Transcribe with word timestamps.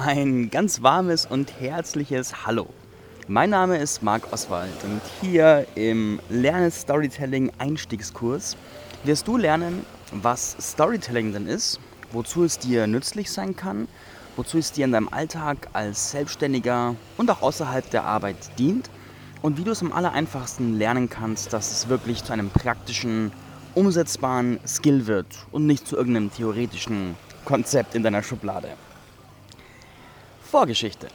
Ein 0.00 0.48
ganz 0.48 0.80
warmes 0.80 1.26
und 1.26 1.60
herzliches 1.60 2.46
Hallo. 2.46 2.68
Mein 3.26 3.50
Name 3.50 3.78
ist 3.78 4.00
Marc 4.00 4.32
Oswald 4.32 4.70
und 4.84 5.00
hier 5.20 5.66
im 5.74 6.20
Lerne 6.28 6.70
Storytelling 6.70 7.50
Einstiegskurs 7.58 8.56
wirst 9.02 9.26
du 9.26 9.36
lernen, 9.36 9.84
was 10.12 10.56
Storytelling 10.60 11.32
denn 11.32 11.48
ist, 11.48 11.80
wozu 12.12 12.44
es 12.44 12.60
dir 12.60 12.86
nützlich 12.86 13.28
sein 13.28 13.56
kann, 13.56 13.88
wozu 14.36 14.58
es 14.58 14.70
dir 14.70 14.84
in 14.84 14.92
deinem 14.92 15.08
Alltag 15.08 15.66
als 15.72 16.12
Selbstständiger 16.12 16.94
und 17.16 17.28
auch 17.28 17.42
außerhalb 17.42 17.90
der 17.90 18.04
Arbeit 18.04 18.36
dient 18.56 18.90
und 19.42 19.58
wie 19.58 19.64
du 19.64 19.72
es 19.72 19.82
am 19.82 19.92
allereinfachsten 19.92 20.78
lernen 20.78 21.10
kannst, 21.10 21.52
dass 21.52 21.72
es 21.72 21.88
wirklich 21.88 22.22
zu 22.22 22.32
einem 22.32 22.50
praktischen, 22.50 23.32
umsetzbaren 23.74 24.60
Skill 24.64 25.08
wird 25.08 25.26
und 25.50 25.66
nicht 25.66 25.88
zu 25.88 25.96
irgendeinem 25.96 26.32
theoretischen 26.32 27.16
Konzept 27.44 27.96
in 27.96 28.04
deiner 28.04 28.22
Schublade. 28.22 28.68
Vorgeschichte. 30.50 31.08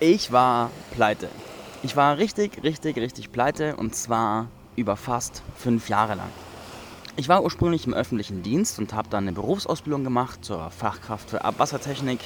Ich 0.00 0.32
war 0.32 0.70
pleite. 0.92 1.28
Ich 1.82 1.94
war 1.94 2.16
richtig, 2.16 2.62
richtig, 2.62 2.96
richtig 2.96 3.30
pleite 3.32 3.76
und 3.76 3.94
zwar 3.94 4.48
über 4.76 4.96
fast 4.96 5.42
fünf 5.58 5.90
Jahre 5.90 6.14
lang. 6.14 6.30
Ich 7.16 7.28
war 7.28 7.44
ursprünglich 7.44 7.86
im 7.86 7.92
öffentlichen 7.92 8.42
Dienst 8.42 8.78
und 8.78 8.94
habe 8.94 9.10
dann 9.10 9.24
eine 9.24 9.32
Berufsausbildung 9.32 10.04
gemacht 10.04 10.42
zur 10.42 10.70
Fachkraft 10.70 11.28
für 11.28 11.44
Abwassertechnik. 11.44 12.18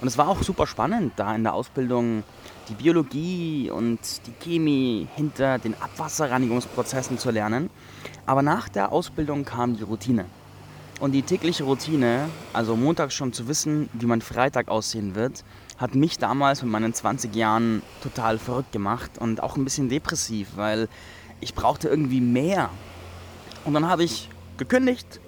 Und 0.00 0.08
es 0.08 0.16
war 0.16 0.28
auch 0.28 0.42
super 0.42 0.66
spannend, 0.66 1.12
da 1.16 1.34
in 1.34 1.42
der 1.42 1.52
Ausbildung 1.52 2.22
die 2.70 2.74
Biologie 2.74 3.70
und 3.70 3.98
die 4.26 4.32
Chemie 4.42 5.06
hinter 5.14 5.58
den 5.58 5.74
Abwasserreinigungsprozessen 5.74 7.18
zu 7.18 7.30
lernen. 7.30 7.68
Aber 8.24 8.40
nach 8.40 8.70
der 8.70 8.92
Ausbildung 8.92 9.44
kam 9.44 9.76
die 9.76 9.82
Routine. 9.82 10.24
Und 11.00 11.12
die 11.12 11.22
tägliche 11.22 11.64
Routine, 11.64 12.28
also 12.52 12.76
montags 12.76 13.14
schon 13.14 13.32
zu 13.32 13.48
wissen, 13.48 13.88
wie 13.92 14.06
mein 14.06 14.20
Freitag 14.20 14.68
aussehen 14.68 15.14
wird, 15.14 15.44
hat 15.76 15.94
mich 15.94 16.18
damals 16.18 16.62
mit 16.62 16.70
meinen 16.70 16.94
20 16.94 17.34
Jahren 17.34 17.82
total 18.02 18.38
verrückt 18.38 18.72
gemacht 18.72 19.18
und 19.18 19.42
auch 19.42 19.56
ein 19.56 19.64
bisschen 19.64 19.88
depressiv, 19.88 20.50
weil 20.56 20.88
ich 21.40 21.54
brauchte 21.54 21.88
irgendwie 21.88 22.20
mehr. 22.20 22.70
Und 23.64 23.74
dann 23.74 23.88
habe 23.88 24.04
ich 24.04 24.28
gekündigt 24.56 25.20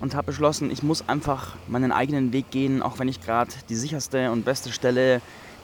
und 0.00 0.16
habe 0.16 0.26
beschlossen, 0.26 0.70
ich 0.70 0.82
muss 0.82 1.08
einfach 1.08 1.54
meinen 1.68 1.92
eigenen 1.92 2.32
Weg 2.32 2.50
gehen, 2.50 2.82
auch 2.82 2.98
wenn 2.98 3.08
ich 3.08 3.20
gerade 3.20 3.52
die 3.68 3.76
sicherste 3.76 4.32
und 4.32 4.44
beste 4.44 4.72
Stelle, 4.72 5.20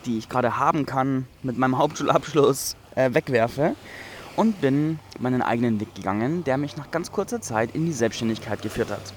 die 0.07 0.17
ich 0.17 0.29
gerade 0.29 0.59
haben 0.59 0.87
kann, 0.87 1.27
mit 1.43 1.59
meinem 1.59 1.77
Hauptschulabschluss 1.77 2.77
äh, 2.95 3.13
wegwerfe 3.13 3.75
und 4.37 4.61
bin 4.61 5.01
meinen 5.19 5.43
eigenen 5.43 5.81
Weg 5.81 5.95
gegangen, 5.95 6.45
der 6.45 6.57
mich 6.57 6.77
nach 6.77 6.91
ganz 6.91 7.11
kurzer 7.11 7.41
Zeit 7.41 7.75
in 7.75 7.85
die 7.85 7.93
Selbstständigkeit 7.93 8.63
geführt 8.63 8.91
hat. 8.91 9.13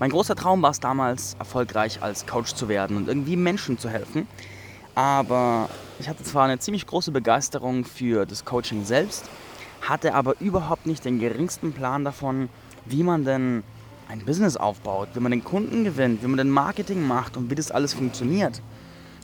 Mein 0.00 0.10
großer 0.10 0.36
Traum 0.36 0.62
war 0.62 0.70
es 0.70 0.78
damals, 0.78 1.34
erfolgreich 1.40 2.02
als 2.02 2.24
Coach 2.24 2.54
zu 2.54 2.68
werden 2.68 2.96
und 2.96 3.08
irgendwie 3.08 3.34
Menschen 3.34 3.78
zu 3.78 3.88
helfen. 3.88 4.28
Aber 4.94 5.68
ich 5.98 6.08
hatte 6.08 6.22
zwar 6.22 6.44
eine 6.44 6.60
ziemlich 6.60 6.86
große 6.86 7.10
Begeisterung 7.10 7.84
für 7.84 8.24
das 8.24 8.44
Coaching 8.44 8.84
selbst, 8.84 9.24
hatte 9.80 10.14
aber 10.14 10.40
überhaupt 10.40 10.86
nicht 10.86 11.04
den 11.04 11.18
geringsten 11.18 11.72
Plan 11.72 12.04
davon, 12.04 12.48
wie 12.84 13.02
man 13.02 13.24
denn 13.24 13.64
ein 14.08 14.24
Business 14.24 14.56
aufbaut, 14.56 15.08
wie 15.14 15.20
man 15.20 15.32
den 15.32 15.42
Kunden 15.42 15.82
gewinnt, 15.82 16.22
wie 16.22 16.28
man 16.28 16.38
den 16.38 16.50
Marketing 16.50 17.04
macht 17.04 17.36
und 17.36 17.50
wie 17.50 17.56
das 17.56 17.72
alles 17.72 17.92
funktioniert. 17.92 18.62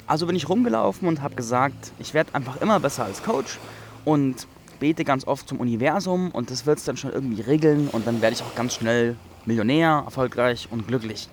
Also 0.08 0.26
bin 0.26 0.34
ich 0.34 0.48
rumgelaufen 0.48 1.06
und 1.06 1.22
habe 1.22 1.36
gesagt, 1.36 1.92
ich 2.00 2.14
werde 2.14 2.34
einfach 2.34 2.60
immer 2.60 2.80
besser 2.80 3.04
als 3.04 3.22
Coach 3.22 3.60
und 4.04 4.48
bete 4.80 5.04
ganz 5.04 5.24
oft 5.24 5.48
zum 5.48 5.60
Universum 5.60 6.32
und 6.32 6.50
das 6.50 6.66
wird 6.66 6.78
es 6.78 6.84
dann 6.84 6.96
schon 6.96 7.12
irgendwie 7.12 7.42
regeln 7.42 7.88
und 7.88 8.08
dann 8.08 8.20
werde 8.20 8.34
ich 8.34 8.42
auch 8.42 8.54
ganz 8.56 8.74
schnell 8.74 9.16
Millionär, 9.46 10.02
erfolgreich 10.04 10.68
und 10.70 10.88
glücklich. 10.88 11.28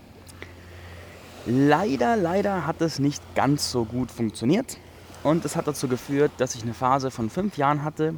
Leider, 1.46 2.18
leider 2.18 2.68
hat 2.68 2.82
es 2.82 3.00
nicht 3.00 3.22
ganz 3.36 3.72
so 3.72 3.86
gut 3.86 4.12
funktioniert. 4.12 4.78
Und 5.24 5.46
es 5.46 5.56
hat 5.56 5.68
dazu 5.68 5.88
geführt, 5.88 6.32
dass 6.38 6.56
ich 6.56 6.64
eine 6.64 6.74
Phase 6.74 7.12
von 7.12 7.30
fünf 7.30 7.58
Jahren 7.58 7.84
hatte, 7.84 8.16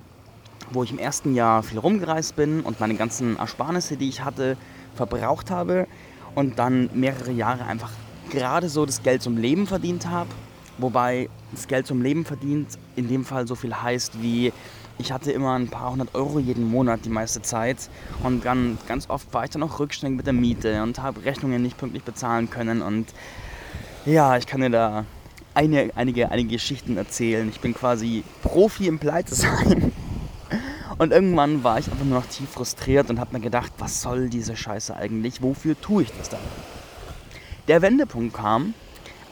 wo 0.71 0.83
ich 0.83 0.91
im 0.91 0.99
ersten 0.99 1.35
Jahr 1.35 1.63
viel 1.63 1.79
rumgereist 1.79 2.35
bin 2.35 2.61
und 2.61 2.79
meine 2.79 2.95
ganzen 2.95 3.37
Ersparnisse, 3.37 3.97
die 3.97 4.09
ich 4.09 4.23
hatte, 4.23 4.57
verbraucht 4.95 5.51
habe 5.51 5.87
und 6.35 6.59
dann 6.59 6.89
mehrere 6.93 7.31
Jahre 7.31 7.65
einfach 7.65 7.91
gerade 8.29 8.69
so 8.69 8.85
das 8.85 9.03
Geld 9.03 9.21
zum 9.21 9.37
Leben 9.37 9.67
verdient 9.67 10.07
habe. 10.07 10.29
Wobei 10.77 11.29
das 11.51 11.67
Geld 11.67 11.85
zum 11.85 12.01
Leben 12.01 12.25
verdient 12.25 12.67
in 12.95 13.07
dem 13.07 13.25
Fall 13.25 13.47
so 13.47 13.55
viel 13.55 13.75
heißt 13.75 14.21
wie 14.21 14.51
ich 14.97 15.11
hatte 15.11 15.31
immer 15.31 15.53
ein 15.53 15.69
paar 15.69 15.91
hundert 15.91 16.15
Euro 16.15 16.39
jeden 16.39 16.69
Monat 16.69 17.05
die 17.05 17.09
meiste 17.09 17.41
Zeit 17.41 17.89
und 18.23 18.45
dann 18.45 18.77
ganz 18.87 19.09
oft 19.09 19.33
war 19.33 19.43
ich 19.43 19.49
dann 19.49 19.63
auch 19.63 19.79
rückständig 19.79 20.17
mit 20.17 20.25
der 20.25 20.33
Miete 20.33 20.83
und 20.83 20.99
habe 20.99 21.23
Rechnungen 21.25 21.61
nicht 21.61 21.77
pünktlich 21.77 22.03
bezahlen 22.03 22.49
können 22.49 22.81
und 22.81 23.07
ja, 24.05 24.37
ich 24.37 24.45
kann 24.47 24.61
dir 24.61 24.69
da 24.69 25.05
eine, 25.53 25.91
einige, 25.95 26.29
einige 26.31 26.53
Geschichten 26.53 26.97
erzählen. 26.97 27.47
Ich 27.49 27.61
bin 27.61 27.73
quasi 27.73 28.23
Profi 28.41 28.87
im 28.87 28.99
Pleite 28.99 29.35
sein. 29.35 29.91
Und 30.99 31.11
irgendwann 31.11 31.63
war 31.63 31.79
ich 31.79 31.89
einfach 31.89 32.05
nur 32.05 32.19
noch 32.19 32.27
tief 32.27 32.49
frustriert 32.51 33.09
und 33.09 33.19
habe 33.19 33.33
mir 33.33 33.41
gedacht, 33.41 33.73
was 33.79 34.03
soll 34.03 34.29
diese 34.29 34.55
Scheiße 34.55 34.95
eigentlich? 34.95 35.41
Wofür 35.41 35.79
tue 35.81 36.03
ich 36.03 36.11
das 36.11 36.29
dann? 36.29 36.39
Der 37.67 37.81
Wendepunkt 37.81 38.35
kam, 38.35 38.75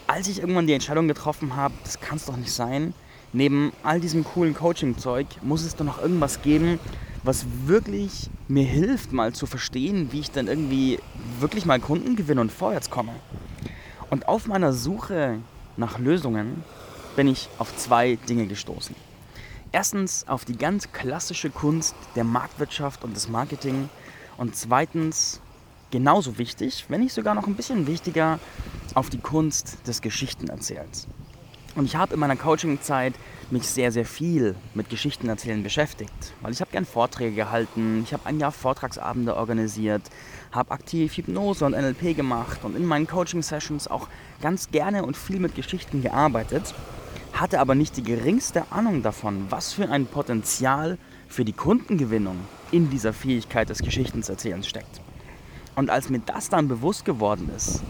als 0.08 0.26
ich 0.26 0.40
irgendwann 0.40 0.66
die 0.66 0.72
Entscheidung 0.72 1.06
getroffen 1.06 1.54
habe, 1.54 1.72
das 1.84 2.00
kann 2.00 2.16
es 2.16 2.24
doch 2.24 2.36
nicht 2.36 2.52
sein 2.52 2.94
neben 3.32 3.72
all 3.82 4.00
diesem 4.00 4.24
coolen 4.24 4.54
Coaching-Zeug 4.54 5.26
muss 5.42 5.64
es 5.64 5.76
doch 5.76 5.84
noch 5.84 6.00
irgendwas 6.00 6.42
geben, 6.42 6.78
was 7.22 7.46
wirklich 7.66 8.30
mir 8.48 8.64
hilft, 8.64 9.12
mal 9.12 9.32
zu 9.32 9.46
verstehen, 9.46 10.08
wie 10.12 10.20
ich 10.20 10.30
dann 10.30 10.48
irgendwie 10.48 10.98
wirklich 11.40 11.66
mal 11.66 11.80
Kunden 11.80 12.16
gewinne 12.16 12.40
und 12.40 12.52
vorwärts 12.52 12.90
komme. 12.90 13.12
Und 14.10 14.28
auf 14.28 14.46
meiner 14.46 14.72
Suche 14.72 15.38
nach 15.76 15.98
Lösungen 15.98 16.64
bin 17.16 17.28
ich 17.28 17.48
auf 17.58 17.76
zwei 17.76 18.16
Dinge 18.28 18.46
gestoßen. 18.46 18.94
Erstens 19.70 20.28
auf 20.28 20.44
die 20.44 20.56
ganz 20.56 20.92
klassische 20.92 21.48
Kunst 21.48 21.94
der 22.14 22.24
Marktwirtschaft 22.24 23.04
und 23.04 23.16
des 23.16 23.28
Marketing 23.28 23.88
und 24.36 24.54
zweitens 24.54 25.40
genauso 25.90 26.36
wichtig, 26.38 26.86
wenn 26.88 27.00
nicht 27.00 27.14
sogar 27.14 27.34
noch 27.34 27.46
ein 27.46 27.54
bisschen 27.54 27.86
wichtiger, 27.86 28.38
auf 28.94 29.08
die 29.08 29.18
Kunst 29.18 29.78
des 29.86 30.02
Geschichtenerzählens. 30.02 31.06
Und 31.74 31.86
ich 31.86 31.96
habe 31.96 32.14
in 32.14 32.20
meiner 32.20 32.36
Coaching-Zeit 32.36 33.14
mich 33.50 33.66
sehr, 33.66 33.92
sehr 33.92 34.04
viel 34.04 34.54
mit 34.74 34.90
Geschichten 34.90 35.28
erzählen 35.28 35.62
beschäftigt. 35.62 36.12
Weil 36.42 36.52
ich 36.52 36.60
habe 36.60 36.70
gern 36.70 36.84
Vorträge 36.84 37.34
gehalten, 37.34 38.02
ich 38.04 38.12
habe 38.12 38.26
ein 38.26 38.38
Jahr 38.38 38.52
Vortragsabende 38.52 39.36
organisiert, 39.36 40.02
habe 40.52 40.72
aktiv 40.72 41.16
Hypnose 41.16 41.64
und 41.64 41.72
NLP 41.72 42.14
gemacht 42.14 42.60
und 42.62 42.76
in 42.76 42.84
meinen 42.84 43.06
Coaching-Sessions 43.06 43.88
auch 43.88 44.08
ganz 44.42 44.70
gerne 44.70 45.02
und 45.04 45.16
viel 45.16 45.40
mit 45.40 45.54
Geschichten 45.54 46.02
gearbeitet, 46.02 46.74
hatte 47.32 47.58
aber 47.58 47.74
nicht 47.74 47.96
die 47.96 48.02
geringste 48.02 48.70
Ahnung 48.70 49.02
davon, 49.02 49.46
was 49.48 49.72
für 49.72 49.88
ein 49.88 50.04
Potenzial 50.06 50.98
für 51.28 51.46
die 51.46 51.54
Kundengewinnung 51.54 52.36
in 52.70 52.90
dieser 52.90 53.14
Fähigkeit 53.14 53.70
des 53.70 53.78
Geschichtenerzählens 53.78 54.66
steckt. 54.66 55.00
Und 55.74 55.88
als 55.88 56.10
mir 56.10 56.20
das 56.20 56.50
dann 56.50 56.68
bewusst 56.68 57.06
geworden 57.06 57.50
ist, 57.56 57.82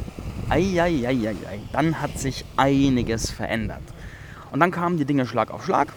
Eieieiei, 0.53 1.35
dann 1.73 2.03
hat 2.03 2.19
sich 2.19 2.45
einiges 2.59 3.31
verändert. 3.31 3.81
Und 4.51 4.61
dann 4.61 4.71
kamen 4.71 4.99
die 4.99 5.07
Dinge 5.07 5.25
Schlag 5.25 5.51
auf 5.51 5.65
Schlag 5.65 5.89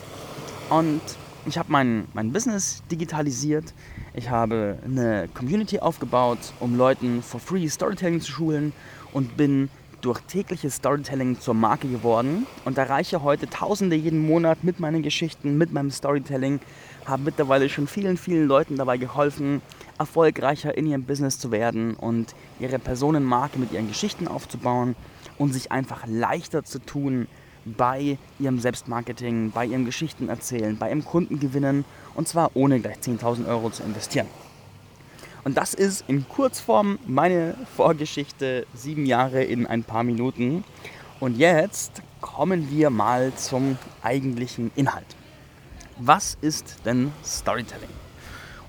und 0.69 1.01
ich 1.45 1.57
habe 1.57 1.69
mein, 1.73 2.07
mein 2.13 2.31
Business 2.31 2.81
digitalisiert. 2.89 3.73
Ich 4.13 4.29
habe 4.29 4.79
eine 4.85 5.27
Community 5.33 5.79
aufgebaut, 5.79 6.39
um 6.61 6.77
Leuten 6.77 7.21
for 7.21 7.41
free 7.41 7.67
Storytelling 7.67 8.21
zu 8.21 8.31
schulen 8.31 8.71
und 9.11 9.35
bin 9.35 9.69
durch 9.99 10.21
tägliches 10.21 10.75
Storytelling 10.75 11.37
zur 11.41 11.53
Marke 11.53 11.89
geworden 11.89 12.47
und 12.63 12.77
erreiche 12.77 13.23
heute 13.23 13.49
Tausende 13.49 13.97
jeden 13.97 14.25
Monat 14.25 14.63
mit 14.63 14.79
meinen 14.79 15.03
Geschichten, 15.03 15.57
mit 15.57 15.73
meinem 15.73 15.91
Storytelling. 15.91 16.61
Habe 17.03 17.23
mittlerweile 17.23 17.67
schon 17.67 17.87
vielen, 17.87 18.15
vielen 18.15 18.47
Leuten 18.47 18.77
dabei 18.77 18.95
geholfen, 18.95 19.61
erfolgreicher 19.97 20.77
in 20.77 20.87
ihrem 20.87 21.03
Business 21.03 21.39
zu 21.39 21.51
werden 21.51 21.95
und 21.95 22.35
ihre 22.59 22.79
Personenmarke 22.79 23.59
mit 23.59 23.71
ihren 23.71 23.87
Geschichten 23.87 24.27
aufzubauen 24.27 24.95
und 25.37 25.53
sich 25.53 25.71
einfach 25.71 26.05
leichter 26.07 26.63
zu 26.63 26.79
tun 26.79 27.27
bei 27.65 28.17
ihrem 28.39 28.59
Selbstmarketing, 28.59 29.51
bei 29.51 29.65
ihrem 29.65 29.85
Geschichtenerzählen, 29.85 30.77
bei 30.77 30.89
ihrem 30.89 31.03
Kundengewinnen 31.03 31.85
und 32.13 32.27
zwar 32.27 32.51
ohne 32.53 32.79
gleich 32.79 32.97
10.000 32.97 33.47
Euro 33.47 33.69
zu 33.69 33.83
investieren. 33.83 34.27
Und 35.43 35.57
das 35.57 35.73
ist 35.75 36.05
in 36.07 36.27
Kurzform 36.27 36.97
meine 37.05 37.55
Vorgeschichte, 37.75 38.65
sieben 38.73 39.05
Jahre 39.05 39.43
in 39.43 39.67
ein 39.67 39.83
paar 39.83 40.03
Minuten. 40.03 40.63
Und 41.19 41.37
jetzt 41.37 42.01
kommen 42.19 42.71
wir 42.71 42.89
mal 42.89 43.31
zum 43.35 43.77
eigentlichen 44.01 44.71
Inhalt. 44.75 45.15
Was 45.97 46.35
ist 46.41 46.77
denn 46.83 47.11
Storytelling? 47.23 48.04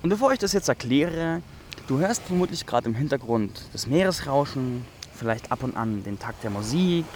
Und 0.07 0.11
bevor 0.11 0.33
ich 0.33 0.39
das 0.39 0.53
jetzt 0.53 0.69
erkläre, 0.69 1.43
du 1.89 1.99
hörst 1.99 2.23
vermutlich 2.23 2.65
gerade 2.65 2.89
im 2.89 2.95
Hintergrund 2.95 3.61
das 3.73 3.89
Meeresrauschen, 3.89 4.85
vielleicht 5.13 5.51
ab 5.51 5.65
und 5.65 5.77
an 5.77 6.05
den 6.05 6.17
Takt 6.17 6.45
der 6.45 6.51
Musik 6.51 7.07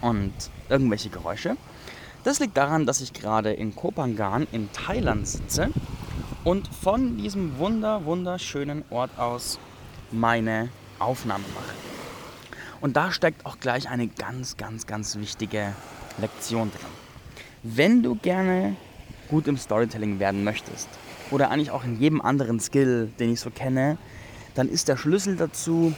und 0.00 0.32
irgendwelche 0.68 1.10
Geräusche. 1.10 1.56
Das 2.24 2.40
liegt 2.40 2.56
daran, 2.56 2.86
dass 2.86 3.02
ich 3.02 3.12
gerade 3.12 3.52
in 3.52 3.76
Kopangan 3.76 4.48
in 4.50 4.68
Thailand 4.72 5.28
sitze 5.28 5.68
und 6.42 6.66
von 6.66 7.18
diesem 7.18 7.56
wunder 7.60 8.04
wunderschönen 8.04 8.82
Ort 8.90 9.16
aus 9.16 9.60
meine 10.10 10.70
Aufnahme 10.98 11.44
mache. 11.54 11.76
Und 12.80 12.96
da 12.96 13.12
steckt 13.12 13.46
auch 13.46 13.60
gleich 13.60 13.88
eine 13.88 14.08
ganz, 14.08 14.56
ganz, 14.56 14.88
ganz 14.88 15.14
wichtige 15.14 15.72
Lektion 16.18 16.72
drin. 16.72 16.90
Wenn 17.62 18.02
du 18.02 18.16
gerne 18.16 18.74
gut 19.28 19.46
im 19.46 19.56
Storytelling 19.56 20.18
werden 20.18 20.42
möchtest, 20.42 20.88
oder 21.30 21.50
eigentlich 21.50 21.70
auch 21.70 21.84
in 21.84 21.98
jedem 21.98 22.20
anderen 22.20 22.60
Skill, 22.60 23.10
den 23.18 23.32
ich 23.32 23.40
so 23.40 23.50
kenne, 23.50 23.98
dann 24.54 24.68
ist 24.68 24.88
der 24.88 24.96
Schlüssel 24.96 25.36
dazu, 25.36 25.92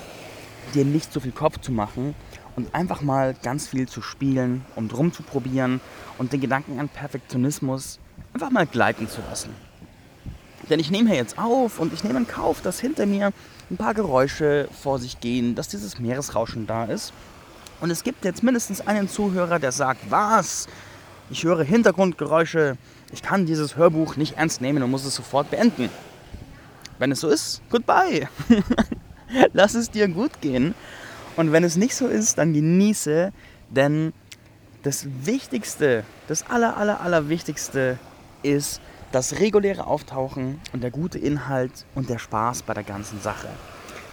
dir 0.75 0.85
nicht 0.85 1.13
so 1.13 1.21
viel 1.21 1.33
Kopf 1.33 1.61
zu 1.61 1.73
machen 1.73 2.15
und 2.57 2.75
einfach 2.75 3.01
mal 3.01 3.35
ganz 3.43 3.69
viel 3.69 3.89
zu 3.89 4.03
spielen 4.03 4.65
und 4.77 4.97
rumzuprobieren 4.97 5.81
und 6.19 6.33
den 6.33 6.41
Gedanken 6.41 6.79
an 6.79 6.89
Perfektionismus 6.89 7.99
einfach 8.35 8.51
mal 8.51 8.67
gleiten 8.67 9.09
zu 9.09 9.21
lassen. 9.29 9.51
Denn 10.71 10.79
ich 10.79 10.91
nehme 10.91 11.09
hier 11.11 11.19
jetzt 11.19 11.39
auf 11.39 11.81
und 11.81 11.93
ich 11.93 12.05
nehme 12.05 12.21
in 12.21 12.27
Kauf, 12.27 12.61
dass 12.63 12.79
hinter 12.79 13.07
mir 13.07 13.33
ein 13.71 13.77
paar 13.77 13.95
Geräusche 13.95 14.69
vor 14.81 14.99
sich 14.99 15.21
gehen, 15.21 15.55
dass 15.55 15.69
dieses 15.69 15.99
Meeresrauschen 15.99 16.67
da 16.67 16.85
ist. 16.85 17.13
Und 17.81 17.91
es 17.91 18.05
gibt 18.05 18.25
jetzt 18.25 18.43
mindestens 18.43 18.81
einen 18.87 19.09
Zuhörer, 19.09 19.59
der 19.59 19.73
sagt, 19.73 20.11
was? 20.11 20.69
Ich 21.31 21.45
höre 21.45 21.65
Hintergrundgeräusche. 21.65 22.77
Ich 23.13 23.23
kann 23.23 23.47
dieses 23.47 23.77
Hörbuch 23.77 24.17
nicht 24.17 24.39
ernst 24.39 24.61
nehmen 24.61 24.83
und 24.83 24.91
muss 24.91 25.05
es 25.05 25.15
sofort 25.15 25.51
beenden. 25.51 25.91
Wenn 26.99 27.13
es 27.13 27.21
so 27.21 27.29
ist, 27.29 27.63
goodbye. 27.71 28.29
Lass 29.53 29.75
es 29.75 29.91
dir 29.91 30.09
gut 30.09 30.41
gehen. 30.41 30.75
Und 31.37 31.53
wenn 31.53 31.65
es 31.65 31.77
nicht 31.77 31.95
so 31.95 32.07
ist, 32.07 32.39
dann 32.39 32.53
genieße, 32.53 33.33
denn 33.71 34.13
das 34.83 35.07
Wichtigste, 35.25 36.05
das 36.27 36.49
aller, 36.49 36.77
aller, 36.77 37.01
aller 37.01 37.29
Wichtigste 37.29 37.99
ist 38.43 38.81
das 39.13 39.39
reguläre 39.41 39.87
Auftauchen 39.87 40.61
und 40.73 40.83
der 40.83 40.91
gute 40.91 41.19
Inhalt 41.19 41.87
und 41.95 42.09
der 42.09 42.19
Spaß 42.19 42.63
bei 42.63 42.75
der 42.75 42.83
ganzen 42.83 43.21
Sache. 43.21 43.49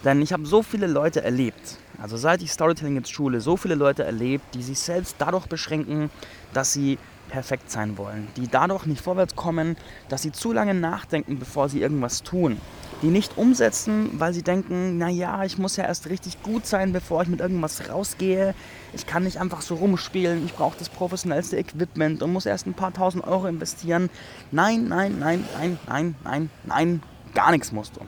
Denn 0.03 0.21
ich 0.21 0.31
habe 0.31 0.45
so 0.45 0.61
viele 0.61 0.87
Leute 0.87 1.23
erlebt, 1.23 1.77
also 2.01 2.15
seit 2.15 2.41
ich 2.41 2.51
Storytelling 2.51 2.95
jetzt 2.95 3.11
schule, 3.11 3.41
so 3.41 3.57
viele 3.57 3.75
Leute 3.75 4.03
erlebt, 4.03 4.55
die 4.55 4.63
sich 4.63 4.79
selbst 4.79 5.15
dadurch 5.19 5.47
beschränken, 5.47 6.09
dass 6.53 6.71
sie 6.71 6.97
perfekt 7.29 7.71
sein 7.71 7.97
wollen, 7.97 8.27
die 8.35 8.47
dadurch 8.47 8.85
nicht 8.85 9.01
vorwärts 9.01 9.35
kommen, 9.35 9.77
dass 10.09 10.23
sie 10.23 10.31
zu 10.31 10.51
lange 10.51 10.73
nachdenken, 10.73 11.39
bevor 11.39 11.69
sie 11.69 11.81
irgendwas 11.81 12.23
tun, 12.23 12.59
die 13.01 13.07
nicht 13.07 13.37
umsetzen, 13.37 14.19
weil 14.19 14.33
sie 14.33 14.41
denken, 14.41 14.97
naja, 14.97 15.43
ich 15.45 15.57
muss 15.57 15.77
ja 15.77 15.85
erst 15.85 16.09
richtig 16.09 16.43
gut 16.43 16.65
sein, 16.65 16.91
bevor 16.91 17.21
ich 17.21 17.29
mit 17.29 17.39
irgendwas 17.39 17.89
rausgehe. 17.89 18.53
Ich 18.93 19.05
kann 19.05 19.23
nicht 19.23 19.37
einfach 19.37 19.61
so 19.61 19.75
rumspielen, 19.75 20.45
ich 20.45 20.53
brauche 20.53 20.77
das 20.77 20.89
professionellste 20.89 21.57
Equipment 21.57 22.21
und 22.21 22.33
muss 22.33 22.45
erst 22.45 22.67
ein 22.67 22.73
paar 22.73 22.93
tausend 22.93 23.25
Euro 23.25 23.47
investieren. 23.47 24.09
Nein, 24.51 24.87
nein, 24.87 25.17
nein, 25.19 25.45
nein, 25.57 25.77
nein, 25.87 26.15
nein, 26.23 26.49
nein, 26.65 27.03
gar 27.33 27.51
nichts 27.51 27.71
musst 27.71 27.95
du. 27.95 28.01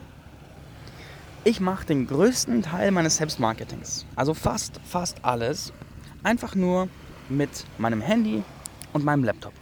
Ich 1.44 1.58
mache 1.58 1.86
den 1.86 2.06
größten 2.06 2.62
Teil 2.62 2.90
meines 2.92 3.16
Selbstmarketings, 3.16 4.06
also 4.14 4.34
fast, 4.34 4.80
fast 4.84 5.24
alles, 5.24 5.72
einfach 6.22 6.54
nur 6.54 6.88
mit 7.28 7.64
meinem 7.78 8.00
Handy 8.00 8.44
und 8.92 9.04
meinem 9.04 9.24
Laptop. 9.24 9.52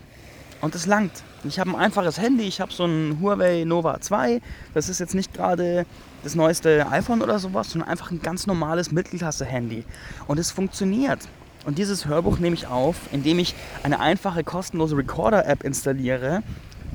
Und 0.60 0.74
es 0.74 0.86
langt. 0.86 1.22
Ich 1.44 1.58
habe 1.58 1.70
ein 1.70 1.76
einfaches 1.76 2.18
Handy, 2.18 2.44
ich 2.44 2.60
habe 2.60 2.72
so 2.72 2.84
ein 2.84 3.18
Huawei 3.20 3.64
Nova 3.64 4.00
2. 4.00 4.42
Das 4.74 4.90
ist 4.90 5.00
jetzt 5.00 5.14
nicht 5.14 5.32
gerade 5.32 5.86
das 6.22 6.34
neueste 6.34 6.86
iPhone 6.90 7.22
oder 7.22 7.38
sowas, 7.38 7.70
sondern 7.70 7.88
einfach 7.88 8.10
ein 8.10 8.20
ganz 8.20 8.46
normales 8.46 8.92
Mittelklasse-Handy. 8.92 9.84
Und 10.26 10.38
es 10.38 10.50
funktioniert. 10.50 11.20
Und 11.64 11.78
dieses 11.78 12.06
Hörbuch 12.06 12.38
nehme 12.38 12.54
ich 12.54 12.66
auf, 12.66 12.96
indem 13.12 13.38
ich 13.38 13.54
eine 13.82 14.00
einfache 14.00 14.44
kostenlose 14.44 14.96
Recorder-App 14.96 15.62
installiere, 15.64 16.42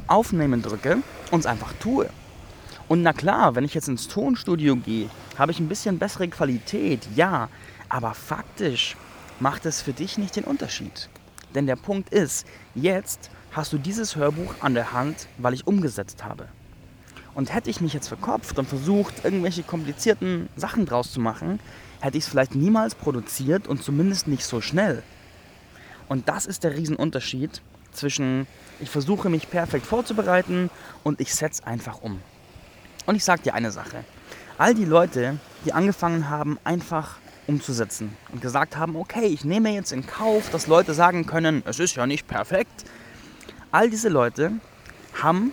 aufnehmen 0.07 0.61
drücke 0.61 0.97
und 1.31 1.39
es 1.39 1.45
einfach 1.45 1.73
tue. 1.73 2.09
Und 2.87 3.01
na 3.01 3.13
klar, 3.13 3.55
wenn 3.55 3.63
ich 3.63 3.73
jetzt 3.73 3.87
ins 3.87 4.07
Tonstudio 4.07 4.75
gehe, 4.75 5.09
habe 5.37 5.51
ich 5.51 5.59
ein 5.59 5.67
bisschen 5.67 5.97
bessere 5.97 6.27
Qualität, 6.27 7.07
ja, 7.15 7.49
aber 7.89 8.13
faktisch 8.13 8.95
macht 9.39 9.65
es 9.65 9.81
für 9.81 9.93
dich 9.93 10.17
nicht 10.17 10.35
den 10.35 10.43
Unterschied. 10.43 11.09
Denn 11.55 11.65
der 11.65 11.77
Punkt 11.77 12.09
ist, 12.09 12.45
jetzt 12.75 13.29
hast 13.51 13.71
du 13.73 13.77
dieses 13.77 14.15
Hörbuch 14.15 14.53
an 14.59 14.73
der 14.73 14.91
Hand, 14.91 15.27
weil 15.37 15.53
ich 15.53 15.65
umgesetzt 15.65 16.23
habe. 16.23 16.47
Und 17.33 17.53
hätte 17.53 17.69
ich 17.69 17.81
mich 17.81 17.93
jetzt 17.93 18.09
verkopft 18.09 18.59
und 18.59 18.67
versucht, 18.67 19.23
irgendwelche 19.23 19.63
komplizierten 19.63 20.49
Sachen 20.55 20.85
draus 20.85 21.11
zu 21.11 21.19
machen, 21.19 21.59
hätte 22.01 22.17
ich 22.17 22.25
es 22.25 22.29
vielleicht 22.29 22.55
niemals 22.55 22.95
produziert 22.95 23.67
und 23.67 23.81
zumindest 23.81 24.27
nicht 24.27 24.45
so 24.45 24.61
schnell. 24.61 25.03
Und 26.07 26.29
das 26.29 26.45
ist 26.45 26.63
der 26.63 26.75
Riesenunterschied 26.75 27.61
zwischen 27.91 28.45
ich 28.79 28.89
versuche 28.89 29.29
mich 29.29 29.49
perfekt 29.49 29.85
vorzubereiten 29.85 30.69
und 31.03 31.21
ich 31.21 31.33
setze 31.33 31.65
einfach 31.65 32.01
um. 32.01 32.19
Und 33.05 33.15
ich 33.15 33.23
sage 33.23 33.43
dir 33.43 33.53
eine 33.53 33.71
Sache. 33.71 34.03
All 34.57 34.73
die 34.73 34.85
Leute, 34.85 35.37
die 35.63 35.73
angefangen 35.73 36.29
haben, 36.29 36.59
einfach 36.63 37.17
umzusetzen 37.47 38.15
und 38.31 38.41
gesagt 38.41 38.77
haben, 38.77 38.95
okay, 38.95 39.25
ich 39.25 39.45
nehme 39.45 39.73
jetzt 39.73 39.91
in 39.91 40.05
Kauf, 40.05 40.49
dass 40.49 40.67
Leute 40.67 40.93
sagen 40.93 41.25
können, 41.25 41.63
es 41.65 41.79
ist 41.79 41.95
ja 41.95 42.07
nicht 42.07 42.27
perfekt. 42.27 42.85
All 43.71 43.89
diese 43.89 44.09
Leute 44.09 44.53
haben 45.21 45.51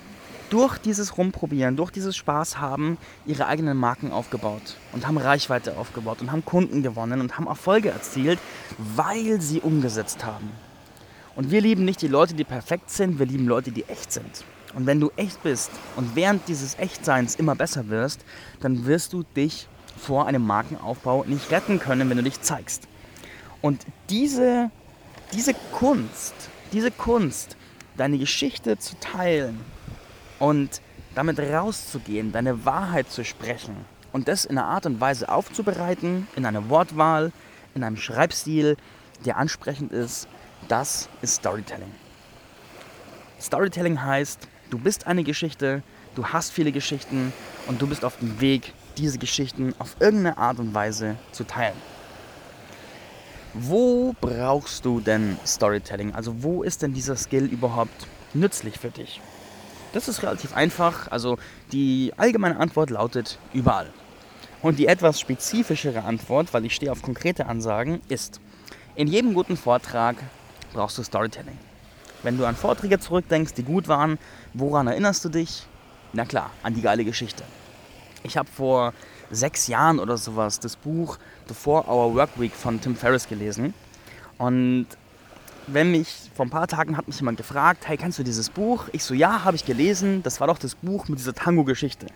durch 0.53 0.77
dieses 0.79 1.17
Rumprobieren, 1.17 1.77
durch 1.77 1.91
dieses 1.91 2.15
Spaß 2.15 2.59
haben, 2.59 2.99
ihre 3.25 3.47
eigenen 3.47 3.79
Marken 3.79 4.13
aufgebaut 4.13 4.77
und 4.93 5.07
haben 5.07 5.17
Reichweite 5.17 5.79
aufgebaut 5.79 6.21
und 6.21 6.31
haben 6.31 6.45
Kunden 6.45 6.83
gewonnen 6.83 7.21
und 7.21 7.39
haben 7.39 7.47
Erfolge 7.47 7.89
erzielt, 7.89 8.39
weil 8.79 9.41
sie 9.41 9.61
umgesetzt 9.61 10.25
haben. 10.25 10.51
Und 11.35 11.51
wir 11.51 11.63
lieben 11.63 11.87
nicht 11.87 12.03
die 12.03 12.09
Leute, 12.09 12.35
die 12.35 12.45
perfekt 12.45 12.91
sind, 12.91 13.19
wir 13.19 13.25
lieben 13.25 13.47
Leute, 13.47 13.73
die 13.73 13.85
echt 13.85 14.13
sind. 14.13 14.45
Und 14.75 14.87
wenn 14.87 15.01
du 15.01 15.11
echt 15.17 15.43
bist 15.43 15.71
und 15.97 16.15
während 16.17 16.47
dieses 16.49 16.79
Echtseins 16.79 17.35
immer 17.35 17.55
besser 17.55 17.89
wirst, 17.89 18.25
dann 18.61 18.85
wirst 18.87 19.15
du 19.15 19.23
dich 19.23 19.69
vor 20.03 20.27
einem 20.27 20.47
Markenaufbau 20.47 21.25
nicht 21.25 21.51
retten 21.51 21.79
können, 21.79 22.11
wenn 22.11 22.17
du 22.17 22.23
dich 22.23 22.41
zeigst. 22.41 22.89
Und 23.61 23.85
diese, 24.11 24.71
diese 25.33 25.55
Kunst, 25.73 26.35
diese 26.73 26.91
Kunst, 26.91 27.57
deine 27.97 28.19
Geschichte 28.19 28.79
zu 28.79 28.99
teilen 28.99 29.61
und 30.39 30.81
damit 31.15 31.39
rauszugehen, 31.39 32.33
deine 32.33 32.65
Wahrheit 32.65 33.11
zu 33.11 33.25
sprechen 33.25 33.77
und 34.13 34.29
das 34.29 34.45
in 34.45 34.59
einer 34.59 34.67
Art 34.67 34.87
und 34.87 35.01
Weise 35.01 35.29
aufzubereiten, 35.29 36.27
in 36.37 36.47
einer 36.47 36.69
Wortwahl, 36.69 37.33
in 37.75 37.85
einem 37.85 37.97
Schreibstil, 37.97 38.77
der 39.25 39.37
ansprechend 39.37 39.93
ist, 39.93 40.27
das 40.69 41.09
ist 41.21 41.37
Storytelling. 41.37 41.93
Storytelling 43.41 44.03
heißt, 44.03 44.49
Du 44.73 44.79
bist 44.79 45.07
eine 45.07 45.23
Geschichte, 45.23 45.83
du 46.15 46.29
hast 46.29 46.51
viele 46.51 46.73
Geschichten 46.73 47.35
und 47.67 47.83
du 47.83 47.87
bist 47.87 48.07
auf 48.07 48.17
dem 48.17 48.41
Weg, 48.41 48.73
diese 48.99 49.19
Geschichten 49.19 49.75
auf 49.79 49.97
irgendeine 50.01 50.39
Art 50.39 50.59
und 50.59 50.75
Weise 50.75 51.17
zu 51.33 51.45
teilen. 51.45 51.77
Wo 53.55 54.15
brauchst 54.21 54.85
du 54.85 55.01
denn 55.01 55.37
Storytelling? 55.47 56.15
Also 56.15 56.43
wo 56.43 56.63
ist 56.63 56.83
denn 56.83 56.95
dieser 56.95 57.17
Skill 57.17 57.45
überhaupt 57.45 58.07
nützlich 58.33 58.79
für 58.79 58.91
dich? 58.91 59.21
Das 59.93 60.09
ist 60.09 60.23
relativ 60.23 60.57
einfach. 60.57 61.11
Also 61.11 61.39
die 61.71 62.13
allgemeine 62.17 62.59
Antwort 62.59 62.91
lautet 62.91 63.39
überall. 63.53 63.91
Und 64.63 64.79
die 64.79 64.87
etwas 64.87 65.21
spezifischere 65.21 66.05
Antwort, 66.05 66.55
weil 66.55 66.65
ich 66.65 66.75
stehe 66.75 66.91
auf 66.91 67.03
konkrete 67.03 67.47
Ansagen, 67.47 68.01
ist, 68.09 68.41
in 68.95 69.09
jedem 69.09 69.35
guten 69.35 69.57
Vortrag 69.57 70.17
brauchst 70.73 70.97
du 70.97 71.03
Storytelling. 71.03 71.59
Wenn 72.23 72.39
du 72.39 72.47
an 72.47 72.57
Vorträge 72.57 73.01
zurückdenkst, 73.01 73.55
die 73.55 73.65
gut 73.65 73.89
waren, 73.89 74.19
woran 74.55 74.87
erinnerst 74.87 75.25
du 75.25 75.29
dich? 75.29 75.67
Na 76.13 76.25
klar, 76.25 76.51
an 76.63 76.75
die 76.75 76.83
geile 76.83 77.05
Geschichte. 77.05 77.43
Ich 78.25 78.37
habe 78.37 78.49
vor 78.51 78.93
sechs 79.31 79.67
Jahren 79.67 79.99
oder 79.99 80.17
sowas 80.17 80.61
das 80.61 80.77
Buch 80.77 81.19
The 81.49 81.55
Four 81.55 81.89
Hour 81.89 82.15
Work 82.15 82.31
Week 82.39 82.53
von 82.53 82.81
Tim 82.81 82.97
Ferriss 82.97 83.29
gelesen. 83.29 83.75
Und 84.39 84.87
wenn 85.67 85.91
mich, 85.91 86.31
vor 86.35 86.47
ein 86.47 86.51
paar 86.51 86.67
Tagen 86.67 86.97
hat 86.97 87.07
mich 87.07 87.17
jemand 87.19 87.37
gefragt, 87.37 87.87
hey, 87.87 87.97
kennst 87.97 88.19
du 88.19 88.23
dieses 88.23 88.51
Buch? 88.51 88.85
Ich 88.93 89.05
so, 89.05 89.15
ja, 89.15 89.45
habe 89.45 89.57
ich 89.57 89.65
gelesen. 89.65 90.23
Das 90.23 90.41
war 90.41 90.47
doch 90.47 90.59
das 90.59 90.75
Buch 90.75 91.09
mit 91.09 91.19
dieser 91.19 91.35
Tango-Geschichte. 91.35 92.07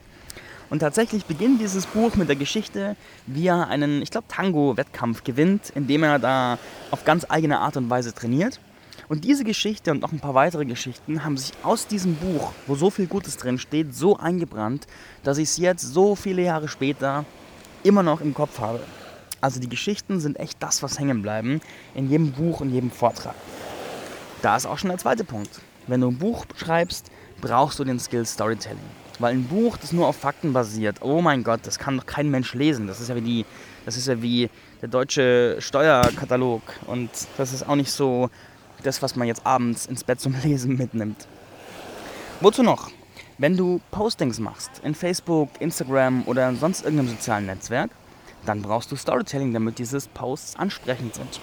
Und 0.69 0.81
tatsächlich 0.81 1.27
beginnt 1.27 1.61
dieses 1.61 1.87
Buch 1.87 2.17
mit 2.17 2.29
der 2.29 2.37
Geschichte, 2.37 2.97
wie 3.27 3.47
er 3.47 3.69
einen, 3.69 4.03
ich 4.03 4.11
glaube, 4.11 4.27
Tango-Wettkampf 4.29 5.23
gewinnt, 5.23 5.71
indem 5.75 6.03
er 6.03 6.19
da 6.19 6.59
auf 6.91 7.05
ganz 7.05 7.25
eigene 7.29 7.61
Art 7.61 7.77
und 7.77 7.89
Weise 7.89 8.13
trainiert. 8.13 8.59
Und 9.09 9.25
diese 9.25 9.45
Geschichte 9.45 9.93
und 9.93 10.03
noch 10.03 10.13
ein 10.13 10.19
paar 10.19 10.35
weitere 10.35 10.65
Geschichten 10.65 11.25
haben 11.25 11.37
sich 11.37 11.53
aus 11.63 11.87
diesem 11.87 12.17
Buch, 12.17 12.53
wo 12.67 12.75
so 12.75 12.91
viel 12.91 13.07
Gutes 13.07 13.37
drin 13.37 13.59
steht, 13.59 13.95
so 13.95 14.17
eingebrannt, 14.17 14.87
dass 15.23 15.39
ich 15.39 15.45
es 15.45 15.57
jetzt 15.59 15.83
so 15.83 16.17
viele 16.17 16.43
Jahre 16.43 16.67
später 16.67 17.25
immer 17.85 18.03
noch 18.03 18.21
im 18.21 18.35
Kopf 18.35 18.59
habe. 18.59 18.81
Also 19.41 19.61
die 19.61 19.69
Geschichten 19.69 20.19
sind 20.19 20.41
echt 20.41 20.61
das, 20.61 20.83
was 20.83 20.99
hängen 20.99 21.23
bleiben 21.23 21.61
in 21.95 22.11
jedem 22.11 22.33
Buch 22.33 22.61
und 22.61 22.71
jedem 22.71 22.91
Vortrag. 22.91 23.37
Da 24.43 24.57
ist 24.57 24.67
auch 24.67 24.79
schon 24.79 24.91
der 24.91 24.99
zweite 24.99 25.23
Punkt. 25.23 25.61
Wenn 25.87 26.01
du 26.01 26.09
ein 26.09 26.19
Buch 26.19 26.45
schreibst, 26.57 27.11
brauchst 27.41 27.79
du 27.79 27.85
den 27.85 28.01
Skill 28.01 28.27
Storytelling. 28.27 28.79
Weil 29.21 29.35
ein 29.35 29.45
Buch, 29.45 29.77
das 29.77 29.93
nur 29.93 30.09
auf 30.09 30.17
Fakten 30.17 30.53
basiert, 30.53 31.01
oh 31.01 31.23
mein 31.23 31.45
Gott, 31.45 31.61
das 31.63 31.79
kann 31.79 31.97
doch 31.97 32.07
kein 32.07 32.29
Mensch 32.29 32.55
lesen. 32.55 32.89
Das 32.89 33.01
ist 33.01 33.09
ja 33.09 33.15
wie, 33.15 33.21
die, 33.21 33.47
das 33.85 33.97
ist 33.97 34.09
ja 34.09 34.21
wie 34.21 34.51
der 34.83 34.89
deutsche 34.89 35.57
Steuerkatalog. 35.61 36.63
Und 36.87 37.11
das 37.39 37.53
ist 37.53 37.67
auch 37.69 37.77
nicht 37.77 37.93
so 37.93 38.31
das, 38.87 39.03
was 39.03 39.17
man 39.17 39.29
jetzt 39.29 39.45
abends 39.45 39.87
ins 39.87 40.05
Bett 40.05 40.21
zum 40.21 40.35
Lesen 40.43 40.77
mitnimmt. 40.77 41.27
Wozu 42.41 42.63
noch? 42.63 42.91
Wenn 43.39 43.57
du 43.57 43.81
Postings 43.91 44.39
machst 44.39 44.71
in 44.83 44.95
Facebook, 44.95 45.51
Instagram 45.61 46.23
oder 46.27 46.55
sonst 46.55 46.85
irgendeinem 46.85 47.11
sozialen 47.11 47.47
Netzwerk, 47.47 47.91
dann 48.47 48.63
brauchst 48.63 48.91
du 48.93 48.97
Storytelling, 48.97 49.53
damit 49.53 49.79
diese 49.79 49.99
Posts 50.01 50.57
ansprechend 50.57 51.15
sind. 51.17 51.41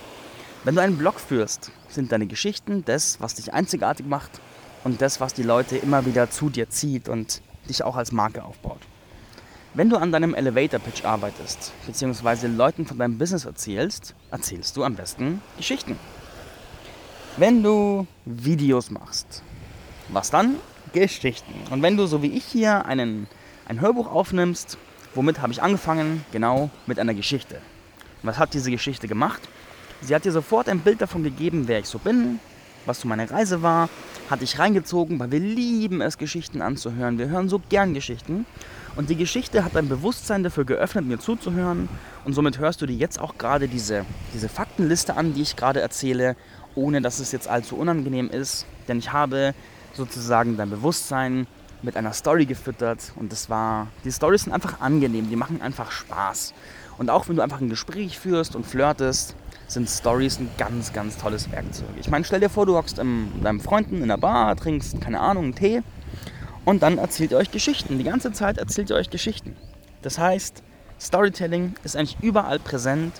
Wenn 0.64 0.76
du 0.76 0.82
einen 0.82 0.98
Blog 0.98 1.20
führst, 1.20 1.72
sind 1.90 2.12
deine 2.12 2.26
Geschichten 2.26 2.84
das, 2.86 3.20
was 3.20 3.36
dich 3.36 3.54
einzigartig 3.54 4.06
macht 4.06 4.32
und 4.84 5.02
das, 5.02 5.20
was 5.20 5.34
die 5.34 5.44
Leute 5.44 5.78
immer 5.78 6.06
wieder 6.06 6.32
zu 6.32 6.50
dir 6.50 6.70
zieht 6.70 7.10
und 7.10 7.42
dich 7.68 7.84
auch 7.84 7.96
als 7.96 8.12
Marke 8.12 8.44
aufbaut. 8.44 8.80
Wenn 9.74 9.90
du 9.90 9.98
an 9.98 10.12
deinem 10.12 10.36
Elevator 10.36 10.80
Pitch 10.80 11.04
arbeitest, 11.04 11.74
beziehungsweise 11.86 12.48
Leuten 12.48 12.86
von 12.86 12.98
deinem 12.98 13.18
Business 13.18 13.46
erzählst, 13.46 14.14
erzählst 14.32 14.78
du 14.78 14.84
am 14.84 14.96
besten 14.96 15.42
Geschichten. 15.58 15.98
Wenn 17.38 17.64
du 17.64 18.06
Videos 18.26 18.92
machst, 18.92 19.42
was 20.10 20.30
dann? 20.30 20.58
Geschichten. 20.94 21.52
Und 21.72 21.82
wenn 21.82 21.98
du, 21.98 22.06
so 22.06 22.22
wie 22.22 22.28
ich 22.28 22.46
hier, 22.46 22.86
einen, 22.86 23.26
ein 23.68 23.82
Hörbuch 23.82 24.12
aufnimmst, 24.12 24.78
womit 25.16 25.42
habe 25.42 25.52
ich 25.52 25.64
angefangen? 25.64 26.24
Genau, 26.32 26.70
mit 26.86 27.00
einer 27.00 27.16
Geschichte. 27.16 27.60
was 28.22 28.38
hat 28.38 28.54
diese 28.54 28.70
Geschichte 28.70 29.08
gemacht? 29.08 29.42
Sie 30.02 30.14
hat 30.14 30.26
dir 30.26 30.32
sofort 30.32 30.70
ein 30.70 30.82
Bild 30.82 31.02
davon 31.02 31.24
gegeben, 31.24 31.68
wer 31.68 31.80
ich 31.80 31.88
so 31.88 31.98
bin, 31.98 32.40
was 32.86 33.00
so 33.00 33.08
meine 33.08 33.30
Reise 33.32 33.64
war, 33.64 33.90
hat 34.30 34.42
dich 34.42 34.60
reingezogen, 34.60 35.20
weil 35.20 35.32
wir 35.32 35.40
lieben 35.40 36.02
es, 36.02 36.20
Geschichten 36.20 36.62
anzuhören. 36.62 37.18
Wir 37.18 37.30
hören 37.30 37.50
so 37.50 37.60
gern 37.70 37.96
Geschichten. 37.96 38.46
Und 38.96 39.10
die 39.10 39.16
Geschichte 39.16 39.64
hat 39.64 39.76
dein 39.76 39.90
Bewusstsein 39.90 40.44
dafür 40.44 40.66
geöffnet, 40.66 41.06
mir 41.06 41.18
zuzuhören. 41.18 41.90
Und 42.26 42.34
somit 42.34 42.60
hörst 42.60 42.80
du 42.82 42.86
dir 42.86 42.96
jetzt 42.96 43.20
auch 43.20 43.40
gerade 43.40 43.68
diese, 43.68 44.06
diese 44.36 44.50
Faktenliste 44.50 45.16
an, 45.18 45.34
die 45.34 45.42
ich 45.42 45.56
gerade 45.56 45.82
erzähle, 45.82 46.36
ohne 46.76 47.02
dass 47.02 47.20
es 47.20 47.32
jetzt 47.32 47.48
allzu 47.48 47.76
unangenehm 47.78 48.30
ist. 48.30 48.66
Denn 48.88 49.00
ich 49.00 49.12
habe 49.12 49.54
sozusagen 49.94 50.58
dein 50.58 50.70
Bewusstsein 50.70 51.48
mit 51.82 51.98
einer 51.98 52.14
Story 52.14 52.46
gefüttert 52.46 53.12
und 53.16 53.32
das 53.32 53.50
war, 53.50 53.88
die 54.06 54.12
Storys 54.12 54.44
sind 54.44 54.54
einfach 54.54 54.80
angenehm, 54.80 55.30
die 55.30 55.36
machen 55.36 55.62
einfach 55.62 55.92
Spaß. 55.92 56.54
Und 56.98 57.10
auch 57.10 57.28
wenn 57.28 57.36
du 57.36 57.42
einfach 57.42 57.60
ein 57.60 57.70
Gespräch 57.70 58.18
führst 58.18 58.56
und 58.56 58.66
flirtest, 58.66 59.36
sind 59.68 59.90
Stories 59.90 60.40
ein 60.40 60.50
ganz, 60.58 60.94
ganz 60.94 61.18
tolles 61.18 61.52
Werkzeug. 61.52 61.88
Ich 62.00 62.10
meine, 62.10 62.24
stell 62.24 62.40
dir 62.40 62.50
vor, 62.50 62.66
du 62.66 62.76
hockst 62.76 63.02
mit 63.04 63.44
deinem 63.44 63.60
Freunden 63.60 64.02
in 64.02 64.08
der 64.08 64.18
Bar, 64.18 64.56
trinkst, 64.56 65.02
keine 65.02 65.20
Ahnung, 65.20 65.46
einen 65.46 65.56
Tee 65.56 65.82
und 66.66 66.84
dann 66.84 66.98
erzählt 66.98 67.32
ihr 67.32 67.38
euch 67.38 67.52
Geschichten. 67.52 67.98
Die 67.98 68.04
ganze 68.04 68.32
Zeit 68.32 68.58
erzählt 68.58 68.90
ihr 68.90 68.96
euch 68.96 69.10
Geschichten. 69.10 69.56
Das 70.02 70.18
heißt, 70.18 70.64
Storytelling 71.00 71.76
ist 71.84 71.96
eigentlich 71.96 72.18
überall 72.22 72.60
präsent 72.60 73.14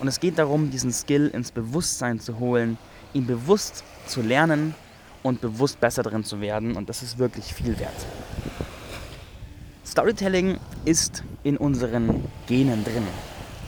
und 0.00 0.08
es 0.08 0.20
geht 0.20 0.38
darum, 0.38 0.70
diesen 0.70 0.92
Skill 0.92 1.28
ins 1.28 1.52
Bewusstsein 1.52 2.20
zu 2.20 2.38
holen, 2.38 2.76
ihn 3.12 3.26
bewusst 3.26 3.84
zu 4.06 4.22
lernen 4.22 4.74
und 5.22 5.40
bewusst 5.40 5.80
besser 5.80 6.02
drin 6.02 6.24
zu 6.24 6.40
werden 6.40 6.76
und 6.76 6.88
das 6.88 7.02
ist 7.02 7.18
wirklich 7.18 7.54
viel 7.54 7.78
wert. 7.78 8.06
Storytelling 9.86 10.58
ist 10.84 11.24
in 11.42 11.56
unseren 11.56 12.24
Genen 12.46 12.84
drin. 12.84 13.06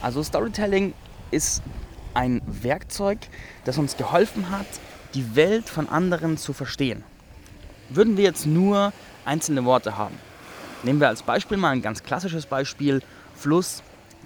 Also 0.00 0.22
Storytelling 0.22 0.94
ist 1.30 1.62
ein 2.14 2.40
Werkzeug, 2.46 3.18
das 3.64 3.78
uns 3.78 3.96
geholfen 3.96 4.50
hat, 4.50 4.66
die 5.14 5.34
Welt 5.34 5.68
von 5.68 5.88
anderen 5.88 6.36
zu 6.36 6.52
verstehen. 6.52 7.04
Würden 7.88 8.16
wir 8.16 8.24
jetzt 8.24 8.46
nur 8.46 8.92
einzelne 9.24 9.64
Worte 9.64 9.98
haben. 9.98 10.14
Nehmen 10.82 11.00
wir 11.00 11.08
als 11.08 11.22
Beispiel 11.22 11.56
mal 11.56 11.70
ein 11.70 11.82
ganz 11.82 12.02
klassisches 12.02 12.46
Beispiel, 12.46 13.02
Fluss, 13.34 13.82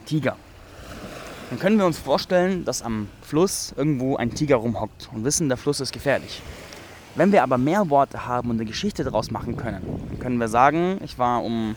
Tiger. 0.07 0.37
Dann 1.51 1.59
können 1.59 1.79
wir 1.79 1.87
uns 1.87 1.99
vorstellen, 1.99 2.65
dass 2.65 2.83
am 2.83 3.09
Fluss 3.23 3.73
irgendwo 3.77 4.17
ein 4.17 4.35
Tiger 4.35 4.57
rumhockt 4.57 5.09
und 5.13 5.25
wissen, 5.25 5.49
der 5.49 5.57
Fluss 5.57 5.81
ist 5.81 5.93
gefährlich. 5.93 6.43
Wenn 7.15 7.33
wir 7.33 7.43
aber 7.43 7.57
mehr 7.57 7.89
Worte 7.89 8.27
haben 8.27 8.51
und 8.51 8.57
eine 8.57 8.67
Geschichte 8.67 9.05
daraus 9.05 9.31
machen 9.31 9.57
können, 9.57 9.83
können 10.21 10.39
wir 10.39 10.49
sagen, 10.49 10.99
ich 11.03 11.19
war 11.19 11.43
um, 11.45 11.77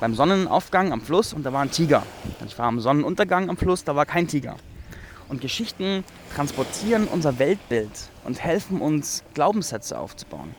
beim 0.00 0.14
Sonnenaufgang 0.14 0.92
am 0.92 1.00
Fluss 1.00 1.32
und 1.32 1.44
da 1.44 1.52
war 1.52 1.62
ein 1.62 1.70
Tiger. 1.70 2.02
Ich 2.46 2.58
war 2.58 2.66
am 2.66 2.80
Sonnenuntergang 2.80 3.48
am 3.48 3.56
Fluss, 3.56 3.84
da 3.84 3.96
war 3.96 4.06
kein 4.06 4.28
Tiger. 4.28 4.56
Und 5.28 5.40
Geschichten 5.40 6.04
transportieren 6.34 7.08
unser 7.08 7.38
Weltbild 7.38 7.90
und 8.24 8.42
helfen 8.42 8.80
uns, 8.80 9.24
Glaubenssätze 9.34 9.98
aufzubauen 9.98 10.54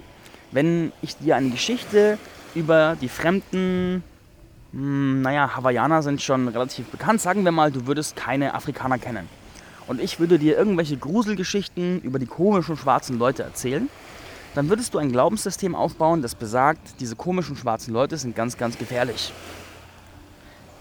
wenn 0.52 0.92
ich 1.02 1.18
dir 1.18 1.36
eine 1.36 1.50
Geschichte 1.50 2.18
über 2.56 2.98
die 3.00 3.10
fremden, 3.10 4.04
hm, 4.78 5.24
naja, 5.24 5.56
Hawaiianer 5.56 6.04
sind 6.04 6.22
schon 6.22 6.48
relativ 6.50 6.86
bekannt, 6.90 7.20
sagen 7.20 7.44
wir 7.44 7.52
mal, 7.52 7.72
du 7.72 7.88
würdest 7.88 8.16
keine 8.16 8.54
Afrikaner 8.54 9.00
kennen. 9.00 9.28
Und 9.88 10.00
ich 10.00 10.20
würde 10.20 10.38
dir 10.38 10.56
irgendwelche 10.56 10.98
Gruselgeschichten 10.98 12.00
über 12.02 12.20
die 12.20 12.28
komischen 12.28 12.78
schwarzen 12.78 13.18
Leute 13.18 13.42
erzählen, 13.42 13.90
dann 14.54 14.70
würdest 14.70 14.94
du 14.94 15.00
ein 15.00 15.12
Glaubenssystem 15.12 15.74
aufbauen, 15.74 16.22
das 16.22 16.36
besagt, 16.36 17.00
diese 17.00 17.16
komischen 17.16 17.56
schwarzen 17.56 17.92
Leute 17.92 18.18
sind 18.18 18.36
ganz, 18.36 18.56
ganz 18.56 18.78
gefährlich. 18.78 19.34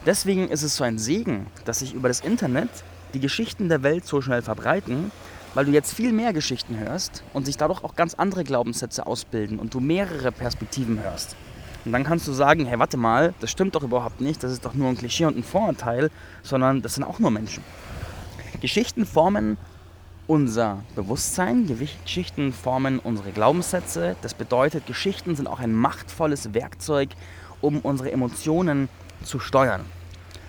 Deswegen 0.04 0.50
ist 0.50 0.62
es 0.62 0.76
so 0.76 0.84
ein 0.84 0.98
Segen, 0.98 1.46
dass 1.64 1.78
sich 1.78 1.94
über 1.94 2.08
das 2.08 2.20
Internet 2.20 2.68
die 3.14 3.20
Geschichten 3.20 3.70
der 3.70 3.82
Welt 3.82 4.04
so 4.04 4.20
schnell 4.20 4.42
verbreiten, 4.42 5.10
weil 5.54 5.64
du 5.64 5.72
jetzt 5.72 5.94
viel 5.94 6.12
mehr 6.12 6.34
Geschichten 6.34 6.78
hörst 6.78 7.24
und 7.32 7.46
sich 7.46 7.56
dadurch 7.56 7.82
auch 7.82 7.94
ganz 7.94 8.12
andere 8.12 8.44
Glaubenssätze 8.44 9.06
ausbilden 9.06 9.58
und 9.58 9.72
du 9.72 9.80
mehrere 9.80 10.32
Perspektiven 10.32 11.02
hörst. 11.02 11.34
Und 11.86 11.92
dann 11.92 12.02
kannst 12.02 12.26
du 12.26 12.32
sagen, 12.32 12.66
hey, 12.66 12.80
warte 12.80 12.96
mal, 12.96 13.32
das 13.40 13.50
stimmt 13.52 13.76
doch 13.76 13.84
überhaupt 13.84 14.20
nicht, 14.20 14.42
das 14.42 14.50
ist 14.50 14.64
doch 14.64 14.74
nur 14.74 14.88
ein 14.88 14.98
Klischee 14.98 15.24
und 15.24 15.36
ein 15.36 15.44
Vorurteil, 15.44 16.10
sondern 16.42 16.82
das 16.82 16.96
sind 16.96 17.04
auch 17.04 17.20
nur 17.20 17.30
Menschen. 17.30 17.62
Geschichten 18.60 19.06
formen 19.06 19.56
unser 20.26 20.82
Bewusstsein, 20.96 21.66
Geschichten 22.04 22.52
formen 22.52 22.98
unsere 22.98 23.30
Glaubenssätze. 23.30 24.16
Das 24.20 24.34
bedeutet, 24.34 24.86
Geschichten 24.86 25.36
sind 25.36 25.46
auch 25.46 25.60
ein 25.60 25.72
machtvolles 25.72 26.52
Werkzeug, 26.52 27.10
um 27.60 27.78
unsere 27.78 28.10
Emotionen 28.10 28.88
zu 29.22 29.38
steuern. 29.38 29.84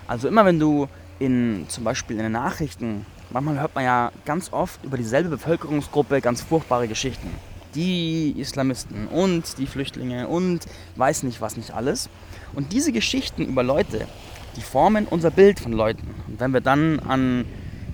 Also 0.08 0.28
immer 0.28 0.44
wenn 0.44 0.60
du 0.60 0.88
in 1.20 1.66
zum 1.68 1.84
Beispiel 1.84 2.18
in 2.18 2.24
den 2.24 2.32
Nachrichten 2.32 3.06
manchmal 3.30 3.60
hört 3.60 3.76
man 3.76 3.84
ja 3.84 4.12
ganz 4.26 4.52
oft 4.54 4.84
über 4.84 4.98
dieselbe 4.98 5.30
Bevölkerungsgruppe 5.30 6.22
ganz 6.22 6.42
furchtbare 6.42 6.88
Geschichten. 6.88 7.30
Die 7.78 8.36
Islamisten 8.38 9.08
und 9.08 9.58
die 9.58 9.68
Flüchtlinge 9.68 10.28
und 10.28 10.66
weiß 10.96 11.24
nicht 11.24 11.40
was 11.40 11.56
nicht 11.56 11.72
alles. 11.72 12.10
Und 12.54 12.74
diese 12.74 12.92
Geschichten 12.92 13.46
über 13.46 13.64
Leute, 13.64 14.08
die 14.56 14.62
formen 14.62 15.06
unser 15.06 15.32
Bild 15.32 15.60
von 15.60 15.72
Leuten. 15.72 16.08
Und 16.28 16.40
wenn 16.40 16.54
wir 16.54 16.62
dann 16.62 17.00
an 17.00 17.46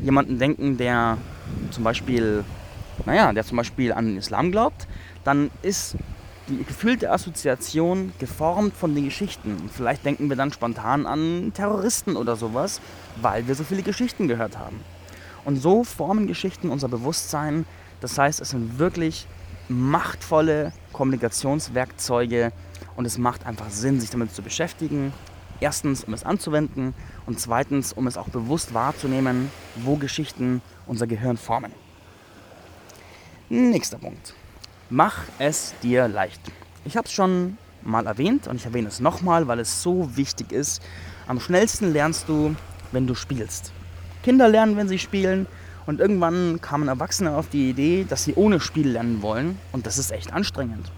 jemanden 0.01 0.39
denken, 0.39 0.77
der 0.77 1.17
zum 1.71 1.83
Beispiel, 1.83 2.43
naja, 3.05 3.33
der 3.33 3.45
zum 3.45 3.57
Beispiel 3.57 3.91
an 3.91 4.05
den 4.05 4.17
Islam 4.17 4.51
glaubt, 4.51 4.87
dann 5.23 5.51
ist 5.61 5.97
die 6.47 6.63
gefühlte 6.63 7.11
Assoziation 7.11 8.13
geformt 8.19 8.75
von 8.75 8.95
den 8.95 9.05
Geschichten. 9.05 9.57
Und 9.61 9.71
vielleicht 9.71 10.05
denken 10.05 10.29
wir 10.29 10.35
dann 10.35 10.51
spontan 10.51 11.05
an 11.05 11.51
Terroristen 11.53 12.15
oder 12.15 12.35
sowas, 12.35 12.81
weil 13.21 13.47
wir 13.47 13.55
so 13.55 13.63
viele 13.63 13.83
Geschichten 13.83 14.27
gehört 14.27 14.57
haben. 14.57 14.79
Und 15.45 15.57
so 15.57 15.83
formen 15.83 16.27
Geschichten 16.27 16.69
unser 16.69 16.87
Bewusstsein. 16.87 17.65
Das 18.01 18.17
heißt, 18.17 18.41
es 18.41 18.49
sind 18.49 18.79
wirklich 18.79 19.27
machtvolle 19.69 20.73
Kommunikationswerkzeuge 20.91 22.51
und 22.95 23.05
es 23.05 23.17
macht 23.17 23.45
einfach 23.45 23.69
Sinn, 23.69 23.99
sich 23.99 24.09
damit 24.09 24.33
zu 24.33 24.41
beschäftigen. 24.41 25.13
Erstens, 25.59 26.03
um 26.03 26.13
es 26.13 26.23
anzuwenden 26.23 26.93
und 27.25 27.39
zweitens, 27.39 27.93
um 27.93 28.07
es 28.07 28.17
auch 28.17 28.29
bewusst 28.29 28.73
wahrzunehmen, 28.73 29.49
wo 29.75 29.95
Geschichten 29.95 30.61
unser 30.87 31.07
Gehirn 31.07 31.37
formen. 31.37 31.71
Nächster 33.49 33.97
Punkt. 33.97 34.33
Mach 34.89 35.23
es 35.39 35.73
dir 35.81 36.07
leicht. 36.07 36.41
Ich 36.85 36.97
habe 36.97 37.07
es 37.07 37.13
schon 37.13 37.57
mal 37.81 38.05
erwähnt 38.05 38.47
und 38.47 38.57
ich 38.57 38.65
erwähne 38.65 38.87
es 38.87 38.99
nochmal, 38.99 39.47
weil 39.47 39.59
es 39.59 39.81
so 39.81 40.15
wichtig 40.15 40.51
ist. 40.51 40.81
Am 41.27 41.39
schnellsten 41.39 41.93
lernst 41.93 42.27
du, 42.27 42.55
wenn 42.91 43.07
du 43.07 43.15
spielst. 43.15 43.71
Kinder 44.23 44.47
lernen, 44.47 44.77
wenn 44.77 44.87
sie 44.87 44.99
spielen. 44.99 45.47
Und 45.85 45.99
irgendwann 45.99 46.61
kamen 46.61 46.87
Erwachsene 46.87 47.35
auf 47.35 47.49
die 47.49 47.69
Idee, 47.69 48.05
dass 48.07 48.23
sie 48.23 48.35
ohne 48.35 48.59
Spiel 48.59 48.89
lernen 48.89 49.21
wollen. 49.21 49.57
Und 49.71 49.85
das 49.85 49.97
ist 49.97 50.11
echt 50.11 50.31
anstrengend. 50.31 50.91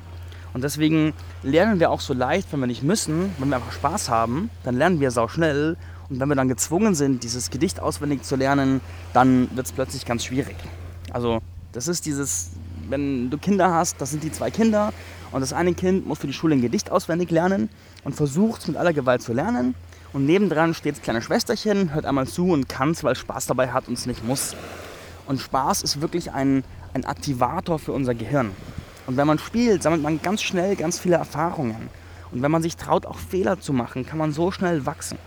Und 0.53 0.63
deswegen 0.63 1.13
lernen 1.43 1.79
wir 1.79 1.91
auch 1.91 1.99
so 1.99 2.13
leicht, 2.13 2.53
wenn 2.53 2.61
wir 2.61 2.67
nicht 2.67 2.83
müssen, 2.83 3.31
wenn 3.39 3.49
wir 3.49 3.57
einfach 3.57 3.73
Spaß 3.73 4.09
haben, 4.09 4.49
dann 4.63 4.75
lernen 4.75 5.01
wir 5.01 5.11
sau 5.11 5.27
schnell. 5.27 5.75
Und 6.09 6.19
wenn 6.19 6.29
wir 6.29 6.35
dann 6.35 6.47
gezwungen 6.47 6.95
sind, 6.95 7.23
dieses 7.23 7.49
Gedicht 7.49 7.79
auswendig 7.79 8.23
zu 8.23 8.35
lernen, 8.35 8.79
dann 9.11 9.49
wird 9.55 9.65
es 9.65 9.73
plötzlich 9.73 10.05
ganz 10.05 10.23
schwierig. 10.23 10.55
Also 11.11 11.39
das 11.73 11.89
ist 11.89 12.05
dieses, 12.05 12.51
wenn 12.89 13.29
du 13.29 13.37
Kinder 13.37 13.73
hast, 13.73 13.99
das 13.99 14.11
sind 14.11 14.23
die 14.23 14.31
zwei 14.31 14.49
Kinder 14.49 14.93
und 15.31 15.41
das 15.41 15.51
eine 15.51 15.73
Kind 15.73 16.07
muss 16.07 16.19
für 16.19 16.27
die 16.27 16.33
Schule 16.33 16.55
ein 16.55 16.61
Gedicht 16.61 16.89
auswendig 16.89 17.31
lernen 17.31 17.67
und 18.05 18.15
versucht 18.15 18.61
es 18.61 18.67
mit 18.67 18.77
aller 18.77 18.93
Gewalt 18.93 19.21
zu 19.21 19.33
lernen 19.33 19.75
und 20.15 20.25
nebendran 20.25 20.73
steht 20.73 20.95
das 20.95 21.01
kleine 21.01 21.21
Schwesterchen, 21.21 21.93
hört 21.93 22.05
einmal 22.05 22.25
zu 22.25 22.47
und 22.47 22.69
kann 22.69 22.91
es, 22.91 23.03
weil 23.03 23.15
Spaß 23.15 23.47
dabei 23.47 23.73
hat 23.73 23.89
und 23.89 23.97
es 23.97 24.05
nicht 24.05 24.23
muss. 24.23 24.55
Und 25.25 25.41
Spaß 25.41 25.81
ist 25.81 25.99
wirklich 25.99 26.31
ein, 26.31 26.63
ein 26.93 27.03
Aktivator 27.03 27.79
für 27.79 27.91
unser 27.91 28.15
Gehirn. 28.15 28.51
Und 29.07 29.17
wenn 29.17 29.27
man 29.27 29.39
spielt, 29.39 29.83
sammelt 29.83 30.01
man 30.01 30.21
ganz 30.21 30.41
schnell 30.41 30.77
ganz 30.77 30.97
viele 30.97 31.17
Erfahrungen. 31.17 31.89
Und 32.31 32.41
wenn 32.41 32.49
man 32.49 32.61
sich 32.61 32.77
traut, 32.77 33.05
auch 33.05 33.17
Fehler 33.17 33.59
zu 33.59 33.73
machen, 33.73 34.05
kann 34.05 34.17
man 34.17 34.31
so 34.31 34.51
schnell 34.51 34.85
wachsen. 34.85 35.17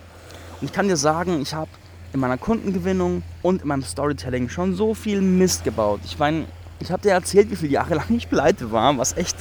Und 0.58 0.68
ich 0.68 0.72
kann 0.72 0.88
dir 0.88 0.96
sagen, 0.96 1.42
ich 1.42 1.52
habe 1.52 1.68
in 2.14 2.20
meiner 2.20 2.38
Kundengewinnung 2.38 3.22
und 3.42 3.60
in 3.60 3.68
meinem 3.68 3.82
Storytelling 3.82 4.48
schon 4.48 4.74
so 4.74 4.94
viel 4.94 5.20
Mist 5.20 5.64
gebaut. 5.64 6.00
Ich 6.06 6.18
meine, 6.18 6.46
ich 6.80 6.90
habe 6.90 7.02
dir 7.02 7.12
erzählt, 7.12 7.50
wie 7.50 7.56
viele 7.56 7.72
Jahre 7.72 7.94
lang 7.96 8.06
ich 8.08 8.30
pleite 8.30 8.72
war, 8.72 8.96
was 8.96 9.18
echt 9.18 9.36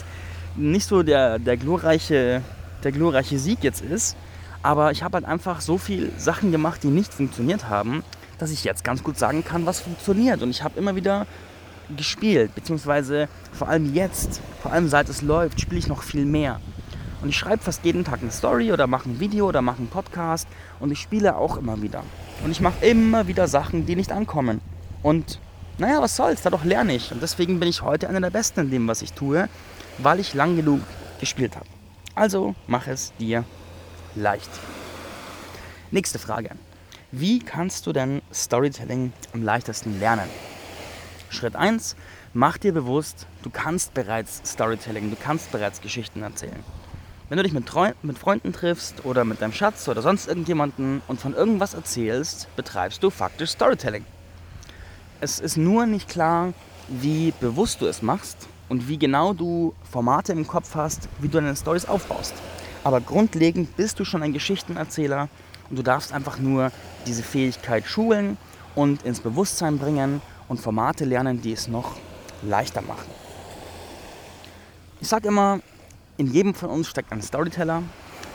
nicht 0.58 0.88
so 0.90 1.04
der, 1.04 1.40
der, 1.40 1.56
glorreiche, 1.56 2.42
der 2.84 2.92
glorreiche 2.92 3.40
Sieg 3.40 3.60
jetzt 3.62 3.82
ist. 3.82 4.18
Aber 4.68 4.92
ich 4.92 5.02
habe 5.02 5.16
halt 5.16 5.24
einfach 5.24 5.62
so 5.62 5.78
viele 5.78 6.12
Sachen 6.18 6.52
gemacht, 6.52 6.84
die 6.84 6.90
nicht 6.90 7.14
funktioniert 7.14 7.70
haben, 7.70 8.04
dass 8.38 8.52
ich 8.52 8.66
jetzt 8.66 8.84
ganz 8.84 9.02
gut 9.02 9.18
sagen 9.18 9.46
kann, 9.46 9.66
was 9.66 9.80
funktioniert. 9.80 10.42
Und 10.42 10.50
ich 10.50 10.62
habe 10.62 10.78
immer 10.78 10.94
wieder 10.98 11.26
gespielt, 11.96 12.54
beziehungsweise 12.54 13.30
vor 13.54 13.70
allem 13.70 13.94
jetzt, 13.94 14.42
vor 14.62 14.74
allem 14.74 14.90
seit 14.90 15.08
es 15.08 15.22
läuft, 15.22 15.62
spiele 15.62 15.80
ich 15.80 15.88
noch 15.88 16.04
viel 16.04 16.26
mehr. 16.26 16.60
Und 17.22 17.30
ich 17.30 17.38
schreibe 17.38 17.64
fast 17.64 17.86
jeden 17.86 18.04
Tag 18.04 18.20
eine 18.22 18.30
Story 18.30 18.74
oder 18.74 18.88
mache 18.88 19.10
ein 19.10 19.22
Video 19.22 19.48
oder 19.48 19.62
mache 19.62 19.78
einen 19.78 19.88
Podcast 19.88 20.50
und 20.82 20.92
ich 20.92 21.00
spiele 21.00 21.38
auch 21.38 21.56
immer 21.56 21.82
wieder. 21.82 22.04
Und 22.44 22.52
ich 22.52 22.60
mache 22.60 22.86
immer 22.86 23.26
wieder 23.28 23.48
Sachen, 23.48 23.86
die 23.86 23.96
nicht 23.96 24.12
ankommen. 24.12 24.60
Und 25.02 25.40
naja, 25.78 26.02
was 26.02 26.18
soll's, 26.18 26.42
dadurch 26.42 26.66
lerne 26.66 26.94
ich. 26.94 27.14
Und 27.14 27.22
deswegen 27.22 27.62
bin 27.62 27.70
ich 27.70 27.84
heute 27.84 28.10
einer 28.10 28.20
der 28.20 28.32
Besten 28.32 28.60
in 28.60 28.72
dem, 28.72 28.88
was 28.90 29.02
ich 29.02 29.14
tue, 29.14 29.48
weil 30.00 30.20
ich 30.20 30.34
lang 30.34 30.58
genug 30.58 30.82
gespielt 31.22 31.56
habe. 31.56 31.68
Also 32.16 32.54
mach 32.68 32.88
es 32.88 33.14
dir 33.18 33.46
leicht. 34.18 34.50
Nächste 35.92 36.20
Frage. 36.20 36.52
Wie 37.12 37.40
kannst 37.40 37.88
du 37.88 37.94
denn 37.94 38.22
Storytelling 38.34 39.14
am 39.34 39.44
leichtesten 39.44 40.00
lernen? 40.00 40.30
Schritt 41.30 41.56
1, 41.56 41.96
mach 42.34 42.58
dir 42.58 42.74
bewusst, 42.74 43.28
du 43.44 43.50
kannst 43.50 43.94
bereits 43.94 44.42
Storytelling, 44.46 45.10
du 45.10 45.16
kannst 45.16 45.52
bereits 45.52 45.82
Geschichten 45.82 46.24
erzählen. 46.24 46.64
Wenn 47.30 47.38
du 47.38 47.44
dich 47.44 47.54
mit, 47.54 47.66
Treu 47.66 47.92
mit 48.02 48.18
Freunden 48.18 48.54
triffst 48.54 49.06
oder 49.06 49.26
mit 49.26 49.42
deinem 49.42 49.54
Schatz 49.54 49.88
oder 49.88 50.02
sonst 50.02 50.28
irgendjemanden 50.28 51.02
und 51.08 51.20
von 51.20 51.34
irgendwas 51.34 51.74
erzählst, 51.74 52.54
betreibst 52.56 53.04
du 53.04 53.10
faktisch 53.10 53.52
Storytelling. 53.52 54.06
Es 55.20 55.40
ist 55.40 55.58
nur 55.58 55.86
nicht 55.86 56.10
klar, 56.10 56.54
wie 56.88 57.34
bewusst 57.40 57.82
du 57.82 57.86
es 57.86 58.02
machst 58.02 58.48
und 58.70 58.88
wie 58.88 58.98
genau 58.98 59.34
du 59.34 59.74
Formate 59.90 60.32
im 60.32 60.48
Kopf 60.48 60.76
hast, 60.76 61.10
wie 61.20 61.28
du 61.28 61.40
deine 61.40 61.56
Stories 61.56 61.86
aufbaust. 61.86 62.34
Aber 62.88 63.02
grundlegend 63.02 63.76
bist 63.76 64.00
du 64.00 64.06
schon 64.06 64.24
ein 64.24 64.32
Geschichtenerzähler 64.32 65.28
und 65.70 65.78
du 65.78 65.84
darfst 65.84 66.14
einfach 66.14 66.40
nur 66.40 66.72
diese 67.06 67.22
Fähigkeit 67.22 67.86
schulen 67.86 68.38
und 68.76 69.04
ins 69.04 69.20
Bewusstsein 69.20 69.78
bringen 69.78 70.22
und 70.48 70.62
Formate 70.62 71.04
lernen, 71.04 71.42
die 71.42 71.52
es 71.52 71.68
noch 71.68 71.98
leichter 72.44 72.82
machen. 72.82 73.12
Ich 75.02 75.10
sage 75.10 75.28
immer, 75.28 75.60
in 76.16 76.28
jedem 76.28 76.54
von 76.54 76.70
uns 76.70 76.88
steckt 76.88 77.12
ein 77.12 77.22
Storyteller 77.22 77.84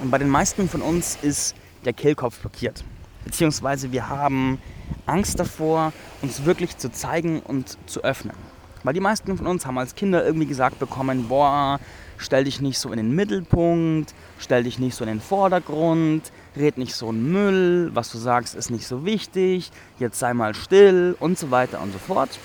und 0.03 0.11
bei 0.11 0.19
den 0.19 0.29
meisten 0.29 0.69
von 0.69 0.83
uns 0.83 1.17
ist 1.23 1.55
der 1.87 1.95
Kehlkopf 1.95 2.39
blockiert. 2.41 2.85
Beziehungsweise 3.25 3.91
wir 3.91 4.11
haben 4.11 4.61
Angst 5.07 5.41
davor, 5.41 5.95
uns 6.21 6.45
wirklich 6.45 6.77
zu 6.77 6.93
zeigen 6.93 7.41
und 7.41 7.79
zu 7.87 8.05
öffnen. 8.05 8.37
Weil 8.83 8.93
die 8.93 9.01
meisten 9.01 9.35
von 9.35 9.47
uns 9.47 9.65
haben 9.65 9.79
als 9.79 9.95
Kinder 9.95 10.23
irgendwie 10.23 10.47
gesagt 10.47 10.79
bekommen, 10.79 11.29
boah, 11.29 11.81
stell 12.23 12.45
dich 12.45 12.61
nicht 12.61 12.79
so 12.79 12.91
in 12.91 12.97
den 12.97 13.15
Mittelpunkt, 13.15 14.15
stell 14.39 14.65
dich 14.65 14.79
nicht 14.79 14.95
so 14.95 15.05
in 15.05 15.11
den 15.11 15.21
Vordergrund, 15.21 16.33
red 16.57 16.79
nicht 16.79 16.95
so 16.95 17.09
einen 17.09 17.31
Müll, 17.31 17.91
was 17.95 18.11
du 18.11 18.19
sagst 18.19 18.55
ist 18.55 18.71
nicht 18.71 18.87
so 18.87 19.05
wichtig, 19.05 19.71
jetzt 19.99 20.19
sei 20.19 20.33
mal 20.35 20.55
still 20.55 21.17
und 21.21 21.39
so 21.39 21.51
weiter 21.51 21.81
und 21.81 21.93
so 21.93 21.99
fort. 21.99 22.39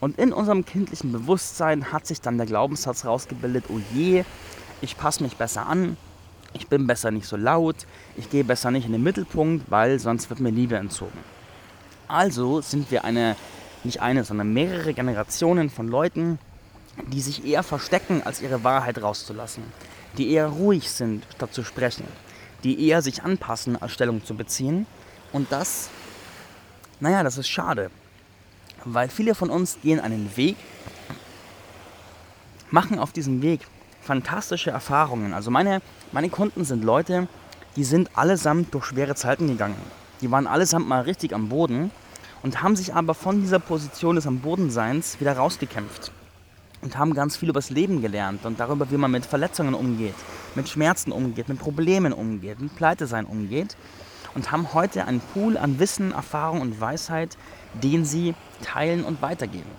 Und 0.00 0.18
in 0.18 0.32
unserem 0.32 0.64
kindlichen 0.64 1.12
Bewusstsein 1.12 1.92
hat 1.92 2.06
sich 2.06 2.20
dann 2.20 2.36
der 2.36 2.46
Glaubenssatz 2.46 3.04
rausgebildet, 3.04 3.64
oh 3.68 3.80
je, 3.94 4.24
ich 4.80 4.96
passe 4.96 5.22
mich 5.22 5.36
besser 5.36 5.66
an, 5.66 5.96
ich 6.54 6.68
bin 6.68 6.86
besser 6.86 7.10
nicht 7.10 7.26
so 7.26 7.36
laut, 7.36 7.86
ich 8.16 8.28
gehe 8.28 8.44
besser 8.44 8.70
nicht 8.70 8.86
in 8.86 8.92
den 8.92 9.02
Mittelpunkt, 9.02 9.70
weil 9.70 9.98
sonst 9.98 10.28
wird 10.28 10.40
mir 10.40 10.50
Liebe 10.50 10.76
entzogen. 10.76 11.18
Also 12.08 12.60
sind 12.60 12.90
wir 12.90 13.04
eine, 13.04 13.36
nicht 13.84 14.02
eine, 14.02 14.24
sondern 14.24 14.52
mehrere 14.52 14.92
Generationen 14.92 15.70
von 15.70 15.88
Leuten, 15.88 16.38
die 17.08 17.20
sich 17.20 17.44
eher 17.44 17.62
verstecken, 17.62 18.22
als 18.22 18.42
ihre 18.42 18.64
Wahrheit 18.64 19.00
rauszulassen, 19.00 19.64
die 20.18 20.30
eher 20.30 20.46
ruhig 20.46 20.90
sind, 20.90 21.24
statt 21.34 21.54
zu 21.54 21.64
sprechen, 21.64 22.04
die 22.64 22.86
eher 22.86 23.02
sich 23.02 23.22
anpassen, 23.22 23.80
als 23.80 23.92
Stellung 23.92 24.24
zu 24.24 24.34
beziehen. 24.34 24.86
Und 25.32 25.50
das, 25.50 25.88
naja, 27.00 27.22
das 27.22 27.38
ist 27.38 27.48
schade, 27.48 27.90
weil 28.84 29.08
viele 29.08 29.34
von 29.34 29.50
uns 29.50 29.78
gehen 29.82 30.00
einen 30.00 30.36
Weg, 30.36 30.56
machen 32.70 32.98
auf 32.98 33.12
diesem 33.12 33.42
Weg 33.42 33.66
fantastische 34.02 34.70
Erfahrungen. 34.70 35.34
Also 35.34 35.50
meine, 35.50 35.80
meine 36.10 36.30
Kunden 36.30 36.64
sind 36.64 36.84
Leute, 36.84 37.28
die 37.76 37.84
sind 37.84 38.16
allesamt 38.16 38.74
durch 38.74 38.86
schwere 38.86 39.14
Zeiten 39.14 39.46
gegangen. 39.46 39.80
Die 40.20 40.30
waren 40.30 40.46
allesamt 40.46 40.88
mal 40.88 41.02
richtig 41.02 41.34
am 41.34 41.48
Boden 41.48 41.90
und 42.42 42.62
haben 42.62 42.76
sich 42.76 42.94
aber 42.94 43.14
von 43.14 43.40
dieser 43.40 43.58
Position 43.58 44.16
des 44.16 44.26
am 44.26 44.40
Bodenseins 44.40 45.20
wieder 45.20 45.36
rausgekämpft 45.36 46.12
und 46.82 46.98
haben 46.98 47.14
ganz 47.14 47.36
viel 47.36 47.48
über 47.48 47.60
das 47.60 47.70
Leben 47.70 48.02
gelernt 48.02 48.44
und 48.44 48.60
darüber, 48.60 48.90
wie 48.90 48.96
man 48.96 49.10
mit 49.10 49.24
Verletzungen 49.24 49.74
umgeht, 49.74 50.14
mit 50.54 50.68
Schmerzen 50.68 51.12
umgeht, 51.12 51.48
mit 51.48 51.58
Problemen 51.58 52.12
umgeht, 52.12 52.60
mit 52.60 52.76
Pleitesein 52.76 53.24
umgeht 53.24 53.76
und 54.34 54.50
haben 54.50 54.74
heute 54.74 55.06
einen 55.06 55.20
Pool 55.20 55.56
an 55.56 55.78
Wissen, 55.78 56.12
Erfahrung 56.12 56.60
und 56.60 56.80
Weisheit, 56.80 57.36
den 57.74 58.04
sie 58.04 58.34
teilen 58.62 59.04
und 59.04 59.22
weitergeben. 59.22 59.70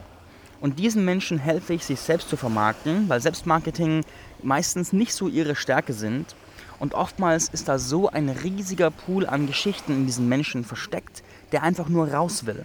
Und 0.61 0.79
diesen 0.79 1.03
Menschen 1.03 1.39
helfe 1.39 1.73
ich, 1.73 1.83
sich 1.83 1.99
selbst 1.99 2.29
zu 2.29 2.37
vermarkten, 2.37 3.09
weil 3.09 3.19
Selbstmarketing 3.19 4.05
meistens 4.41 4.93
nicht 4.93 5.13
so 5.13 5.27
ihre 5.27 5.55
Stärke 5.57 5.91
sind. 5.91 6.35
Und 6.79 6.93
oftmals 6.93 7.49
ist 7.49 7.67
da 7.67 7.77
so 7.77 8.09
ein 8.09 8.29
riesiger 8.29 8.89
Pool 8.89 9.25
an 9.25 9.45
Geschichten 9.45 9.91
in 9.91 10.05
diesen 10.05 10.29
Menschen 10.29 10.63
versteckt, 10.63 11.21
der 11.51 11.63
einfach 11.63 11.89
nur 11.89 12.13
raus 12.13 12.45
will. 12.45 12.63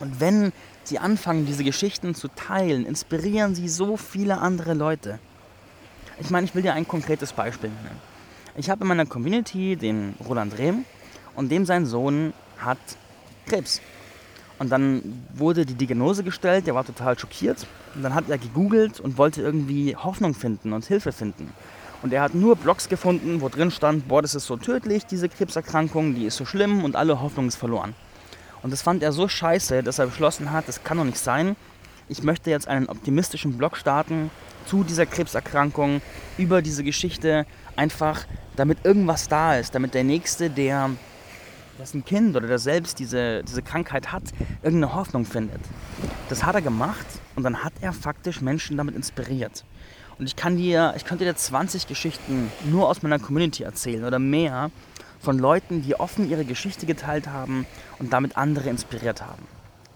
Und 0.00 0.20
wenn 0.20 0.52
sie 0.84 0.98
anfangen, 0.98 1.46
diese 1.46 1.64
Geschichten 1.64 2.14
zu 2.14 2.28
teilen, 2.28 2.86
inspirieren 2.86 3.54
sie 3.54 3.68
so 3.68 3.96
viele 3.96 4.38
andere 4.38 4.74
Leute. 4.74 5.18
Ich 6.18 6.30
meine, 6.30 6.46
ich 6.46 6.54
will 6.54 6.62
dir 6.62 6.74
ein 6.74 6.86
konkretes 6.86 7.32
Beispiel 7.32 7.70
nennen. 7.70 8.00
Ich 8.56 8.68
habe 8.68 8.82
in 8.82 8.88
meiner 8.88 9.06
Community 9.06 9.76
den 9.76 10.14
Roland 10.28 10.58
Rehm 10.58 10.84
und 11.34 11.50
dem 11.50 11.64
sein 11.64 11.86
Sohn 11.86 12.32
hat 12.58 12.78
Krebs. 13.46 13.80
Und 14.58 14.70
dann 14.70 15.24
wurde 15.34 15.66
die 15.66 15.74
Diagnose 15.74 16.22
gestellt, 16.22 16.66
der 16.66 16.74
war 16.74 16.84
total 16.84 17.18
schockiert. 17.18 17.66
Und 17.94 18.02
dann 18.02 18.14
hat 18.14 18.28
er 18.28 18.38
gegoogelt 18.38 19.00
und 19.00 19.18
wollte 19.18 19.42
irgendwie 19.42 19.96
Hoffnung 19.96 20.34
finden 20.34 20.72
und 20.72 20.84
Hilfe 20.84 21.12
finden. 21.12 21.52
Und 22.02 22.12
er 22.12 22.22
hat 22.22 22.34
nur 22.34 22.56
Blogs 22.56 22.88
gefunden, 22.88 23.40
wo 23.40 23.48
drin 23.48 23.70
stand, 23.70 24.08
boah, 24.08 24.22
das 24.22 24.34
ist 24.34 24.46
so 24.46 24.56
tödlich, 24.56 25.06
diese 25.06 25.28
Krebserkrankung, 25.28 26.14
die 26.14 26.26
ist 26.26 26.36
so 26.36 26.44
schlimm 26.44 26.84
und 26.84 26.96
alle 26.96 27.20
Hoffnung 27.20 27.48
ist 27.48 27.56
verloren. 27.56 27.94
Und 28.62 28.70
das 28.72 28.82
fand 28.82 29.02
er 29.02 29.12
so 29.12 29.28
scheiße, 29.28 29.82
dass 29.82 29.98
er 29.98 30.06
beschlossen 30.06 30.52
hat, 30.52 30.68
das 30.68 30.84
kann 30.84 30.98
doch 30.98 31.04
nicht 31.04 31.18
sein. 31.18 31.56
Ich 32.08 32.22
möchte 32.22 32.50
jetzt 32.50 32.68
einen 32.68 32.86
optimistischen 32.86 33.56
Blog 33.58 33.76
starten 33.76 34.30
zu 34.66 34.84
dieser 34.84 35.06
Krebserkrankung, 35.06 36.00
über 36.38 36.62
diese 36.62 36.84
Geschichte, 36.84 37.46
einfach 37.76 38.24
damit 38.56 38.84
irgendwas 38.84 39.28
da 39.28 39.56
ist, 39.56 39.74
damit 39.74 39.94
der 39.94 40.04
Nächste, 40.04 40.50
der 40.50 40.90
dessen 41.78 42.04
Kind 42.04 42.36
oder 42.36 42.46
der 42.46 42.58
selbst 42.58 42.98
diese, 42.98 43.42
diese 43.42 43.62
Krankheit 43.62 44.12
hat, 44.12 44.24
irgendeine 44.62 44.94
Hoffnung 44.94 45.24
findet. 45.24 45.60
Das 46.28 46.44
hat 46.44 46.54
er 46.54 46.62
gemacht 46.62 47.06
und 47.34 47.42
dann 47.42 47.64
hat 47.64 47.72
er 47.80 47.92
faktisch 47.92 48.40
Menschen 48.40 48.76
damit 48.76 48.94
inspiriert. 48.94 49.64
Und 50.18 50.26
ich 50.26 50.36
kann 50.36 50.56
dir, 50.56 50.92
ich 50.96 51.04
könnte 51.04 51.24
dir 51.24 51.34
20 51.34 51.88
Geschichten 51.88 52.52
nur 52.64 52.88
aus 52.88 53.02
meiner 53.02 53.18
Community 53.18 53.62
erzählen 53.64 54.04
oder 54.04 54.18
mehr 54.18 54.70
von 55.22 55.38
Leuten, 55.38 55.82
die 55.82 55.94
offen 55.94 56.28
ihre 56.28 56.44
Geschichte 56.44 56.84
geteilt 56.84 57.28
haben 57.28 57.64
und 57.98 58.12
damit 58.12 58.36
andere 58.36 58.68
inspiriert 58.68 59.22
haben. 59.22 59.46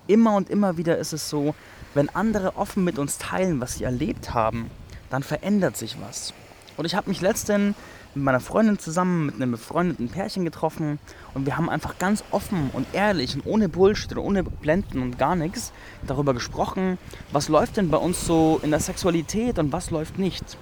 Immer 0.07 0.37
und 0.37 0.49
immer 0.49 0.77
wieder 0.77 0.99
ist 0.99 1.13
es 1.13 1.29
so, 1.29 1.55
wenn 1.95 2.09
andere 2.11 2.57
offen 2.57 2.85
mit 2.85 2.99
uns 2.99 3.19
teilen, 3.19 3.61
was 3.61 3.75
sie 3.75 3.85
erlebt 3.85 4.35
haben, 4.35 4.71
dann 5.11 5.25
verändert 5.25 5.77
sich 5.77 5.97
was. 6.01 6.33
Und 6.77 6.85
ich 6.85 6.95
habe 6.95 7.09
mich 7.09 7.21
letztens 7.21 7.75
mit 8.15 8.25
meiner 8.25 8.41
Freundin 8.41 8.79
zusammen 8.79 9.27
mit 9.27 9.35
einem 9.35 9.51
befreundeten 9.53 10.09
Pärchen 10.09 10.45
getroffen 10.45 10.99
und 11.35 11.45
wir 11.45 11.57
haben 11.57 11.69
einfach 11.69 11.99
ganz 11.99 12.23
offen 12.31 12.71
und 12.73 12.87
ehrlich 12.93 13.35
und 13.35 13.45
ohne 13.47 13.69
Bullshit 13.69 14.13
und 14.13 14.19
ohne 14.19 14.43
Blenden 14.45 15.03
und 15.03 15.19
gar 15.19 15.37
nichts 15.37 15.73
darüber 16.07 16.35
gesprochen, 16.35 16.99
was 17.33 17.49
läuft 17.49 17.77
denn 17.77 17.91
bei 17.91 17.99
uns 17.99 18.27
so 18.27 18.61
in 18.63 18.71
der 18.71 18.81
Sexualität 18.81 19.59
und 19.59 19.73
was 19.73 19.91
läuft 19.91 20.19
nicht. 20.19 20.57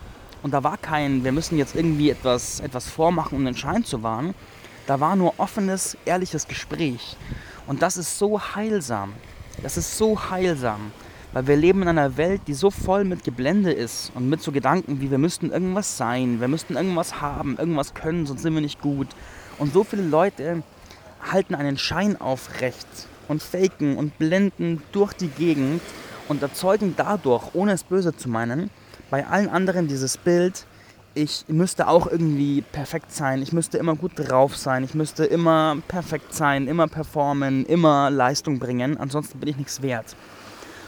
Und 0.44 0.50
da 0.50 0.62
war 0.62 0.76
kein, 0.76 1.24
wir 1.24 1.32
müssen 1.32 1.56
jetzt 1.56 1.74
irgendwie 1.74 2.10
etwas, 2.10 2.60
etwas 2.60 2.86
vormachen, 2.86 3.38
um 3.38 3.46
den 3.46 3.56
Schein 3.56 3.82
zu 3.82 4.02
wahren. 4.02 4.34
Da 4.86 5.00
war 5.00 5.16
nur 5.16 5.32
offenes, 5.38 5.96
ehrliches 6.04 6.46
Gespräch. 6.46 7.16
Und 7.66 7.80
das 7.80 7.96
ist 7.96 8.18
so 8.18 8.38
heilsam. 8.38 9.14
Das 9.62 9.78
ist 9.78 9.96
so 9.96 10.28
heilsam. 10.28 10.92
Weil 11.32 11.46
wir 11.46 11.56
leben 11.56 11.80
in 11.80 11.88
einer 11.88 12.18
Welt, 12.18 12.42
die 12.46 12.52
so 12.52 12.70
voll 12.70 13.04
mit 13.04 13.24
Geblende 13.24 13.72
ist 13.72 14.12
und 14.14 14.28
mit 14.28 14.42
so 14.42 14.52
Gedanken 14.52 15.00
wie 15.00 15.10
wir 15.10 15.16
müssten 15.16 15.50
irgendwas 15.50 15.96
sein, 15.96 16.40
wir 16.40 16.48
müssten 16.48 16.76
irgendwas 16.76 17.22
haben, 17.22 17.56
irgendwas 17.56 17.94
können, 17.94 18.26
sonst 18.26 18.42
sind 18.42 18.52
wir 18.52 18.60
nicht 18.60 18.82
gut. 18.82 19.08
Und 19.58 19.72
so 19.72 19.82
viele 19.82 20.02
Leute 20.02 20.62
halten 21.32 21.54
einen 21.54 21.78
Schein 21.78 22.20
aufrecht 22.20 22.86
und 23.28 23.42
faken 23.42 23.96
und 23.96 24.18
blenden 24.18 24.82
durch 24.92 25.14
die 25.14 25.28
Gegend 25.28 25.80
und 26.28 26.42
erzeugen 26.42 26.92
dadurch, 26.98 27.54
ohne 27.54 27.72
es 27.72 27.82
böse 27.82 28.14
zu 28.14 28.28
meinen, 28.28 28.68
bei 29.10 29.26
allen 29.26 29.48
anderen 29.48 29.88
dieses 29.88 30.16
Bild, 30.16 30.66
ich 31.14 31.44
müsste 31.48 31.86
auch 31.86 32.06
irgendwie 32.06 32.62
perfekt 32.62 33.12
sein, 33.12 33.40
ich 33.42 33.52
müsste 33.52 33.78
immer 33.78 33.94
gut 33.94 34.12
drauf 34.16 34.56
sein, 34.56 34.82
ich 34.82 34.94
müsste 34.94 35.24
immer 35.24 35.76
perfekt 35.86 36.34
sein, 36.34 36.66
immer 36.66 36.88
performen, 36.88 37.64
immer 37.66 38.10
Leistung 38.10 38.58
bringen, 38.58 38.96
ansonsten 38.96 39.38
bin 39.38 39.48
ich 39.48 39.56
nichts 39.56 39.80
wert. 39.82 40.16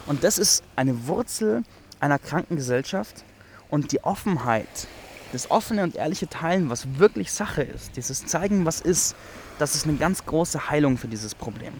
Und 0.06 0.24
das 0.24 0.38
ist 0.38 0.64
eine 0.74 1.06
Wurzel 1.06 1.62
einer 2.00 2.18
kranken 2.18 2.56
Gesellschaft. 2.56 3.24
Und 3.68 3.90
die 3.90 4.04
Offenheit 4.04 4.86
das 5.32 5.50
offene 5.50 5.82
und 5.82 5.96
ehrliche 5.96 6.28
Teilen, 6.28 6.70
was 6.70 6.98
wirklich 6.98 7.32
Sache 7.32 7.62
ist, 7.62 7.96
dieses 7.96 8.26
Zeigen, 8.26 8.64
was 8.64 8.80
ist, 8.80 9.14
das 9.58 9.74
ist 9.74 9.86
eine 9.86 9.96
ganz 9.96 10.24
große 10.24 10.70
Heilung 10.70 10.98
für 10.98 11.08
dieses 11.08 11.34
Problem. 11.34 11.74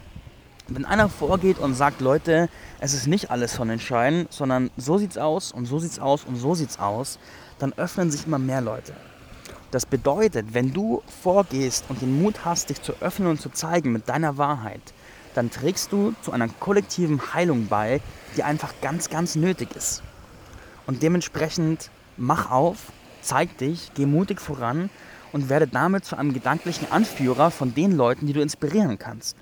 Wenn 0.68 0.84
einer 0.84 1.08
vorgeht 1.08 1.60
und 1.60 1.74
sagt, 1.74 2.00
Leute, 2.00 2.48
es 2.80 2.92
ist 2.92 3.06
nicht 3.06 3.30
alles 3.30 3.54
von 3.54 3.68
Sonnenschein, 3.68 4.26
sondern 4.30 4.70
so 4.76 4.98
sieht's 4.98 5.16
aus 5.16 5.52
und 5.52 5.66
so 5.66 5.78
sieht's 5.78 6.00
aus 6.00 6.24
und 6.24 6.34
so 6.34 6.56
sieht's 6.56 6.80
aus, 6.80 7.20
dann 7.60 7.72
öffnen 7.74 8.10
sich 8.10 8.26
immer 8.26 8.40
mehr 8.40 8.60
Leute. 8.60 8.92
Das 9.70 9.86
bedeutet, 9.86 10.54
wenn 10.54 10.72
du 10.72 11.02
vorgehst 11.22 11.84
und 11.88 12.02
den 12.02 12.20
Mut 12.20 12.44
hast, 12.44 12.70
dich 12.70 12.82
zu 12.82 12.94
öffnen 13.00 13.28
und 13.28 13.40
zu 13.40 13.48
zeigen 13.50 13.92
mit 13.92 14.08
deiner 14.08 14.38
Wahrheit, 14.38 14.80
dann 15.34 15.52
trägst 15.52 15.92
du 15.92 16.14
zu 16.22 16.32
einer 16.32 16.48
kollektiven 16.48 17.32
Heilung 17.32 17.68
bei, 17.68 18.00
die 18.36 18.42
einfach 18.42 18.74
ganz, 18.82 19.08
ganz 19.08 19.36
nötig 19.36 19.68
ist. 19.76 20.02
Und 20.88 21.00
dementsprechend 21.00 21.90
mach 22.16 22.50
auf, 22.50 22.90
zeig 23.22 23.56
dich, 23.58 23.92
geh 23.94 24.06
mutig 24.06 24.40
voran 24.40 24.90
und 25.30 25.48
werde 25.48 25.68
damit 25.68 26.04
zu 26.04 26.16
einem 26.16 26.34
gedanklichen 26.34 26.90
Anführer 26.90 27.52
von 27.52 27.72
den 27.72 27.92
Leuten, 27.92 28.26
die 28.26 28.32
du 28.32 28.40
inspirieren 28.40 28.98
kannst. 28.98 29.36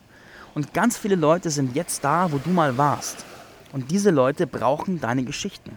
Und 0.54 0.72
ganz 0.72 0.96
viele 0.96 1.16
Leute 1.16 1.50
sind 1.50 1.74
jetzt 1.74 2.04
da, 2.04 2.30
wo 2.30 2.38
du 2.38 2.50
mal 2.50 2.78
warst. 2.78 3.24
Und 3.72 3.90
diese 3.90 4.10
Leute 4.10 4.46
brauchen 4.46 5.00
deine 5.00 5.24
Geschichten. 5.24 5.76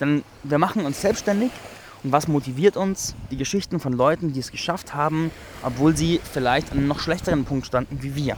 Denn 0.00 0.24
wir 0.42 0.58
machen 0.58 0.84
uns 0.84 1.00
selbstständig 1.00 1.52
und 2.02 2.10
was 2.10 2.26
motiviert 2.26 2.76
uns? 2.76 3.14
Die 3.30 3.36
Geschichten 3.36 3.78
von 3.78 3.92
Leuten, 3.92 4.32
die 4.32 4.40
es 4.40 4.50
geschafft 4.50 4.92
haben, 4.92 5.30
obwohl 5.62 5.96
sie 5.96 6.20
vielleicht 6.32 6.72
an 6.72 6.78
einem 6.78 6.88
noch 6.88 6.98
schlechteren 6.98 7.44
Punkt 7.44 7.66
standen 7.66 8.02
wie 8.02 8.16
wir. 8.16 8.36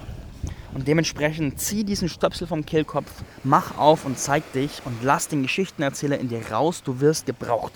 Und 0.75 0.87
dementsprechend 0.87 1.59
zieh 1.61 1.85
diesen 1.85 2.11
Stöpsel 2.11 2.47
vom 2.47 2.67
Kehlkopf, 2.67 3.11
mach 3.43 3.79
auf 3.79 4.05
und 4.05 4.19
zeig 4.19 4.53
dich 4.53 4.83
und 4.85 5.03
lass 5.03 5.29
den 5.29 5.43
Geschichtenerzähler 5.43 6.19
in 6.19 6.29
dir 6.29 6.43
raus, 6.51 6.83
du 6.83 7.01
wirst 7.01 7.25
gebraucht. 7.25 7.73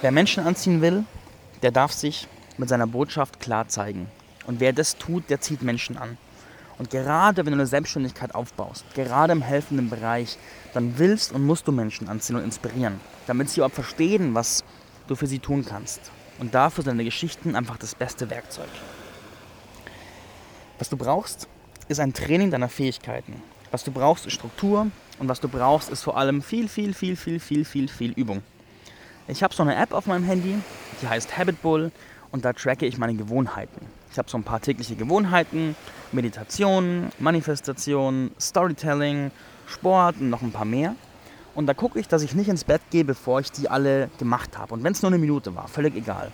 Wer 0.00 0.10
Menschen 0.10 0.44
anziehen 0.44 0.80
will, 0.80 1.04
der 1.62 1.70
darf 1.70 1.92
sich 1.92 2.26
mit 2.56 2.68
seiner 2.68 2.86
Botschaft 2.86 3.38
klar 3.38 3.68
zeigen. 3.68 4.08
Und 4.48 4.60
wer 4.60 4.72
das 4.72 4.96
tut, 4.96 5.28
der 5.28 5.42
zieht 5.42 5.60
Menschen 5.60 5.98
an. 5.98 6.16
Und 6.78 6.88
gerade 6.88 7.44
wenn 7.44 7.52
du 7.52 7.58
eine 7.58 7.66
Selbstständigkeit 7.66 8.34
aufbaust, 8.34 8.82
gerade 8.94 9.34
im 9.34 9.42
helfenden 9.42 9.90
Bereich, 9.90 10.38
dann 10.72 10.96
willst 10.96 11.32
und 11.32 11.44
musst 11.44 11.68
du 11.68 11.72
Menschen 11.72 12.08
anziehen 12.08 12.36
und 12.36 12.44
inspirieren, 12.44 12.98
damit 13.26 13.50
sie 13.50 13.60
auch 13.60 13.70
verstehen, 13.70 14.34
was 14.34 14.64
du 15.06 15.16
für 15.16 15.26
sie 15.26 15.38
tun 15.38 15.66
kannst. 15.68 16.00
Und 16.38 16.54
dafür 16.54 16.82
sind 16.82 16.92
deine 16.92 17.04
Geschichten 17.04 17.56
einfach 17.56 17.76
das 17.76 17.94
beste 17.94 18.30
Werkzeug. 18.30 18.70
Was 20.78 20.88
du 20.88 20.96
brauchst, 20.96 21.46
ist 21.88 22.00
ein 22.00 22.14
Training 22.14 22.50
deiner 22.50 22.70
Fähigkeiten. 22.70 23.42
Was 23.70 23.84
du 23.84 23.92
brauchst, 23.92 24.24
ist 24.24 24.32
Struktur 24.32 24.86
und 25.18 25.28
was 25.28 25.40
du 25.40 25.48
brauchst, 25.48 25.90
ist 25.90 26.04
vor 26.04 26.16
allem 26.16 26.40
viel, 26.40 26.68
viel, 26.68 26.94
viel, 26.94 27.16
viel, 27.16 27.38
viel, 27.38 27.66
viel, 27.66 27.88
viel 27.88 28.12
Übung. 28.12 28.42
Ich 29.26 29.42
habe 29.42 29.54
so 29.54 29.62
eine 29.62 29.76
App 29.76 29.92
auf 29.92 30.06
meinem 30.06 30.24
Handy, 30.24 30.54
die 31.02 31.06
heißt 31.06 31.36
Habit 31.36 31.60
Bull 31.60 31.92
und 32.30 32.46
da 32.46 32.54
tracke 32.54 32.86
ich 32.86 32.96
meine 32.96 33.14
Gewohnheiten. 33.14 33.97
Ich 34.10 34.18
habe 34.18 34.30
so 34.30 34.38
ein 34.38 34.44
paar 34.44 34.60
tägliche 34.60 34.96
Gewohnheiten, 34.96 35.76
Meditation, 36.12 37.10
Manifestation, 37.18 38.30
Storytelling, 38.40 39.30
Sport 39.66 40.16
und 40.20 40.30
noch 40.30 40.42
ein 40.42 40.52
paar 40.52 40.64
mehr. 40.64 40.94
Und 41.54 41.66
da 41.66 41.74
gucke 41.74 41.98
ich, 41.98 42.08
dass 42.08 42.22
ich 42.22 42.34
nicht 42.34 42.48
ins 42.48 42.64
Bett 42.64 42.82
gehe, 42.90 43.04
bevor 43.04 43.40
ich 43.40 43.50
die 43.50 43.68
alle 43.68 44.10
gemacht 44.18 44.56
habe. 44.56 44.74
Und 44.74 44.84
wenn 44.84 44.92
es 44.92 45.02
nur 45.02 45.10
eine 45.10 45.18
Minute 45.18 45.54
war, 45.54 45.68
völlig 45.68 45.94
egal. 45.96 46.30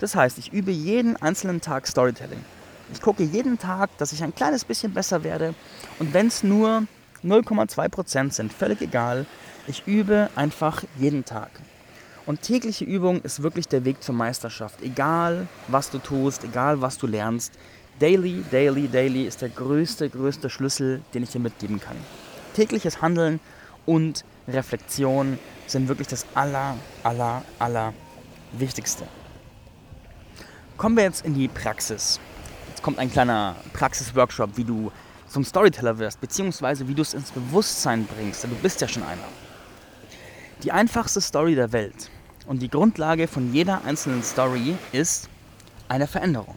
Das 0.00 0.16
heißt, 0.16 0.38
ich 0.38 0.52
übe 0.52 0.70
jeden 0.70 1.16
einzelnen 1.16 1.60
Tag 1.60 1.86
Storytelling. 1.86 2.42
Ich 2.92 3.00
gucke 3.00 3.22
jeden 3.22 3.58
Tag, 3.58 3.96
dass 3.98 4.12
ich 4.12 4.22
ein 4.22 4.34
kleines 4.34 4.64
bisschen 4.64 4.92
besser 4.92 5.22
werde. 5.24 5.54
Und 5.98 6.12
wenn 6.12 6.26
es 6.26 6.42
nur 6.42 6.84
0,2% 7.22 8.32
sind, 8.32 8.52
völlig 8.52 8.80
egal. 8.82 9.26
Ich 9.66 9.86
übe 9.86 10.28
einfach 10.36 10.82
jeden 10.98 11.24
Tag. 11.24 11.50
Und 12.26 12.40
tägliche 12.40 12.84
Übung 12.84 13.20
ist 13.20 13.42
wirklich 13.42 13.68
der 13.68 13.84
Weg 13.84 14.02
zur 14.02 14.14
Meisterschaft. 14.14 14.80
Egal, 14.82 15.46
was 15.68 15.90
du 15.90 15.98
tust, 15.98 16.42
egal, 16.44 16.80
was 16.80 16.96
du 16.96 17.06
lernst. 17.06 17.52
Daily, 17.98 18.42
daily, 18.50 18.88
daily 18.88 19.26
ist 19.26 19.42
der 19.42 19.50
größte, 19.50 20.08
größte 20.08 20.48
Schlüssel, 20.48 21.02
den 21.12 21.22
ich 21.22 21.30
dir 21.30 21.38
mitgeben 21.38 21.80
kann. 21.80 21.96
Tägliches 22.54 23.02
Handeln 23.02 23.40
und 23.84 24.24
Reflexion 24.48 25.38
sind 25.66 25.88
wirklich 25.88 26.08
das 26.08 26.24
aller, 26.34 26.76
aller, 27.02 27.42
aller 27.58 27.92
Wichtigste. 28.52 29.06
Kommen 30.78 30.96
wir 30.96 31.04
jetzt 31.04 31.26
in 31.26 31.34
die 31.34 31.48
Praxis. 31.48 32.20
Jetzt 32.70 32.82
kommt 32.82 32.98
ein 32.98 33.12
kleiner 33.12 33.54
Praxisworkshop, 33.74 34.56
wie 34.56 34.64
du 34.64 34.90
zum 35.28 35.44
Storyteller 35.44 35.98
wirst, 35.98 36.20
beziehungsweise 36.20 36.88
wie 36.88 36.94
du 36.94 37.02
es 37.02 37.12
ins 37.12 37.30
Bewusstsein 37.30 38.06
bringst, 38.06 38.42
denn 38.44 38.50
du 38.50 38.56
bist 38.56 38.80
ja 38.80 38.88
schon 38.88 39.02
einer. 39.02 39.28
Die 40.62 40.72
einfachste 40.72 41.20
Story 41.20 41.54
der 41.54 41.72
Welt 41.72 42.10
und 42.46 42.62
die 42.62 42.68
Grundlage 42.68 43.28
von 43.28 43.52
jeder 43.52 43.84
einzelnen 43.84 44.22
Story 44.22 44.76
ist 44.92 45.28
eine 45.88 46.06
Veränderung. 46.06 46.56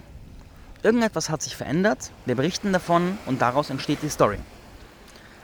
Irgendetwas 0.84 1.30
hat 1.30 1.42
sich 1.42 1.56
verändert, 1.56 2.12
wir 2.26 2.36
berichten 2.36 2.72
davon 2.72 3.18
und 3.26 3.42
daraus 3.42 3.70
entsteht 3.70 4.00
die 4.04 4.10
Story. 4.10 4.38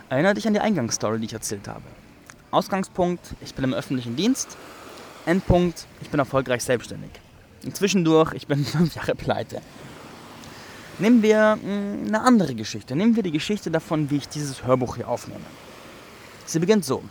Erinnere 0.09 0.35
dich 0.35 0.47
an 0.47 0.53
die 0.53 0.59
Eingangsstory, 0.59 1.19
die 1.19 1.25
ich 1.25 1.33
erzählt 1.33 1.67
habe. 1.67 1.83
Ausgangspunkt, 2.51 3.33
ich 3.41 3.55
bin 3.55 3.63
im 3.65 3.73
öffentlichen 3.73 4.15
Dienst. 4.15 4.57
Endpunkt, 5.25 5.87
ich 6.01 6.09
bin 6.09 6.19
erfolgreich 6.19 6.63
selbstständig. 6.63 7.11
Zwischendurch, 7.73 8.33
ich 8.33 8.45
bin 8.45 8.63
fünf 8.65 8.95
Jahre 8.95 9.15
pleite. 9.15 9.61
Nehmen 10.99 11.23
wir 11.23 11.57
hm, 11.61 12.07
eine 12.07 12.21
andere 12.21 12.53
Geschichte. 12.53 12.95
Nehmen 12.95 13.15
wir 13.15 13.23
die 13.23 13.31
Geschichte 13.31 13.71
davon, 13.71 14.09
wie 14.11 14.17
ich 14.17 14.29
dieses 14.29 14.63
Hörbuch 14.63 14.97
hier 14.97 15.07
aufnehme. 15.07 15.45
Sie 16.45 16.59
beginnt 16.59 16.85
so. 16.85 17.01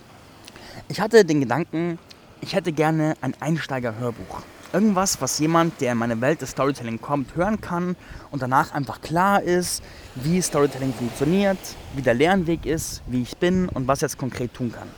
Ich 0.87 1.01
hatte 1.01 1.25
den 1.25 1.41
Gedanken, 1.41 1.99
ich 2.43 2.53
hätte 2.53 2.73
gerne 2.73 3.15
ein 3.21 3.33
Einsteiger-Hörbuch. 3.39 4.41
Irgendwas, 4.73 5.21
was 5.21 5.39
jemand, 5.39 5.79
der 5.79 5.93
in 5.93 5.97
meine 5.97 6.19
Welt 6.19 6.41
des 6.41 6.51
Storytelling 6.51 6.99
kommt, 6.99 7.35
hören 7.35 7.61
kann 7.61 7.95
und 8.31 8.41
danach 8.41 8.73
einfach 8.73 8.99
klar 8.99 9.41
ist, 9.41 9.81
wie 10.15 10.41
Storytelling 10.41 10.93
funktioniert, 10.93 11.57
wie 11.95 12.01
der 12.01 12.13
Lernweg 12.13 12.65
ist, 12.65 13.01
wie 13.07 13.21
ich 13.21 13.37
bin 13.37 13.69
und 13.69 13.87
was 13.87 13.99
ich 13.99 14.01
jetzt 14.01 14.17
konkret 14.17 14.53
tun 14.53 14.73
kann. 14.73 14.89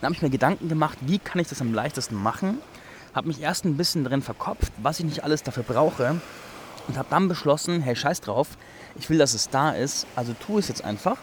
Dann 0.00 0.08
habe 0.08 0.14
ich 0.16 0.22
mir 0.22 0.30
Gedanken 0.30 0.68
gemacht, 0.68 0.98
wie 1.02 1.20
kann 1.20 1.40
ich 1.40 1.46
das 1.46 1.60
am 1.60 1.72
leichtesten 1.72 2.16
machen, 2.16 2.58
habe 3.14 3.28
mich 3.28 3.40
erst 3.40 3.64
ein 3.64 3.76
bisschen 3.76 4.02
drin 4.02 4.20
verkopft, 4.20 4.72
was 4.82 4.98
ich 4.98 5.04
nicht 5.04 5.22
alles 5.22 5.44
dafür 5.44 5.62
brauche 5.62 6.20
und 6.88 6.98
habe 6.98 7.08
dann 7.08 7.28
beschlossen, 7.28 7.82
hey, 7.82 7.94
scheiß 7.94 8.20
drauf, 8.20 8.48
ich 8.98 9.08
will, 9.08 9.18
dass 9.18 9.34
es 9.34 9.48
da 9.48 9.70
ist, 9.70 10.08
also 10.16 10.34
tue 10.44 10.58
es 10.58 10.66
jetzt 10.66 10.84
einfach. 10.84 11.18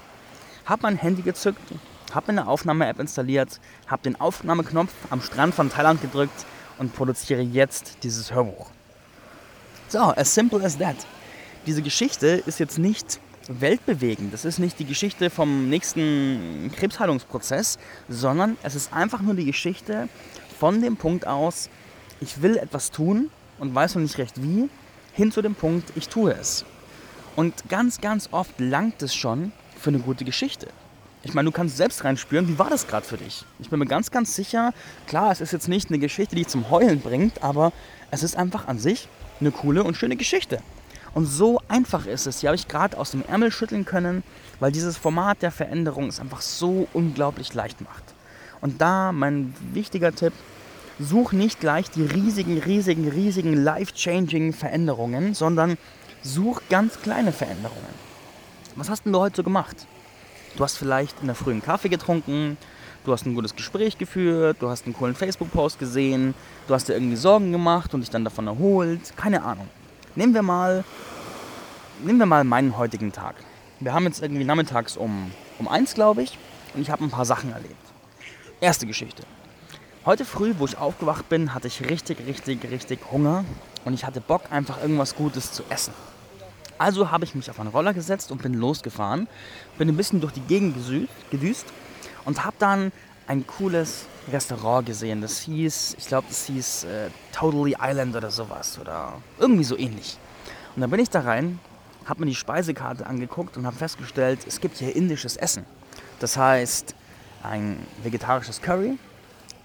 Habe 0.65 0.83
mein 0.83 0.95
Handy 0.95 1.23
gezückt, 1.23 1.73
habe 2.15 2.29
eine 2.29 2.47
Aufnahme-App 2.47 2.99
installiert, 2.99 3.59
habe 3.87 4.03
den 4.03 4.19
Aufnahmeknopf 4.19 4.91
am 5.09 5.21
Strand 5.21 5.55
von 5.55 5.69
Thailand 5.69 6.01
gedrückt 6.01 6.45
und 6.77 6.93
produziere 6.93 7.41
jetzt 7.41 7.97
dieses 8.03 8.33
Hörbuch. 8.33 8.69
So, 9.89 9.99
as 9.99 10.33
simple 10.33 10.63
as 10.63 10.77
that. 10.77 10.95
Diese 11.65 11.81
Geschichte 11.81 12.27
ist 12.45 12.59
jetzt 12.59 12.77
nicht 12.77 13.19
weltbewegend. 13.49 14.33
Das 14.33 14.45
ist 14.45 14.59
nicht 14.59 14.79
die 14.79 14.85
Geschichte 14.85 15.29
vom 15.29 15.69
nächsten 15.69 16.71
Krebsheilungsprozess, 16.75 17.79
sondern 18.07 18.57
es 18.63 18.75
ist 18.75 18.93
einfach 18.93 19.21
nur 19.21 19.33
die 19.33 19.45
Geschichte 19.45 20.07
von 20.59 20.81
dem 20.81 20.97
Punkt 20.97 21.25
aus, 21.25 21.69
ich 22.21 22.41
will 22.41 22.57
etwas 22.57 22.91
tun 22.91 23.31
und 23.59 23.73
weiß 23.73 23.95
noch 23.95 24.01
nicht 24.01 24.17
recht 24.17 24.41
wie, 24.41 24.69
hin 25.13 25.31
zu 25.31 25.41
dem 25.41 25.55
Punkt, 25.55 25.91
ich 25.95 26.09
tue 26.09 26.33
es. 26.33 26.65
Und 27.35 27.69
ganz, 27.69 28.01
ganz 28.01 28.29
oft 28.31 28.59
langt 28.59 29.01
es 29.01 29.15
schon 29.15 29.51
für 29.79 29.89
eine 29.89 29.99
gute 29.99 30.25
Geschichte. 30.25 30.67
Ich 31.21 31.33
meine, 31.33 31.47
du 31.47 31.51
kannst 31.51 31.75
selbst 31.75 32.05
reinspüren, 32.05 32.47
wie 32.47 32.57
war 32.57 32.69
das 32.69 32.87
gerade 32.87 33.05
für 33.05 33.17
dich? 33.17 33.43
Ich 33.59 33.69
bin 33.69 33.79
mir 33.79 33.85
ganz, 33.85 34.09
ganz 34.09 34.35
sicher, 34.35 34.73
klar, 35.05 35.31
es 35.31 35.41
ist 35.41 35.51
jetzt 35.51 35.67
nicht 35.67 35.89
eine 35.89 35.99
Geschichte, 35.99 36.35
die 36.35 36.47
zum 36.47 36.69
Heulen 36.69 37.01
bringt, 37.01 37.43
aber 37.43 37.73
es 38.09 38.23
ist 38.23 38.37
einfach 38.37 38.67
an 38.69 38.79
sich 38.79 39.09
eine 39.41 39.51
coole 39.51 39.83
und 39.83 39.97
schöne 39.97 40.15
Geschichte. 40.15 40.59
Und 41.13 41.25
so 41.25 41.59
einfach 41.67 42.05
ist 42.05 42.25
es. 42.25 42.39
Die 42.39 42.47
habe 42.47 42.55
ich 42.55 42.67
gerade 42.67 42.97
aus 42.97 43.11
dem 43.11 43.25
Ärmel 43.25 43.51
schütteln 43.51 43.83
können, 43.83 44.23
weil 44.61 44.71
dieses 44.71 44.95
Format 44.95 45.41
der 45.41 45.51
Veränderung 45.51 46.07
es 46.07 46.19
einfach 46.21 46.41
so 46.41 46.87
unglaublich 46.93 47.53
leicht 47.53 47.81
macht. 47.81 48.03
Und 48.61 48.79
da 48.79 49.11
mein 49.11 49.53
wichtiger 49.73 50.13
Tipp, 50.13 50.33
such 50.99 51.33
nicht 51.33 51.59
gleich 51.59 51.89
die 51.89 52.03
riesigen, 52.03 52.59
riesigen, 52.59 53.09
riesigen, 53.09 53.53
life-changing 53.53 54.53
Veränderungen, 54.53 55.33
sondern 55.33 55.77
such 56.21 56.61
ganz 56.69 57.01
kleine 57.01 57.31
Veränderungen. 57.33 58.09
Was 58.75 58.89
hast 58.89 59.05
denn 59.05 59.13
du 59.13 59.19
heute 59.19 59.37
so 59.37 59.43
gemacht? 59.43 59.87
Du 60.55 60.63
hast 60.63 60.77
vielleicht 60.77 61.19
in 61.21 61.27
der 61.27 61.35
frühen 61.35 61.61
Kaffee 61.61 61.89
getrunken, 61.89 62.57
du 63.05 63.11
hast 63.13 63.25
ein 63.25 63.35
gutes 63.35 63.55
Gespräch 63.55 63.97
geführt, 63.97 64.57
du 64.59 64.69
hast 64.69 64.85
einen 64.85 64.93
coolen 64.93 65.15
Facebook-Post 65.15 65.79
gesehen, 65.79 66.33
du 66.67 66.73
hast 66.73 66.89
dir 66.89 66.93
irgendwie 66.93 67.15
Sorgen 67.15 67.51
gemacht 67.51 67.93
und 67.93 68.01
dich 68.01 68.09
dann 68.09 68.23
davon 68.23 68.47
erholt, 68.47 69.15
keine 69.15 69.43
Ahnung. 69.43 69.67
Nehmen 70.15 70.33
wir 70.33 70.41
mal, 70.41 70.83
nehmen 72.03 72.19
wir 72.19 72.25
mal 72.25 72.43
meinen 72.43 72.77
heutigen 72.77 73.11
Tag. 73.11 73.35
Wir 73.79 73.93
haben 73.93 74.05
jetzt 74.05 74.21
irgendwie 74.21 74.43
nachmittags 74.43 74.97
um, 74.97 75.31
um 75.59 75.67
eins, 75.67 75.93
glaube 75.93 76.23
ich, 76.23 76.37
und 76.73 76.81
ich 76.81 76.89
habe 76.89 77.03
ein 77.03 77.09
paar 77.09 77.25
Sachen 77.25 77.51
erlebt. 77.51 77.75
Erste 78.59 78.85
Geschichte. 78.85 79.23
Heute 80.05 80.25
früh, 80.25 80.55
wo 80.57 80.65
ich 80.65 80.77
aufgewacht 80.77 81.29
bin, 81.29 81.53
hatte 81.53 81.67
ich 81.67 81.89
richtig, 81.89 82.25
richtig, 82.25 82.69
richtig 82.69 82.99
Hunger 83.11 83.45
und 83.85 83.93
ich 83.93 84.05
hatte 84.05 84.19
Bock, 84.19 84.43
einfach 84.49 84.81
irgendwas 84.81 85.15
Gutes 85.15 85.51
zu 85.51 85.63
essen. 85.69 85.93
Also 86.79 87.11
habe 87.11 87.25
ich 87.25 87.35
mich 87.35 87.49
auf 87.49 87.59
einen 87.59 87.69
Roller 87.69 87.93
gesetzt 87.93 88.31
und 88.31 88.41
bin 88.41 88.53
losgefahren, 88.53 89.27
bin 89.77 89.89
ein 89.89 89.97
bisschen 89.97 90.21
durch 90.21 90.33
die 90.33 90.41
Gegend 90.41 90.75
gedüst 91.29 91.65
und 92.23 92.45
habe 92.45 92.55
dann 92.57 92.93
ein 93.27 93.45
cooles 93.45 94.05
Restaurant 94.31 94.85
gesehen. 94.85 95.21
Das 95.21 95.39
hieß, 95.39 95.97
ich 95.99 96.07
glaube, 96.07 96.27
das 96.29 96.45
hieß 96.45 96.85
äh, 96.85 97.09
Totally 97.33 97.75
Island 97.79 98.15
oder 98.15 98.31
sowas 98.31 98.79
oder 98.79 99.21
irgendwie 99.37 99.65
so 99.65 99.77
ähnlich. 99.77 100.17
Und 100.75 100.81
dann 100.81 100.89
bin 100.89 101.01
ich 101.01 101.09
da 101.09 101.19
rein, 101.19 101.59
habe 102.05 102.21
mir 102.21 102.27
die 102.27 102.35
Speisekarte 102.35 103.05
angeguckt 103.05 103.57
und 103.57 103.65
habe 103.65 103.75
festgestellt, 103.75 104.39
es 104.47 104.61
gibt 104.61 104.77
hier 104.77 104.95
indisches 104.95 105.35
Essen. 105.35 105.65
Das 106.19 106.37
heißt, 106.37 106.95
ein 107.43 107.77
vegetarisches 108.03 108.61
Curry 108.61 108.97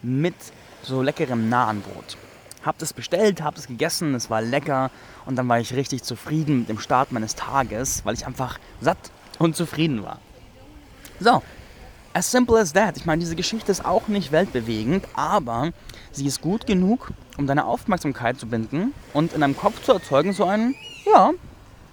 mit 0.02 0.34
so 0.82 1.00
leckerem 1.00 1.48
Nahenbrot. 1.48 2.16
Hab 2.64 2.78
das 2.78 2.92
bestellt, 2.92 3.42
hab 3.42 3.54
das 3.54 3.66
gegessen, 3.66 4.14
es 4.14 4.30
war 4.30 4.40
lecker 4.40 4.90
und 5.26 5.36
dann 5.36 5.48
war 5.48 5.60
ich 5.60 5.74
richtig 5.74 6.02
zufrieden 6.02 6.60
mit 6.60 6.68
dem 6.68 6.78
Start 6.78 7.12
meines 7.12 7.34
Tages, 7.34 8.04
weil 8.04 8.14
ich 8.14 8.26
einfach 8.26 8.58
satt 8.80 9.10
und 9.38 9.54
zufrieden 9.54 10.02
war. 10.02 10.18
So, 11.20 11.42
as 12.14 12.30
simple 12.30 12.58
as 12.58 12.72
that. 12.72 12.96
Ich 12.96 13.04
meine, 13.04 13.20
diese 13.20 13.36
Geschichte 13.36 13.70
ist 13.70 13.84
auch 13.84 14.08
nicht 14.08 14.32
weltbewegend, 14.32 15.06
aber 15.14 15.72
sie 16.12 16.26
ist 16.26 16.40
gut 16.40 16.66
genug, 16.66 17.10
um 17.36 17.46
deine 17.46 17.66
Aufmerksamkeit 17.66 18.38
zu 18.38 18.46
binden 18.46 18.94
und 19.12 19.32
in 19.34 19.40
deinem 19.40 19.56
Kopf 19.56 19.82
zu 19.82 19.92
erzeugen 19.92 20.32
so 20.32 20.44
ein 20.44 20.74
Ja, 21.04 21.32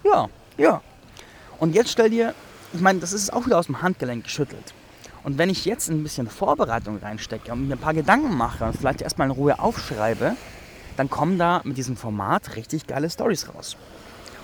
ja, 0.04 0.28
ja. 0.56 0.80
Und 1.58 1.74
jetzt 1.74 1.90
stell 1.90 2.10
dir, 2.10 2.34
ich 2.72 2.80
meine, 2.80 3.00
das 3.00 3.12
ist 3.12 3.32
auch 3.32 3.46
wieder 3.46 3.58
aus 3.58 3.66
dem 3.66 3.82
Handgelenk 3.82 4.24
geschüttelt. 4.24 4.72
Und 5.24 5.38
wenn 5.38 5.50
ich 5.50 5.64
jetzt 5.64 5.88
ein 5.88 6.02
bisschen 6.02 6.28
Vorbereitung 6.28 6.98
reinstecke 6.98 7.52
und 7.52 7.68
mir 7.68 7.74
ein 7.74 7.78
paar 7.78 7.94
Gedanken 7.94 8.36
mache 8.36 8.64
und 8.64 8.76
vielleicht 8.76 9.02
erstmal 9.02 9.28
in 9.28 9.32
Ruhe 9.32 9.58
aufschreibe, 9.58 10.36
dann 10.96 11.10
kommen 11.10 11.38
da 11.38 11.60
mit 11.64 11.76
diesem 11.76 11.96
Format 11.96 12.56
richtig 12.56 12.86
geile 12.86 13.08
Stories 13.08 13.48
raus. 13.54 13.76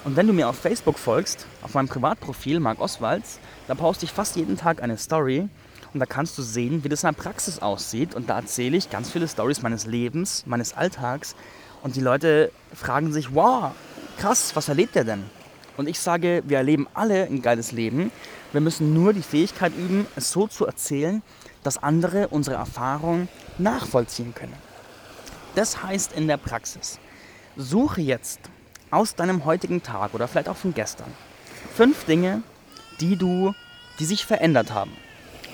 Und 0.04 0.16
wenn 0.16 0.26
du 0.26 0.32
mir 0.32 0.48
auf 0.48 0.56
Facebook 0.56 0.98
folgst, 0.98 1.46
auf 1.62 1.74
meinem 1.74 1.88
Privatprofil 1.88 2.60
Marc 2.60 2.80
Oswalds, 2.80 3.40
da 3.66 3.74
poste 3.74 4.04
ich 4.04 4.12
fast 4.12 4.36
jeden 4.36 4.56
Tag 4.56 4.82
eine 4.82 4.96
Story 4.96 5.48
und 5.92 6.00
da 6.00 6.06
kannst 6.06 6.36
du 6.38 6.42
sehen, 6.42 6.84
wie 6.84 6.88
das 6.88 7.02
in 7.02 7.08
der 7.08 7.20
Praxis 7.20 7.60
aussieht. 7.60 8.14
Und 8.14 8.28
da 8.28 8.36
erzähle 8.36 8.76
ich 8.76 8.90
ganz 8.90 9.10
viele 9.10 9.28
Stories 9.28 9.62
meines 9.62 9.86
Lebens, 9.86 10.44
meines 10.46 10.76
Alltags. 10.76 11.34
Und 11.82 11.96
die 11.96 12.00
Leute 12.00 12.52
fragen 12.74 13.12
sich, 13.12 13.34
wow, 13.34 13.72
krass, 14.18 14.54
was 14.54 14.68
erlebt 14.68 14.96
er 14.96 15.04
denn? 15.04 15.24
Und 15.76 15.88
ich 15.88 16.00
sage, 16.00 16.42
wir 16.46 16.58
erleben 16.58 16.88
alle 16.94 17.24
ein 17.24 17.40
geiles 17.40 17.72
Leben. 17.72 18.10
Wir 18.52 18.60
müssen 18.60 18.92
nur 18.92 19.12
die 19.12 19.22
Fähigkeit 19.22 19.72
üben, 19.76 20.06
es 20.16 20.32
so 20.32 20.46
zu 20.46 20.66
erzählen, 20.66 21.22
dass 21.62 21.78
andere 21.78 22.28
unsere 22.28 22.56
Erfahrung 22.56 23.28
nachvollziehen 23.58 24.34
können. 24.34 24.67
Das 25.54 25.82
heißt 25.82 26.12
in 26.12 26.28
der 26.28 26.36
Praxis, 26.36 26.98
suche 27.56 28.00
jetzt 28.00 28.40
aus 28.90 29.14
deinem 29.14 29.44
heutigen 29.44 29.82
Tag 29.82 30.14
oder 30.14 30.28
vielleicht 30.28 30.48
auch 30.48 30.56
von 30.56 30.74
gestern 30.74 31.12
fünf 31.74 32.04
Dinge, 32.04 32.42
die 33.00 33.16
du, 33.16 33.54
die 33.98 34.04
sich 34.04 34.26
verändert 34.26 34.72
haben. 34.72 34.90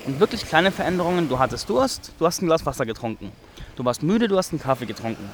Und 0.05 0.19
wirklich 0.19 0.45
kleine 0.45 0.71
Veränderungen. 0.71 1.29
Du 1.29 1.39
hattest 1.39 1.69
Durst, 1.69 2.11
du 2.17 2.25
hast 2.25 2.41
ein 2.41 2.47
Glas 2.47 2.65
Wasser 2.65 2.85
getrunken. 2.85 3.31
Du 3.75 3.85
warst 3.85 4.03
müde, 4.03 4.27
du 4.27 4.37
hast 4.37 4.51
einen 4.51 4.61
Kaffee 4.61 4.85
getrunken. 4.85 5.29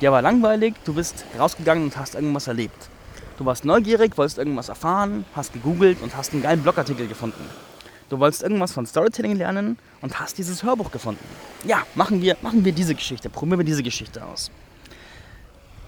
Dir 0.00 0.12
war 0.12 0.22
langweilig, 0.22 0.74
du 0.84 0.94
bist 0.94 1.24
rausgegangen 1.38 1.84
und 1.84 1.96
hast 1.96 2.14
irgendwas 2.14 2.46
erlebt. 2.46 2.88
Du 3.36 3.44
warst 3.46 3.64
neugierig, 3.64 4.16
wolltest 4.16 4.38
irgendwas 4.38 4.68
erfahren, 4.68 5.24
hast 5.34 5.52
gegoogelt 5.52 6.02
und 6.02 6.16
hast 6.16 6.32
einen 6.32 6.42
geilen 6.42 6.62
Blogartikel 6.62 7.06
gefunden. 7.06 7.44
Du 8.08 8.18
wolltest 8.18 8.42
irgendwas 8.42 8.72
von 8.72 8.86
Storytelling 8.86 9.36
lernen 9.36 9.78
und 10.00 10.18
hast 10.18 10.38
dieses 10.38 10.62
Hörbuch 10.62 10.90
gefunden. 10.90 11.22
Ja, 11.64 11.82
machen 11.94 12.22
wir, 12.22 12.38
machen 12.40 12.64
wir 12.64 12.72
diese 12.72 12.94
Geschichte, 12.94 13.28
probieren 13.28 13.58
wir 13.58 13.66
diese 13.66 13.82
Geschichte 13.82 14.24
aus. 14.24 14.50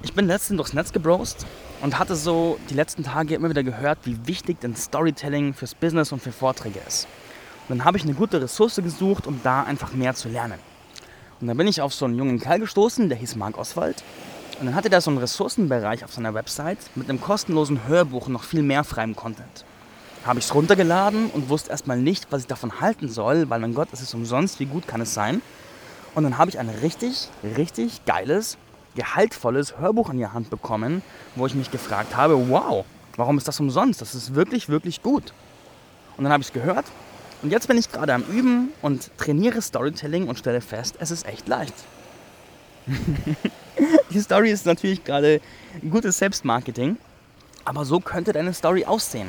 Ich 0.03 0.13
bin 0.13 0.27
letztens 0.27 0.59
durchs 0.59 0.75
Netz 0.75 0.93
gebrost 0.93 1.47
und 1.81 1.99
hatte 1.99 2.17
so 2.17 2.59
die 2.69 2.75
letzten 2.75 3.05
Tage 3.05 3.35
immer 3.35 3.49
wieder 3.49 3.63
gehört, 3.63 4.01
wie 4.05 4.19
wichtig 4.27 4.61
denn 4.61 4.77
Storytelling 4.77 5.55
fürs 5.55 5.75
Business 5.75 6.13
und 6.13 6.21
für 6.21 6.33
Vorträge 6.33 6.81
ist. 6.87 7.07
Und 7.69 7.79
dann 7.79 7.85
habe 7.87 7.97
ich 7.97 8.05
eine 8.05 8.15
gute 8.15 8.43
Ressource 8.43 8.77
gesucht, 8.77 9.27
um 9.27 9.41
da 9.43 9.63
einfach 9.63 9.93
mehr 9.95 10.15
zu 10.15 10.29
lernen. 10.29 10.59
Und 11.41 11.47
dann 11.47 11.57
bin 11.57 11.69
ich 11.69 11.81
auf 11.81 11.95
so 11.95 12.05
einen 12.05 12.19
jungen 12.19 12.39
Kerl 12.39 12.61
gestoßen, 12.61 13.09
der 13.09 13.17
hieß 13.17 13.37
Marc 13.37 13.57
Oswald. 13.57 14.03
Und 14.59 14.67
dann 14.67 14.75
hatte 14.75 14.91
der 14.91 15.01
so 15.01 15.11
einen 15.11 15.19
Ressourcenbereich 15.19 16.05
auf 16.05 16.13
seiner 16.13 16.35
Website 16.35 16.79
mit 16.97 17.09
einem 17.09 17.21
kostenlosen 17.21 17.87
Hörbuch 17.87 18.27
und 18.27 18.35
noch 18.35 18.45
viel 18.45 18.63
mehr 18.63 18.85
freiem 18.85 19.17
Content 19.17 19.65
habe 20.25 20.39
ich 20.39 20.45
es 20.45 20.55
runtergeladen 20.55 21.31
und 21.31 21.49
wusste 21.49 21.71
erstmal 21.71 21.99
nicht, 21.99 22.27
was 22.31 22.43
ich 22.43 22.47
davon 22.47 22.81
halten 22.81 23.09
soll, 23.09 23.49
weil 23.49 23.61
mein 23.61 23.75
Gott, 23.75 23.89
es 23.93 24.03
ist 24.03 24.15
umsonst, 24.15 24.61
wie 24.61 24.67
gut 24.67 24.87
kann 24.87 25.01
es 25.01 25.15
sein? 25.15 25.41
Und 26.15 26.25
dann 26.25 26.39
habe 26.39 26.51
ich 26.51 26.59
ein 26.59 26.69
richtig, 26.69 27.29
richtig 27.57 28.05
geiles, 28.05 28.59
gehaltvolles 28.97 29.79
Hörbuch 29.79 30.11
in 30.11 30.19
die 30.19 30.27
Hand 30.27 30.51
bekommen, 30.51 31.03
wo 31.37 31.47
ich 31.47 31.55
mich 31.55 31.71
gefragt 31.71 32.17
habe, 32.17 32.51
wow, 32.51 32.85
warum 33.17 33.39
ist 33.39 33.49
das 33.49 33.61
umsonst? 33.61 34.01
Das 34.01 34.15
ist 34.15 34.35
wirklich, 34.35 34.69
wirklich 34.69 35.03
gut. 35.03 35.33
Und 36.17 36.25
dann 36.25 36.33
habe 36.33 36.43
ich 36.43 36.49
es 36.49 36.53
gehört 36.53 36.87
und 37.43 37.51
jetzt 37.51 37.69
bin 37.69 37.79
ich 37.79 37.91
gerade 37.91 38.13
am 38.13 38.23
Üben 38.25 38.73
und 38.83 39.11
trainiere 39.17 39.63
Storytelling 39.63 40.29
und 40.29 40.39
stelle 40.39 40.61
fest, 40.61 40.97
es 40.99 41.11
ist 41.11 41.27
echt 41.27 41.49
leicht. 41.49 41.75
die 44.11 44.21
Story 44.21 44.51
ist 44.51 44.67
natürlich 44.67 45.05
gerade 45.05 45.41
gutes 45.89 46.19
Selbstmarketing, 46.19 46.99
aber 47.65 47.85
so 47.85 48.01
könnte 48.01 48.33
deine 48.33 48.53
Story 48.53 48.85
aussehen. 48.85 49.29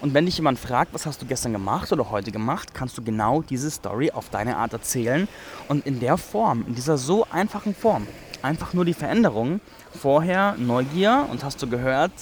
Und 0.00 0.12
wenn 0.12 0.26
dich 0.26 0.36
jemand 0.36 0.58
fragt, 0.58 0.92
was 0.92 1.06
hast 1.06 1.22
du 1.22 1.26
gestern 1.26 1.52
gemacht 1.52 1.90
oder 1.90 2.10
heute 2.10 2.30
gemacht, 2.30 2.74
kannst 2.74 2.98
du 2.98 3.02
genau 3.02 3.42
diese 3.42 3.70
Story 3.70 4.10
auf 4.10 4.28
deine 4.28 4.56
Art 4.58 4.72
erzählen 4.72 5.26
und 5.68 5.86
in 5.86 6.00
der 6.00 6.18
Form, 6.18 6.64
in 6.68 6.74
dieser 6.74 6.98
so 6.98 7.26
einfachen 7.30 7.74
Form, 7.74 8.06
einfach 8.42 8.74
nur 8.74 8.84
die 8.84 8.94
Veränderung. 8.94 9.60
Vorher 9.98 10.54
Neugier 10.58 11.26
und 11.30 11.42
hast 11.42 11.62
du 11.62 11.66
gehört, 11.66 12.12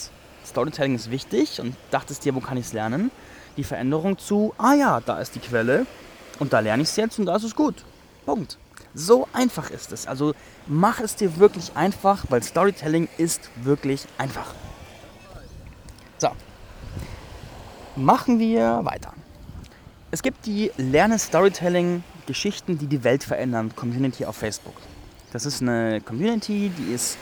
Storytelling 0.47 0.95
ist 0.95 1.11
wichtig 1.11 1.61
und 1.61 1.75
dachtest 1.91 2.25
dir, 2.25 2.35
wo 2.35 2.41
kann 2.41 2.57
ich 2.57 2.67
es 2.67 2.73
lernen? 2.73 3.11
Die 3.57 3.65
Veränderung 3.65 4.19
zu, 4.19 4.55
ah 4.57 4.75
ja, 4.75 5.01
da 5.01 5.19
ist 5.19 5.35
die 5.35 5.41
Quelle 5.41 5.87
und 6.39 6.53
da 6.53 6.61
lerne 6.61 6.83
ich 6.83 6.89
es 6.89 6.97
jetzt 6.97 7.19
und 7.19 7.27
da 7.27 7.37
ist 7.37 7.45
es 7.45 7.57
gut. 7.57 7.85
Punkt. 8.25 8.57
So 8.95 9.27
einfach 9.33 9.71
ist 9.71 9.91
es. 9.91 10.07
Also 10.07 10.35
mach 10.69 11.01
es 11.01 11.17
dir 11.17 11.39
wirklich 11.39 11.73
einfach, 11.75 12.25
weil 12.29 12.43
Storytelling 12.43 13.09
ist 13.19 13.51
wirklich 13.57 14.07
einfach. 14.19 14.55
So, 16.19 16.29
Machen 17.97 18.41
wir 18.41 18.81
weiter. 18.83 19.13
Es 20.11 20.23
gibt 20.23 20.47
die 20.47 20.73
Lerne 20.77 21.17
Storytelling 21.17 22.03
Geschichten, 22.27 22.77
die 22.77 22.89
die 22.89 23.05
Welt 23.05 23.23
verändern, 23.23 23.71
Community 23.77 24.25
auf 24.25 24.35
Facebook. 24.35 24.75
Das 25.33 25.47
ist 25.47 25.63
eine 25.63 26.01
Community, 26.01 26.73
die 26.77 26.93
ist 26.93 27.17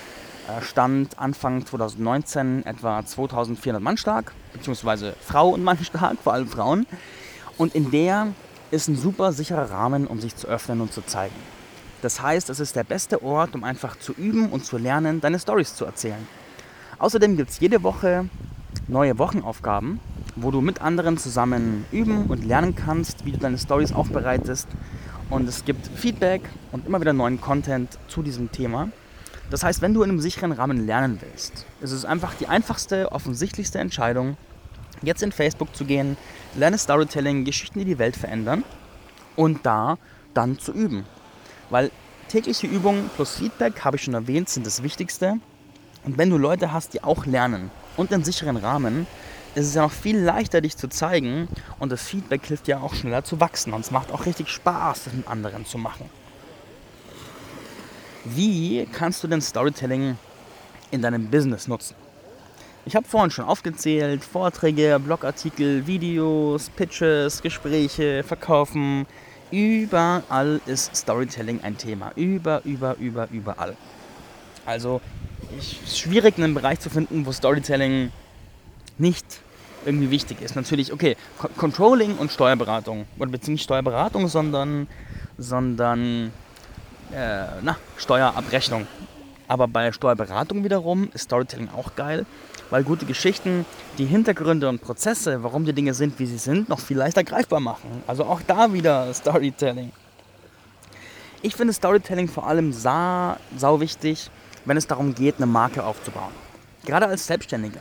äh, 0.48 0.62
Stand 0.62 1.18
Anfang 1.18 1.66
2019 1.66 2.64
etwa 2.64 3.04
2400 3.04 3.82
Mann 3.82 3.98
stark, 3.98 4.32
beziehungsweise 4.54 5.14
Frau 5.20 5.50
und 5.50 5.62
Mann 5.62 5.76
stark, 5.84 6.16
vor 6.22 6.32
allem 6.32 6.48
Frauen. 6.48 6.86
Und 7.58 7.74
in 7.74 7.90
der 7.90 8.28
ist 8.70 8.88
ein 8.88 8.96
super 8.96 9.34
sicherer 9.34 9.70
Rahmen, 9.70 10.06
um 10.06 10.20
sich 10.22 10.36
zu 10.36 10.46
öffnen 10.46 10.80
und 10.80 10.90
zu 10.90 11.02
zeigen. 11.02 11.36
Das 12.00 12.22
heißt, 12.22 12.48
es 12.48 12.60
ist 12.60 12.76
der 12.76 12.84
beste 12.84 13.22
Ort, 13.22 13.54
um 13.54 13.62
einfach 13.62 13.98
zu 13.98 14.14
üben 14.14 14.48
und 14.48 14.64
zu 14.64 14.78
lernen, 14.78 15.20
deine 15.20 15.38
Stories 15.38 15.74
zu 15.74 15.84
erzählen. 15.84 16.26
Außerdem 16.98 17.36
gibt 17.36 17.50
es 17.50 17.60
jede 17.60 17.82
Woche 17.82 18.30
neue 18.92 19.18
Wochenaufgaben, 19.18 19.98
wo 20.36 20.50
du 20.50 20.60
mit 20.60 20.82
anderen 20.82 21.16
zusammen 21.16 21.84
üben 21.90 22.26
und 22.26 22.44
lernen 22.44 22.74
kannst, 22.76 23.24
wie 23.24 23.32
du 23.32 23.38
deine 23.38 23.58
Stories 23.58 23.92
aufbereitest. 23.92 24.68
Und 25.30 25.48
es 25.48 25.64
gibt 25.64 25.86
Feedback 25.86 26.42
und 26.72 26.86
immer 26.86 27.00
wieder 27.00 27.14
neuen 27.14 27.40
Content 27.40 27.98
zu 28.06 28.22
diesem 28.22 28.52
Thema. 28.52 28.90
Das 29.50 29.64
heißt, 29.64 29.82
wenn 29.82 29.94
du 29.94 30.02
in 30.02 30.10
einem 30.10 30.20
sicheren 30.20 30.52
Rahmen 30.52 30.86
lernen 30.86 31.18
willst, 31.20 31.66
ist 31.80 31.92
es 31.92 32.04
einfach 32.04 32.34
die 32.34 32.48
einfachste, 32.48 33.10
offensichtlichste 33.12 33.78
Entscheidung, 33.78 34.36
jetzt 35.02 35.22
in 35.22 35.32
Facebook 35.32 35.74
zu 35.74 35.84
gehen, 35.84 36.16
lerne 36.54 36.78
Storytelling, 36.78 37.44
Geschichten, 37.44 37.80
die 37.80 37.84
die 37.86 37.98
Welt 37.98 38.16
verändern 38.16 38.62
und 39.36 39.64
da 39.64 39.96
dann 40.34 40.58
zu 40.58 40.72
üben. 40.72 41.04
Weil 41.70 41.90
tägliche 42.28 42.66
Übungen 42.66 43.10
plus 43.16 43.36
Feedback, 43.36 43.84
habe 43.84 43.96
ich 43.96 44.02
schon 44.02 44.14
erwähnt, 44.14 44.48
sind 44.48 44.66
das 44.66 44.82
Wichtigste. 44.82 45.38
Und 46.04 46.18
wenn 46.18 46.30
du 46.30 46.36
Leute 46.36 46.72
hast, 46.72 46.94
die 46.94 47.02
auch 47.02 47.26
lernen 47.26 47.70
und 47.96 48.12
einen 48.12 48.24
sicheren 48.24 48.56
Rahmen, 48.56 49.06
ist 49.54 49.66
es 49.66 49.74
ja 49.74 49.82
noch 49.82 49.92
viel 49.92 50.18
leichter, 50.18 50.60
dich 50.60 50.76
zu 50.76 50.88
zeigen 50.88 51.48
und 51.78 51.92
das 51.92 52.02
Feedback 52.02 52.46
hilft 52.46 52.68
ja 52.68 52.80
auch 52.80 52.94
schneller 52.94 53.24
zu 53.24 53.40
wachsen 53.40 53.72
und 53.72 53.80
es 53.82 53.90
macht 53.90 54.10
auch 54.10 54.26
richtig 54.26 54.48
Spaß, 54.48 55.04
das 55.04 55.12
mit 55.12 55.28
anderen 55.28 55.66
zu 55.66 55.78
machen. 55.78 56.08
Wie 58.24 58.86
kannst 58.92 59.22
du 59.24 59.28
denn 59.28 59.40
Storytelling 59.40 60.16
in 60.90 61.02
deinem 61.02 61.28
Business 61.28 61.68
nutzen? 61.68 61.96
Ich 62.84 62.96
habe 62.96 63.06
vorhin 63.06 63.30
schon 63.30 63.44
aufgezählt, 63.44 64.24
Vorträge, 64.24 65.00
Blogartikel, 65.04 65.86
Videos, 65.86 66.68
Pitches, 66.70 67.40
Gespräche, 67.42 68.24
Verkaufen. 68.24 69.06
Überall 69.52 70.60
ist 70.66 70.94
Storytelling 70.96 71.60
ein 71.62 71.76
Thema. 71.76 72.10
Über, 72.16 72.62
über, 72.64 72.96
über, 72.98 73.28
überall. 73.30 73.76
Also 74.66 75.00
schwierig, 75.86 76.36
einen 76.38 76.54
Bereich 76.54 76.80
zu 76.80 76.90
finden, 76.90 77.26
wo 77.26 77.32
Storytelling 77.32 78.12
nicht 78.98 79.26
irgendwie 79.84 80.10
wichtig 80.10 80.40
ist. 80.40 80.56
Natürlich, 80.56 80.92
okay, 80.92 81.16
C 81.40 81.48
Controlling 81.56 82.16
und 82.16 82.30
Steuerberatung. 82.30 83.06
Oder 83.18 83.30
beziehungsweise 83.30 83.52
nicht 83.52 83.64
Steuerberatung, 83.64 84.28
sondern, 84.28 84.86
sondern 85.38 86.32
äh, 87.12 87.46
na, 87.62 87.76
Steuerabrechnung. 87.96 88.86
Aber 89.48 89.68
bei 89.68 89.92
Steuerberatung 89.92 90.64
wiederum 90.64 91.10
ist 91.12 91.24
Storytelling 91.24 91.68
auch 91.76 91.94
geil, 91.94 92.24
weil 92.70 92.84
gute 92.84 93.04
Geschichten 93.04 93.66
die 93.98 94.06
Hintergründe 94.06 94.68
und 94.68 94.80
Prozesse, 94.80 95.42
warum 95.42 95.64
die 95.64 95.72
Dinge 95.72 95.94
sind, 95.94 96.18
wie 96.18 96.26
sie 96.26 96.38
sind, 96.38 96.68
noch 96.68 96.80
viel 96.80 96.96
leichter 96.96 97.24
greifbar 97.24 97.60
machen. 97.60 98.02
Also 98.06 98.24
auch 98.24 98.40
da 98.46 98.72
wieder 98.72 99.12
Storytelling. 99.14 99.92
Ich 101.42 101.56
finde 101.56 101.72
Storytelling 101.72 102.28
vor 102.28 102.46
allem 102.46 102.72
sau, 102.72 103.36
sau 103.56 103.80
wichtig, 103.80 104.30
wenn 104.64 104.76
es 104.76 104.86
darum 104.86 105.14
geht, 105.14 105.36
eine 105.36 105.46
Marke 105.46 105.84
aufzubauen. 105.84 106.32
Gerade 106.84 107.06
als 107.06 107.26
Selbstständiger. 107.26 107.80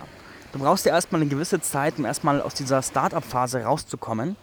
Du 0.51 0.59
brauchst 0.59 0.85
ja 0.85 0.93
erstmal 0.93 1.21
eine 1.21 1.29
gewisse 1.29 1.61
Zeit, 1.61 1.97
um 1.97 2.05
erstmal 2.05 2.41
aus 2.41 2.53
dieser 2.53 2.81
Startup-Phase 2.81 3.63
rauszukommen. 3.63 4.35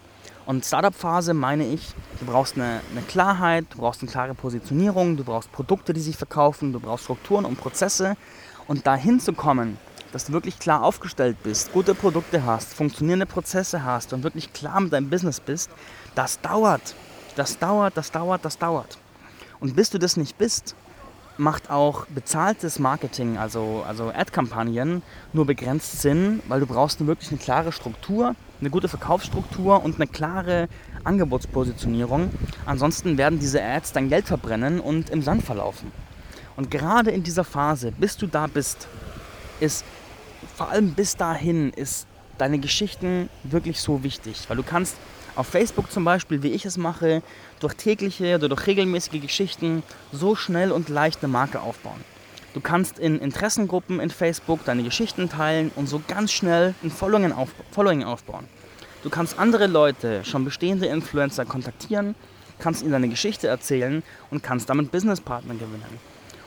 Und 0.47 0.65
Startup-Phase 0.65 1.35
meine 1.35 1.67
ich, 1.67 1.95
du 2.19 2.25
brauchst 2.25 2.57
eine, 2.57 2.81
eine, 2.91 3.03
Klarheit, 3.03 3.67
du 3.71 3.79
brauchst 3.79 4.01
eine 4.01 4.11
klare 4.11 4.35
Positionierung, 4.35 5.19
du 5.19 5.25
brauchst 5.25 5.53
Produkte, 5.53 5.93
die 5.93 6.01
sich 6.01 6.17
verkaufen, 6.17 6.73
du 6.73 6.81
brauchst 6.81 7.05
Strukturen 7.05 7.45
und 7.45 7.61
Prozesse. 7.61 8.17
Und 8.67 8.87
dahin 8.87 9.21
zu 9.21 9.35
kommen, 9.35 9.77
dass 10.13 10.25
du 10.25 10.33
wirklich 10.33 10.59
klar 10.59 10.83
aufgestellt 10.83 11.37
bist, 11.43 11.73
gute 11.73 11.95
Produkte 11.95 12.45
hast, 12.45 12.73
funktionierende 12.73 13.27
Prozesse 13.27 13.85
hast 13.85 14.13
und 14.13 14.23
wirklich 14.23 14.53
klar 14.53 14.81
mit 14.81 14.93
deinem 14.93 15.11
Business 15.11 15.41
bist, 15.41 15.71
das 16.15 16.41
dauert. 16.41 16.95
Das 17.37 17.59
dauert, 17.59 17.97
das 17.97 18.11
dauert, 18.11 18.45
das 18.45 18.59
dauert. 18.59 18.99
Und 19.61 19.77
bis 19.77 19.91
du 19.91 19.99
das 19.99 20.17
nicht 20.17 20.39
bist, 20.39 20.75
macht 21.39 21.71
auch 21.71 22.07
bezahltes 22.07 22.79
Marketing, 22.79 23.39
also, 23.39 23.85
also 23.87 24.09
Ad-Kampagnen, 24.09 25.03
nur 25.33 25.47
begrenzt 25.47 26.03
Sinn, 26.03 26.43
weil 26.49 26.61
du 26.61 26.67
brauchst 26.67 27.05
wirklich 27.07 27.31
eine 27.31 27.39
klare 27.39 27.73
Struktur, 27.73 28.35
eine 28.61 28.71
gute 28.71 28.89
Verkaufsstruktur 28.89 29.83
und 29.85 29.97
eine 29.97 30.07
klare 30.07 30.69
Angebotspositionierung. 31.05 32.31
Ansonsten 32.67 33.19
werden 33.19 33.39
diese 33.39 33.63
Ads 33.63 33.93
dein 33.93 34.09
Geld 34.09 34.27
verbrennen 34.27 34.81
und 34.81 35.11
im 35.11 35.23
Sand 35.23 35.45
verlaufen. 35.45 35.93
Und 36.57 36.71
gerade 36.71 37.11
in 37.11 37.23
dieser 37.23 37.45
Phase, 37.45 37.93
bis 37.93 38.17
du 38.17 38.27
da 38.27 38.49
bist, 38.49 38.89
ist 39.61 39.85
vor 40.57 40.71
allem 40.71 40.95
bis 40.95 41.17
dahin 41.17 41.71
ist 41.71 42.07
deine 42.37 42.59
Geschichten 42.59 43.29
wirklich 43.45 43.81
so 43.81 44.03
wichtig, 44.03 44.45
weil 44.49 44.57
du 44.57 44.63
kannst 44.63 44.97
auf 45.37 45.47
Facebook 45.47 45.91
zum 45.93 46.05
Beispiel, 46.05 46.43
wie 46.43 46.49
ich 46.49 46.67
es 46.67 46.77
mache, 46.77 47.23
durch 47.61 47.75
tägliche 47.75 48.37
oder 48.37 48.49
durch 48.49 48.67
regelmäßige 48.67 49.21
Geschichten 49.21 49.83
so 50.13 50.35
schnell 50.35 50.73
und 50.73 50.89
leicht 50.89 51.23
eine 51.23 51.33
Marke 51.33 51.61
aufbauen. 51.61 52.01
Du 52.55 52.61
kannst 52.61 52.99
in 52.99 53.19
Interessengruppen 53.19 54.01
in 54.01 54.11
Facebook 54.11 54.65
deine 54.65 54.83
Geschichten 54.83 55.29
teilen 55.29 55.71
und 55.77 55.89
so 55.89 56.01
ganz 56.07 56.33
schnell 56.33 56.75
ein 56.83 56.91
Following, 56.91 57.33
auf, 57.33 57.51
Following 57.71 58.05
aufbauen. 58.05 58.47
Du 59.03 59.11
kannst 59.11 59.39
andere 59.39 59.67
Leute, 59.67 60.25
schon 60.25 60.45
bestehende 60.45 60.87
Influencer 60.87 61.45
kontaktieren, 61.45 62.15
kannst 62.59 62.83
ihnen 62.83 62.93
deine 62.93 63.09
Geschichte 63.09 63.47
erzählen 63.47 64.03
und 64.31 64.43
kannst 64.43 64.69
damit 64.71 64.91
Businesspartner 64.91 65.55
gewinnen. 65.55 66.01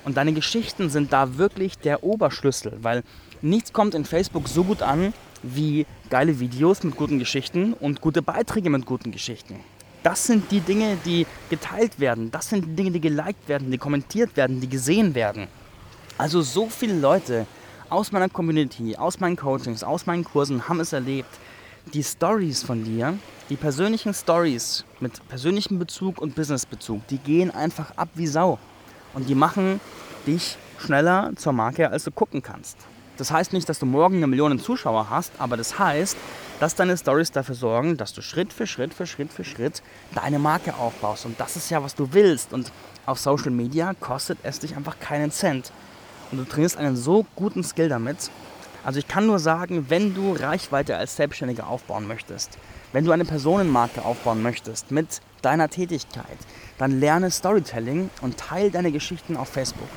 Und 0.04 0.17
deine 0.17 0.34
Geschichten 0.34 0.89
sind 0.89 1.13
da 1.13 1.38
wirklich 1.38 1.78
der 1.78 2.04
Oberschlüssel, 2.04 2.80
weil 2.82 3.04
nichts 3.41 3.71
kommt 3.71 3.95
in 3.95 4.04
Facebook 4.04 4.47
so 4.47 4.63
gut 4.63 4.82
an 4.82 5.13
wie 5.43 5.86
geile 6.10 6.39
Videos 6.39 6.84
mit 6.84 6.97
guten 6.97 7.19
Geschichten 7.19 7.74
und 7.74 8.02
gute 8.02 8.21
Beiträge 8.21 8.69
mit 8.69 8.86
guten 8.86 9.12
Geschichten. 9.12 9.56
Das 10.04 10.26
sind 10.26 10.52
die 10.52 10.62
Dinge, 10.62 10.98
die 11.06 11.28
geteilt 11.50 12.00
werden. 12.00 12.32
Das 12.32 12.50
sind 12.50 12.66
die 12.66 12.76
Dinge, 12.76 12.92
die 12.92 13.02
geliked 13.02 13.48
werden, 13.48 13.70
die 13.70 13.78
kommentiert 13.78 14.36
werden, 14.36 14.60
die 14.60 14.70
gesehen 14.70 15.14
werden. 15.14 15.48
Also 16.18 16.42
so 16.42 16.70
viele 16.70 17.00
Leute 17.00 17.46
aus 17.90 18.12
meiner 18.12 18.30
Community, 18.30 18.96
aus 18.96 19.20
meinen 19.20 19.36
Coachings, 19.36 19.84
aus 19.84 20.06
meinen 20.06 20.24
Kursen 20.24 20.68
haben 20.68 20.80
es 20.80 20.94
erlebt. 20.94 21.30
Die 21.94 22.04
Stories 22.04 22.64
von 22.64 22.84
dir, 22.84 23.18
die 23.50 23.56
persönlichen 23.56 24.14
Stories 24.14 24.86
mit 25.00 25.28
persönlichem 25.28 25.78
Bezug 25.78 26.20
und 26.20 26.36
Businessbezug, 26.36 27.06
die 27.08 27.18
gehen 27.18 27.52
einfach 27.52 27.92
ab 27.98 28.10
wie 28.16 28.28
Sau. 28.28 28.60
Und 29.14 29.28
die 29.30 29.36
machen 29.36 29.80
dich 30.26 30.58
schneller 30.80 31.32
zur 31.36 31.54
Marke, 31.54 31.90
als 31.90 32.06
du 32.06 32.12
gucken 32.12 32.42
kannst. 32.42 32.78
Das 33.18 33.30
heißt 33.30 33.54
nicht, 33.54 33.68
dass 33.68 33.80
du 33.80 33.86
morgen 33.86 34.18
eine 34.18 34.28
Million 34.28 34.58
Zuschauer 34.58 35.10
hast, 35.10 35.34
aber 35.38 35.58
das 35.58 35.78
heißt, 35.78 36.18
dass 36.62 36.76
deine 36.76 36.95
Stories 36.95 37.32
dafür 37.32 37.56
sorgen, 37.56 37.97
dass 37.97 38.13
du 38.13 38.21
Schritt 38.21 38.54
für 38.54 38.67
Schritt 38.67 38.93
für 38.93 39.08
Schritt 39.08 39.34
für 39.34 39.43
Schritt 39.43 39.82
deine 40.13 40.38
Marke 40.38 40.76
aufbaust. 40.76 41.26
Und 41.26 41.39
das 41.39 41.56
ist 41.56 41.71
ja, 41.71 41.84
was 41.84 41.95
du 41.95 42.13
willst. 42.13 42.54
Und 42.54 42.71
auf 43.08 43.17
Social 43.17 43.50
Media 43.50 43.95
kostet 44.00 44.38
es 44.43 44.60
dich 44.60 44.76
einfach 44.76 45.00
keinen 45.00 45.32
Cent. 45.32 45.71
Und 46.32 46.38
du 46.38 46.43
trainierst 46.43 46.78
einen 46.78 46.95
so 46.95 47.26
guten 47.36 47.63
Skill 47.63 47.89
damit. 47.89 48.30
Also 48.84 49.00
ich 49.00 49.08
kann 49.08 49.26
nur 49.26 49.39
sagen, 49.39 49.88
wenn 49.89 50.13
du 50.13 50.34
Reichweite 50.34 50.97
als 50.97 51.15
Selbstständiger 51.15 51.65
aufbauen 51.65 52.08
möchtest, 52.08 52.60
wenn 52.93 53.06
du 53.06 53.12
eine 53.12 53.26
Personenmarke 53.26 54.06
aufbauen 54.06 54.43
möchtest 54.43 54.91
mit 54.91 55.19
deiner 55.41 55.67
Tätigkeit, 55.67 56.38
dann 56.78 57.00
lerne 57.00 57.32
Storytelling 57.32 58.12
und 58.21 58.38
teile 58.38 58.69
deine 58.69 58.91
Geschichten 58.91 59.36
auf 59.36 59.50
Facebook. 59.50 59.89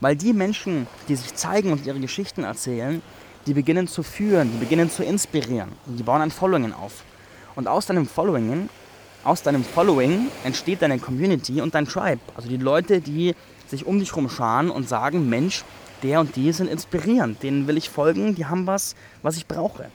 Weil 0.00 0.16
die 0.16 0.32
Menschen, 0.32 0.86
die 1.08 1.16
sich 1.16 1.34
zeigen 1.34 1.70
und 1.70 1.84
ihre 1.84 2.00
Geschichten 2.00 2.44
erzählen, 2.44 3.02
die 3.48 3.54
beginnen 3.54 3.88
zu 3.88 4.02
führen, 4.02 4.52
die 4.52 4.58
beginnen 4.58 4.90
zu 4.90 5.02
inspirieren 5.02 5.70
die 5.86 6.02
bauen 6.02 6.20
ein 6.20 6.30
Following 6.30 6.74
auf. 6.74 7.02
Und 7.56 7.66
aus 7.66 7.86
deinem 7.86 8.06
Following, 8.06 8.68
aus 9.24 9.42
deinem 9.42 9.64
Following 9.64 10.28
entsteht 10.44 10.82
deine 10.82 10.98
Community 10.98 11.62
und 11.62 11.74
dein 11.74 11.86
Tribe. 11.86 12.20
Also 12.36 12.48
die 12.50 12.58
Leute, 12.58 13.00
die 13.00 13.34
sich 13.66 13.86
um 13.86 13.98
dich 13.98 14.10
herum 14.10 14.28
scharen 14.28 14.70
und 14.70 14.86
sagen, 14.86 15.30
Mensch, 15.30 15.64
der 16.02 16.20
und 16.20 16.36
die 16.36 16.52
sind 16.52 16.68
inspirierend, 16.68 17.42
denen 17.42 17.66
will 17.66 17.78
ich 17.78 17.88
folgen, 17.88 18.34
die 18.34 18.44
haben 18.44 18.66
was, 18.66 18.94
was 19.22 19.38
ich 19.38 19.46
brauche. 19.46 19.90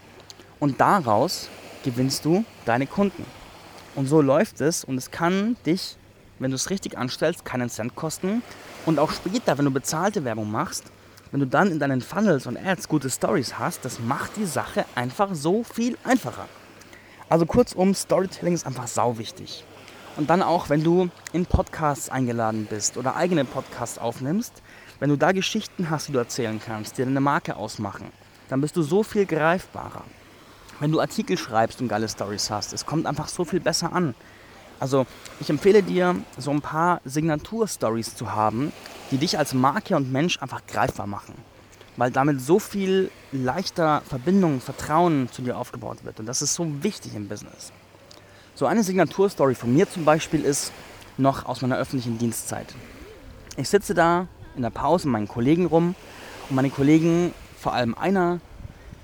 Und 0.60 0.82
daraus 0.82 1.48
gewinnst 1.84 2.26
du 2.26 2.44
deine 2.66 2.88
Kunden. 2.88 3.24
Und 3.94 4.08
so 4.08 4.22
läuft 4.22 4.62
es 4.62 4.84
und 4.84 4.98
es 4.98 5.12
kann 5.12 5.58
dich, 5.66 5.96
wenn 6.40 6.50
du 6.50 6.56
es 6.56 6.72
richtig 6.72 6.98
anstellst, 6.98 7.46
keinen 7.46 7.70
Cent 7.70 7.96
kosten. 7.96 8.42
Und 8.88 8.98
auch 8.98 9.12
später, 9.12 9.60
wenn 9.60 9.66
du 9.66 9.72
bezahlte 9.72 10.26
Werbung 10.26 10.52
machst, 10.52 10.86
wenn 11.34 11.42
du 11.42 11.48
dann 11.48 11.72
in 11.72 11.80
deinen 11.80 12.02
Funnels 12.02 12.46
und 12.46 12.58
Ads 12.58 12.88
gute 12.88 13.10
Stories 13.10 13.58
hast, 13.58 13.84
das 13.84 14.00
macht 14.00 14.38
die 14.38 14.46
Sache 14.46 14.86
einfach 14.96 15.34
so 15.34 15.64
viel 15.64 15.98
einfacher. 16.06 16.48
Also 17.28 17.46
kurzum, 17.46 17.96
Storytelling 17.96 18.54
ist 18.54 18.66
einfach 18.66 18.88
sau 18.88 19.18
wichtig. 19.18 19.66
Und 20.16 20.30
dann 20.30 20.44
auch, 20.44 20.70
wenn 20.70 20.84
du 20.84 21.10
in 21.34 21.48
Podcasts 21.48 22.10
eingeladen 22.10 22.68
bist 22.70 22.98
oder 22.98 23.16
eigene 23.16 23.46
Podcasts 23.46 23.98
aufnimmst, 23.98 24.62
wenn 25.00 25.10
du 25.10 25.18
da 25.18 25.32
Geschichten 25.32 25.90
hast, 25.90 26.08
die 26.08 26.12
du 26.12 26.20
erzählen 26.20 26.62
kannst, 26.64 26.98
die 26.98 27.04
deine 27.04 27.20
Marke 27.20 27.56
ausmachen, 27.56 28.12
dann 28.48 28.62
bist 28.62 28.78
du 28.78 28.84
so 28.84 29.02
viel 29.02 29.26
greifbarer 29.26 30.04
wenn 30.80 30.92
du 30.92 31.00
Artikel 31.00 31.38
schreibst 31.38 31.82
und 31.82 31.88
geile 31.88 32.10
Stories 32.10 32.50
hast. 32.50 32.74
Es 32.74 32.86
kommt 32.86 33.06
einfach 33.06 33.30
so 33.30 33.46
viel 33.46 33.60
besser 33.60 33.94
an. 33.94 34.16
Also 34.84 35.06
ich 35.40 35.50
empfehle 35.50 35.82
dir, 35.82 36.14
so 36.38 36.52
ein 36.52 36.60
paar 36.60 37.00
Signatur-Stories 37.06 38.18
zu 38.18 38.34
haben, 38.34 38.74
die 39.12 39.18
dich 39.18 39.38
als 39.38 39.54
Marke 39.54 39.96
und 39.96 40.12
Mensch 40.12 40.42
einfach 40.42 40.62
greifbar 40.68 41.08
machen. 41.08 41.36
Weil 41.96 42.12
damit 42.12 42.42
so 42.42 42.60
viel 42.60 43.10
leichter 43.32 44.02
Verbindung, 44.02 44.60
Vertrauen 44.60 45.30
zu 45.32 45.42
dir 45.42 45.58
aufgebaut 45.58 46.04
wird. 46.04 46.20
Und 46.20 46.26
das 46.26 46.42
ist 46.42 46.56
so 46.56 46.84
wichtig 46.84 47.16
im 47.16 47.30
Business. 47.30 47.72
So 48.56 48.66
eine 48.66 48.84
Signaturstory 48.84 49.56
von 49.56 49.74
mir 49.74 49.90
zum 49.90 50.04
Beispiel 50.04 50.44
ist 50.44 50.74
noch 51.18 51.46
aus 51.46 51.62
meiner 51.62 51.78
öffentlichen 51.78 52.18
Dienstzeit. 52.18 52.76
Ich 53.56 53.70
sitze 53.70 53.94
da 53.94 54.28
in 54.58 54.64
der 54.64 54.70
Pause 54.70 55.08
mit 55.08 55.14
meinen 55.14 55.28
Kollegen 55.30 55.66
rum 55.66 55.96
und 56.50 56.56
meine 56.58 56.70
Kollegen, 56.70 57.34
vor 57.58 57.72
allem 57.72 57.96
einer, 57.96 58.42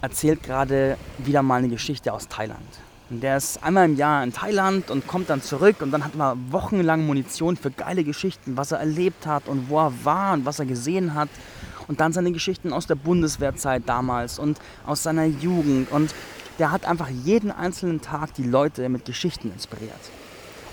erzählt 0.01 0.43
gerade 0.43 0.97
wieder 1.19 1.41
mal 1.41 1.59
eine 1.59 1.69
Geschichte 1.69 2.11
aus 2.11 2.27
Thailand. 2.27 2.67
Der 3.11 3.37
ist 3.37 3.63
einmal 3.63 3.85
im 3.85 3.95
Jahr 3.95 4.23
in 4.23 4.31
Thailand 4.31 4.91
und 4.91 5.07
kommt 5.07 5.31
dann 5.31 5.41
zurück 5.41 5.77
und 5.81 5.89
dann 5.89 6.05
hat 6.05 6.13
man 6.13 6.51
wochenlang 6.51 7.07
Munition 7.07 7.57
für 7.57 7.71
geile 7.71 8.03
Geschichten, 8.03 8.55
was 8.55 8.71
er 8.71 8.77
erlebt 8.79 9.25
hat 9.25 9.47
und 9.47 9.67
wo 9.67 9.79
er 9.79 9.93
war 10.03 10.33
und 10.33 10.45
was 10.45 10.59
er 10.59 10.67
gesehen 10.67 11.15
hat. 11.15 11.29
Und 11.87 12.01
dann 12.01 12.13
seine 12.13 12.31
Geschichten 12.31 12.71
aus 12.71 12.85
der 12.85 12.93
Bundeswehrzeit 12.93 13.81
damals 13.87 14.37
und 14.37 14.59
aus 14.85 15.01
seiner 15.01 15.25
Jugend. 15.25 15.91
Und 15.91 16.13
der 16.59 16.71
hat 16.71 16.85
einfach 16.85 17.09
jeden 17.09 17.51
einzelnen 17.51 17.99
Tag 17.99 18.35
die 18.35 18.43
Leute 18.43 18.87
mit 18.89 19.05
Geschichten 19.05 19.51
inspiriert. 19.51 20.11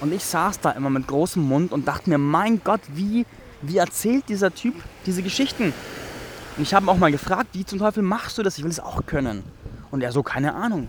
Und 0.01 0.13
ich 0.13 0.23
saß 0.23 0.61
da 0.61 0.73
immer 0.73 0.91
mit 0.91 1.07
großem 1.07 1.43
Mund 1.43 1.73
und 1.73 1.89
dachte 1.89 2.11
mir, 2.11 2.19
mein 2.19 2.61
Gott, 2.63 2.83
wie, 2.93 3.25
wie 3.63 3.79
erzählt 3.79 4.29
dieser 4.29 4.55
Typ 4.55 4.75
diese 5.07 5.23
Geschichten? 5.23 5.73
Und 6.59 6.63
ich 6.63 6.75
habe 6.75 6.85
ihn 6.85 6.91
auch 6.91 6.99
mal 6.99 7.11
gefragt, 7.11 7.49
wie 7.53 7.65
zum 7.65 7.79
Teufel 7.79 8.03
machst 8.03 8.37
du 8.37 8.43
das? 8.43 8.59
Ich 8.59 8.65
will 8.65 8.71
es 8.71 8.81
auch 8.81 9.07
können. 9.07 9.43
Und 9.91 10.03
er 10.03 10.13
so, 10.13 10.23
keine 10.23 10.55
Ahnung. 10.55 10.87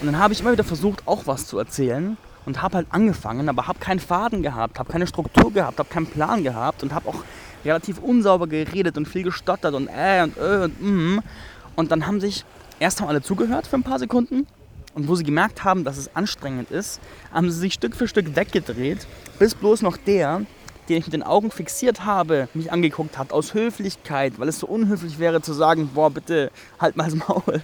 Und 0.00 0.06
dann 0.06 0.18
habe 0.18 0.32
ich 0.34 0.40
immer 0.40 0.52
wieder 0.52 0.64
versucht, 0.64 1.06
auch 1.06 1.26
was 1.26 1.46
zu 1.46 1.58
erzählen 1.58 2.16
und 2.44 2.62
habe 2.62 2.76
halt 2.76 2.86
angefangen, 2.90 3.48
aber 3.48 3.66
habe 3.66 3.78
keinen 3.78 3.98
Faden 3.98 4.42
gehabt, 4.42 4.78
habe 4.78 4.90
keine 4.90 5.06
Struktur 5.06 5.52
gehabt, 5.52 5.78
habe 5.78 5.88
keinen 5.88 6.06
Plan 6.06 6.42
gehabt 6.44 6.82
und 6.82 6.94
habe 6.94 7.08
auch 7.08 7.24
relativ 7.64 7.98
unsauber 7.98 8.46
geredet 8.46 8.96
und 8.96 9.08
viel 9.08 9.22
gestottert 9.22 9.74
und 9.74 9.88
äh 9.88 10.22
und 10.22 10.36
äh 10.36 10.64
und 10.64 10.82
mm. 10.82 11.20
Und 11.74 11.90
dann 11.90 12.06
haben 12.06 12.20
sich 12.20 12.44
erst 12.78 13.00
haben 13.00 13.08
alle 13.08 13.22
zugehört 13.22 13.66
für 13.66 13.76
ein 13.76 13.82
paar 13.82 13.98
Sekunden 13.98 14.46
und 14.94 15.08
wo 15.08 15.14
sie 15.14 15.24
gemerkt 15.24 15.64
haben, 15.64 15.84
dass 15.84 15.98
es 15.98 16.14
anstrengend 16.16 16.70
ist, 16.70 17.00
haben 17.32 17.50
sie 17.50 17.58
sich 17.58 17.74
Stück 17.74 17.96
für 17.96 18.08
Stück 18.08 18.34
weggedreht, 18.34 19.06
bis 19.38 19.54
bloß 19.54 19.82
noch 19.82 19.96
der, 19.96 20.42
den 20.88 20.98
ich 20.98 21.06
mit 21.06 21.12
den 21.12 21.22
Augen 21.22 21.50
fixiert 21.50 22.04
habe, 22.04 22.48
mich 22.54 22.72
angeguckt 22.72 23.18
hat, 23.18 23.32
aus 23.32 23.54
Höflichkeit, 23.54 24.38
weil 24.38 24.48
es 24.48 24.60
so 24.60 24.66
unhöflich 24.66 25.18
wäre 25.18 25.42
zu 25.42 25.52
sagen, 25.52 25.90
boah, 25.94 26.10
bitte 26.10 26.50
halt 26.80 26.96
mal 26.96 27.10
das 27.10 27.14
Maul. 27.14 27.62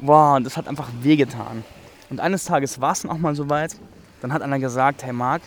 Boah, 0.00 0.36
und 0.36 0.44
das 0.44 0.56
hat 0.56 0.68
einfach 0.68 0.88
wehgetan. 1.00 1.64
Und 2.08 2.20
eines 2.20 2.44
Tages 2.44 2.80
war 2.80 2.92
es 2.92 3.02
dann 3.02 3.10
auch 3.10 3.18
mal 3.18 3.34
so 3.34 3.50
weit, 3.50 3.76
dann 4.20 4.32
hat 4.32 4.42
einer 4.42 4.58
gesagt, 4.58 5.02
hey 5.02 5.12
Marc, 5.12 5.42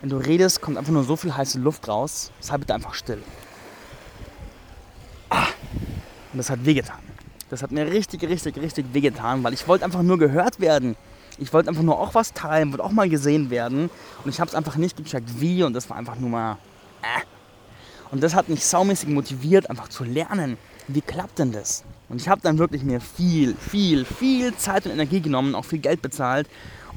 wenn 0.00 0.10
du 0.10 0.16
redest, 0.16 0.60
kommt 0.60 0.76
einfach 0.76 0.92
nur 0.92 1.04
so 1.04 1.16
viel 1.16 1.34
heiße 1.34 1.58
Luft 1.58 1.88
raus, 1.88 2.32
sei 2.40 2.58
bitte 2.58 2.74
einfach 2.74 2.94
still. 2.94 3.22
Ah, 5.30 5.46
und 6.32 6.38
das 6.38 6.50
hat 6.50 6.64
wehgetan. 6.64 6.98
Das 7.48 7.62
hat 7.62 7.70
mir 7.70 7.86
richtig, 7.86 8.22
richtig, 8.22 8.56
richtig 8.58 8.86
wehgetan, 8.92 9.42
weil 9.44 9.52
ich 9.52 9.66
wollte 9.68 9.84
einfach 9.84 10.02
nur 10.02 10.18
gehört 10.18 10.60
werden. 10.60 10.96
Ich 11.38 11.52
wollte 11.52 11.68
einfach 11.68 11.82
nur 11.82 11.98
auch 11.98 12.14
was 12.14 12.32
teilen, 12.32 12.72
wollte 12.72 12.84
auch 12.84 12.92
mal 12.92 13.08
gesehen 13.08 13.50
werden. 13.50 13.90
Und 14.24 14.30
ich 14.30 14.40
habe 14.40 14.48
es 14.48 14.54
einfach 14.54 14.76
nicht 14.76 14.96
gecheckt, 14.96 15.40
wie. 15.40 15.62
Und 15.62 15.72
das 15.72 15.88
war 15.88 15.96
einfach 15.96 16.16
nur 16.16 16.30
mal. 16.30 16.58
Äh. 17.02 17.22
Und 18.10 18.22
das 18.22 18.34
hat 18.34 18.48
mich 18.48 18.64
saumäßig 18.64 19.08
motiviert, 19.08 19.70
einfach 19.70 19.88
zu 19.88 20.04
lernen, 20.04 20.58
wie 20.88 21.00
klappt 21.00 21.38
denn 21.38 21.52
das? 21.52 21.84
Und 22.12 22.20
ich 22.20 22.28
habe 22.28 22.42
dann 22.42 22.58
wirklich 22.58 22.82
mir 22.82 23.00
viel, 23.00 23.54
viel, 23.56 24.04
viel 24.04 24.54
Zeit 24.54 24.84
und 24.84 24.92
Energie 24.92 25.22
genommen, 25.22 25.54
auch 25.54 25.64
viel 25.64 25.78
Geld 25.78 26.02
bezahlt 26.02 26.46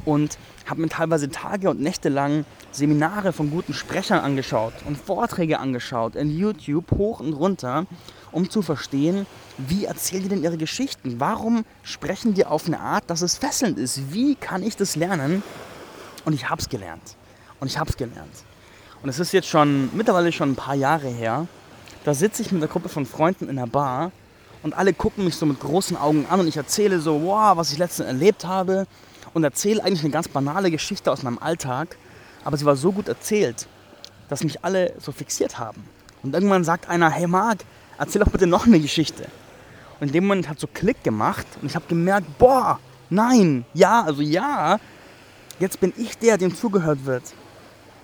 und 0.04 0.38
habe 0.66 0.82
mir 0.82 0.90
teilweise 0.90 1.30
Tage 1.30 1.70
und 1.70 1.80
Nächte 1.80 2.10
lang 2.10 2.44
Seminare 2.74 3.32
von 3.32 3.50
guten 3.50 3.74
Sprechern 3.74 4.20
angeschaut 4.20 4.74
und 4.86 4.98
Vorträge 4.98 5.60
angeschaut 5.60 6.18
in 6.18 6.38
YouTube 6.38 6.92
hoch 6.92 7.22
und 7.22 7.32
runter, 7.32 7.86
um 8.34 8.50
zu 8.50 8.62
verstehen, 8.62 9.26
wie 9.58 9.86
erzählen 9.86 10.24
die 10.24 10.28
denn 10.28 10.44
ihre 10.44 10.58
Geschichten? 10.58 11.18
Warum 11.18 11.64
sprechen 11.82 12.34
die 12.34 12.46
auf 12.46 12.68
eine 12.68 12.82
Art, 12.82 13.10
dass 13.10 13.22
es 13.22 13.38
fesselnd 13.38 13.80
ist? 13.80 14.12
Wie 14.12 14.36
kann 14.36 14.64
ich 14.64 14.76
das 14.76 14.98
lernen? 14.98 15.44
Und 16.26 16.34
ich 16.34 16.50
habe 16.50 16.62
es 16.62 16.68
gelernt. 16.68 17.16
Und 17.62 17.68
ich 17.68 17.80
habe 17.80 17.90
es 17.90 17.96
gelernt. 17.96 18.44
Und 19.02 19.08
es 19.08 19.20
ist 19.20 19.32
jetzt 19.32 19.48
schon 19.48 19.90
mittlerweile 19.96 20.34
schon 20.34 20.52
ein 20.52 20.56
paar 20.58 20.76
Jahre 20.76 21.08
her. 21.08 21.48
Da 22.04 22.14
sitze 22.14 22.42
ich 22.42 22.52
mit 22.52 22.62
einer 22.62 22.70
Gruppe 22.70 22.90
von 22.90 23.06
Freunden 23.06 23.48
in 23.48 23.56
der 23.56 23.68
Bar 23.68 24.12
und 24.66 24.74
alle 24.74 24.94
gucken 24.94 25.26
mich 25.26 25.36
so 25.36 25.46
mit 25.46 25.60
großen 25.60 25.96
Augen 25.96 26.26
an 26.28 26.40
und 26.40 26.48
ich 26.48 26.58
erzähle 26.58 27.00
so, 27.00 27.22
wow, 27.22 27.56
was 27.56 27.72
ich 27.72 27.78
letztens 27.78 28.08
erlebt 28.08 28.46
habe 28.48 28.88
und 29.36 29.44
erzähle 29.44 29.84
eigentlich 29.84 30.02
eine 30.02 30.10
ganz 30.10 30.28
banale 30.28 30.72
Geschichte 30.72 31.12
aus 31.12 31.22
meinem 31.22 31.38
Alltag, 31.38 31.98
aber 32.44 32.58
sie 32.58 32.66
war 32.66 32.76
so 32.76 32.92
gut 32.92 33.08
erzählt, 33.08 33.68
dass 34.28 34.44
mich 34.44 34.66
alle 34.66 34.96
so 35.00 35.12
fixiert 35.12 35.60
haben. 35.60 35.88
Und 36.24 36.34
irgendwann 36.34 36.64
sagt 36.64 36.90
einer, 36.90 37.12
hey 37.12 37.28
Marc, 37.28 37.60
erzähl 38.00 38.24
doch 38.24 38.32
bitte 38.32 38.48
noch 38.48 38.66
eine 38.66 38.80
Geschichte. 38.80 39.28
Und 40.00 40.08
in 40.08 40.14
dem 40.14 40.24
Moment 40.26 40.50
hat 40.50 40.60
so 40.60 40.66
Klick 40.66 41.04
gemacht 41.04 41.46
und 41.62 41.68
ich 41.68 41.76
habe 41.76 41.86
gemerkt, 41.88 42.26
boah, 42.40 42.80
nein, 43.12 43.66
ja, 43.76 44.02
also 44.02 44.24
ja, 44.24 44.80
jetzt 45.60 45.80
bin 45.80 45.94
ich 45.96 46.18
der, 46.18 46.40
dem 46.40 46.56
zugehört 46.56 47.06
wird. 47.06 47.36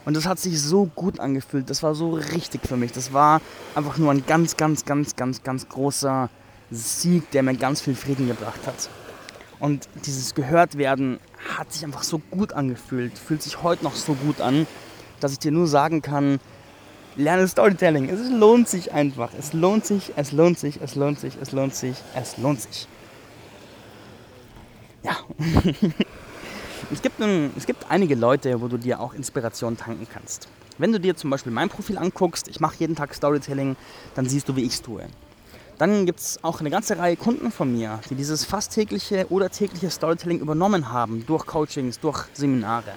Und 0.05 0.15
das 0.15 0.27
hat 0.27 0.37
sich 0.37 0.61
so 0.61 0.85
gut 0.93 1.19
angefühlt. 1.19 1.71
Das 1.71 1.81
war 1.81 1.95
so 1.95 2.11
richtig 2.11 2.67
für 2.67 2.77
mich. 2.77 2.91
Das 2.91 3.13
war 3.13 3.41
einfach 3.73 3.97
nur 3.97 4.11
ein 4.11 4.25
ganz, 4.27 4.57
ganz, 4.57 4.85
ganz, 4.85 5.15
ganz, 5.15 5.41
ganz 5.41 5.67
großer 5.67 6.29
Sieg, 6.71 7.29
der 7.31 7.43
mir 7.43 7.55
ganz 7.55 7.81
viel 7.81 7.95
Frieden 7.95 8.27
gebracht 8.27 8.65
hat. 8.65 8.89
Und 9.59 9.87
dieses 10.05 10.33
Gehörtwerden 10.33 11.19
hat 11.57 11.71
sich 11.71 11.83
einfach 11.83 12.03
so 12.03 12.19
gut 12.31 12.53
angefühlt, 12.53 13.17
fühlt 13.17 13.43
sich 13.43 13.61
heute 13.61 13.83
noch 13.83 13.95
so 13.95 14.13
gut 14.15 14.41
an, 14.41 14.65
dass 15.19 15.33
ich 15.33 15.39
dir 15.39 15.51
nur 15.51 15.67
sagen 15.67 16.01
kann, 16.01 16.39
lerne 17.15 17.47
Storytelling. 17.47 18.09
Es 18.09 18.29
lohnt 18.31 18.67
sich 18.67 18.91
einfach. 18.91 19.31
Es 19.37 19.53
lohnt 19.53 19.85
sich, 19.85 20.13
es 20.15 20.31
lohnt 20.31 20.57
sich, 20.57 20.79
es 20.81 20.95
lohnt 20.95 21.19
sich, 21.19 21.33
es 21.39 21.51
lohnt 21.51 21.75
sich, 21.75 21.95
es 22.15 22.37
lohnt 22.37 22.61
sich. 22.61 22.87
Ja. 25.03 25.17
es, 26.91 27.01
gibt 27.01 27.19
ein, 27.19 27.51
es 27.57 27.65
gibt 27.65 27.89
einige 27.89 28.15
Leute, 28.15 28.61
wo 28.61 28.67
du 28.67 28.77
dir 28.77 28.99
auch 28.99 29.13
Inspiration 29.13 29.77
tanken 29.77 30.07
kannst. 30.11 30.47
Wenn 30.77 30.91
du 30.91 30.99
dir 30.99 31.15
zum 31.15 31.29
Beispiel 31.29 31.51
mein 31.51 31.69
Profil 31.69 31.97
anguckst, 31.97 32.47
ich 32.47 32.59
mache 32.59 32.75
jeden 32.79 32.95
Tag 32.95 33.13
Storytelling, 33.13 33.75
dann 34.15 34.27
siehst 34.27 34.49
du, 34.49 34.55
wie 34.55 34.63
ich 34.63 34.73
es 34.73 34.81
tue. 34.81 35.05
Dann 35.81 36.05
gibt 36.05 36.19
es 36.19 36.37
auch 36.43 36.59
eine 36.59 36.69
ganze 36.69 36.99
Reihe 36.99 37.15
Kunden 37.15 37.51
von 37.51 37.73
mir, 37.75 38.01
die 38.07 38.13
dieses 38.13 38.45
fast 38.45 38.71
tägliche 38.71 39.25
oder 39.31 39.49
tägliche 39.49 39.89
Storytelling 39.89 40.39
übernommen 40.39 40.91
haben 40.91 41.25
durch 41.25 41.47
Coachings, 41.47 41.99
durch 41.99 42.25
Seminare. 42.33 42.91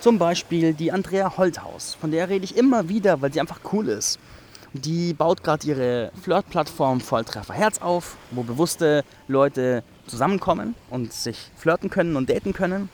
Zum 0.00 0.16
Beispiel 0.16 0.72
die 0.72 0.90
Andrea 0.90 1.36
Holthaus, 1.36 1.98
von 2.00 2.10
der 2.10 2.30
rede 2.30 2.46
ich 2.46 2.56
immer 2.56 2.88
wieder, 2.88 3.20
weil 3.20 3.30
sie 3.30 3.42
einfach 3.42 3.60
cool 3.74 3.88
ist. 3.88 4.18
Die 4.72 5.12
baut 5.12 5.42
gerade 5.44 5.66
ihre 5.66 6.12
Flirt-Plattform 6.22 7.02
Volltreffer 7.02 7.52
Herz 7.52 7.82
auf, 7.82 8.16
wo 8.30 8.42
bewusste 8.42 9.04
Leute 9.28 9.84
zusammenkommen 10.06 10.74
und 10.88 11.12
sich 11.12 11.50
flirten 11.56 11.90
können 11.90 12.16
und 12.16 12.30
daten 12.30 12.54
können. 12.54 12.88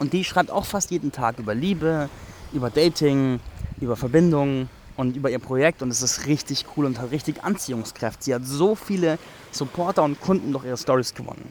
Und 0.00 0.12
die 0.12 0.24
schreibt 0.24 0.50
auch 0.50 0.64
fast 0.64 0.90
jeden 0.90 1.12
Tag 1.12 1.38
über 1.38 1.54
Liebe, 1.54 2.08
über 2.52 2.70
Dating, 2.70 3.38
über 3.80 3.94
Verbindungen 3.94 4.68
und 4.96 5.16
über 5.16 5.30
ihr 5.30 5.38
Projekt 5.38 5.82
und 5.82 5.90
es 5.90 6.02
ist 6.02 6.26
richtig 6.26 6.64
cool 6.76 6.86
und 6.86 6.98
hat 6.98 7.10
richtig 7.10 7.44
Anziehungskraft. 7.44 8.22
Sie 8.22 8.34
hat 8.34 8.44
so 8.44 8.74
viele 8.74 9.18
Supporter 9.50 10.02
und 10.02 10.20
Kunden 10.20 10.52
durch 10.52 10.64
ihre 10.64 10.76
Stories 10.76 11.14
gewonnen. 11.14 11.50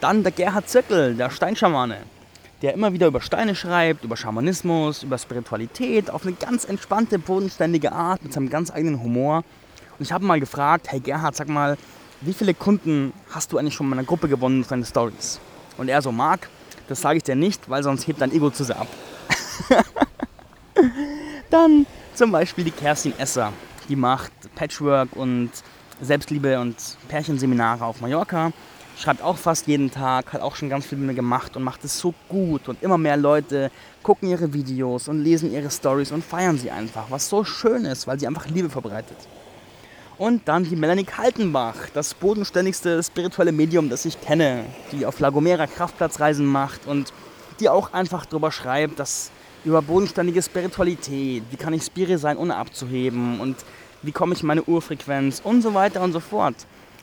Dann 0.00 0.22
der 0.22 0.32
Gerhard 0.32 0.68
Zirkel, 0.68 1.14
der 1.14 1.30
Steinschamane, 1.30 1.98
der 2.62 2.74
immer 2.74 2.92
wieder 2.92 3.06
über 3.06 3.20
Steine 3.20 3.54
schreibt, 3.54 4.04
über 4.04 4.16
Schamanismus, 4.16 5.02
über 5.02 5.18
Spiritualität, 5.18 6.10
auf 6.10 6.22
eine 6.22 6.34
ganz 6.34 6.64
entspannte, 6.64 7.18
bodenständige 7.18 7.92
Art, 7.92 8.22
mit 8.22 8.32
seinem 8.32 8.50
ganz 8.50 8.70
eigenen 8.70 9.02
Humor. 9.02 9.44
Und 9.98 10.04
ich 10.04 10.12
habe 10.12 10.24
mal 10.24 10.40
gefragt, 10.40 10.90
hey 10.90 11.00
Gerhard, 11.00 11.36
sag 11.36 11.48
mal, 11.48 11.76
wie 12.20 12.32
viele 12.32 12.54
Kunden 12.54 13.12
hast 13.30 13.52
du 13.52 13.58
eigentlich 13.58 13.74
schon 13.74 13.86
in 13.86 13.90
meiner 13.90 14.04
Gruppe 14.04 14.28
gewonnen 14.28 14.56
durch 14.60 14.68
deine 14.68 14.84
Stories? 14.84 15.40
Und 15.78 15.88
er 15.88 16.02
so, 16.02 16.12
Marc, 16.12 16.48
das 16.88 17.00
sage 17.00 17.18
ich 17.18 17.22
dir 17.22 17.36
nicht, 17.36 17.68
weil 17.70 17.82
sonst 17.82 18.06
hebt 18.06 18.20
dein 18.20 18.32
Ego 18.32 18.50
zu 18.50 18.64
sehr 18.64 18.78
ab. 18.78 18.88
Dann 21.50 21.86
zum 22.20 22.32
Beispiel 22.32 22.64
die 22.64 22.70
Kerstin 22.70 23.18
Esser. 23.18 23.50
Die 23.88 23.96
macht 23.96 24.30
Patchwork 24.54 25.16
und 25.16 25.48
Selbstliebe 26.02 26.60
und 26.60 26.76
Pärchenseminare 27.08 27.82
auf 27.82 28.02
Mallorca. 28.02 28.52
Schreibt 28.98 29.22
auch 29.22 29.38
fast 29.38 29.66
jeden 29.68 29.90
Tag, 29.90 30.34
hat 30.34 30.42
auch 30.42 30.54
schon 30.54 30.68
ganz 30.68 30.84
viel 30.84 30.98
mit 30.98 31.06
mir 31.06 31.14
gemacht 31.14 31.56
und 31.56 31.62
macht 31.62 31.82
es 31.82 31.98
so 31.98 32.12
gut. 32.28 32.68
Und 32.68 32.82
immer 32.82 32.98
mehr 32.98 33.16
Leute 33.16 33.70
gucken 34.02 34.28
ihre 34.28 34.52
Videos 34.52 35.08
und 35.08 35.24
lesen 35.24 35.50
ihre 35.50 35.70
Stories 35.70 36.12
und 36.12 36.22
feiern 36.22 36.58
sie 36.58 36.70
einfach, 36.70 37.06
was 37.08 37.26
so 37.26 37.42
schön 37.42 37.86
ist, 37.86 38.06
weil 38.06 38.20
sie 38.20 38.26
einfach 38.26 38.46
Liebe 38.48 38.68
verbreitet. 38.68 39.16
Und 40.18 40.46
dann 40.46 40.64
die 40.64 40.76
Melanie 40.76 41.04
Kaltenbach, 41.04 41.88
das 41.94 42.12
bodenständigste 42.12 43.02
spirituelle 43.02 43.52
Medium, 43.52 43.88
das 43.88 44.04
ich 44.04 44.20
kenne, 44.20 44.66
die 44.92 45.06
auf 45.06 45.20
Lagomera 45.20 45.66
Kraftplatzreisen 45.66 46.44
macht 46.44 46.86
und 46.86 47.14
die 47.60 47.70
auch 47.70 47.94
einfach 47.94 48.26
darüber 48.26 48.52
schreibt, 48.52 48.98
dass 48.98 49.30
über 49.64 49.82
bodenständige 49.82 50.42
Spiritualität, 50.42 51.42
wie 51.50 51.56
kann 51.56 51.72
ich 51.72 51.82
Spiri 51.82 52.18
sein, 52.18 52.36
ohne 52.36 52.56
abzuheben 52.56 53.40
und 53.40 53.56
wie 54.02 54.12
komme 54.12 54.34
ich 54.34 54.40
in 54.40 54.46
meine 54.46 54.62
Urfrequenz 54.64 55.40
und 55.44 55.62
so 55.62 55.74
weiter 55.74 56.02
und 56.02 56.12
so 56.12 56.20
fort. 56.20 56.54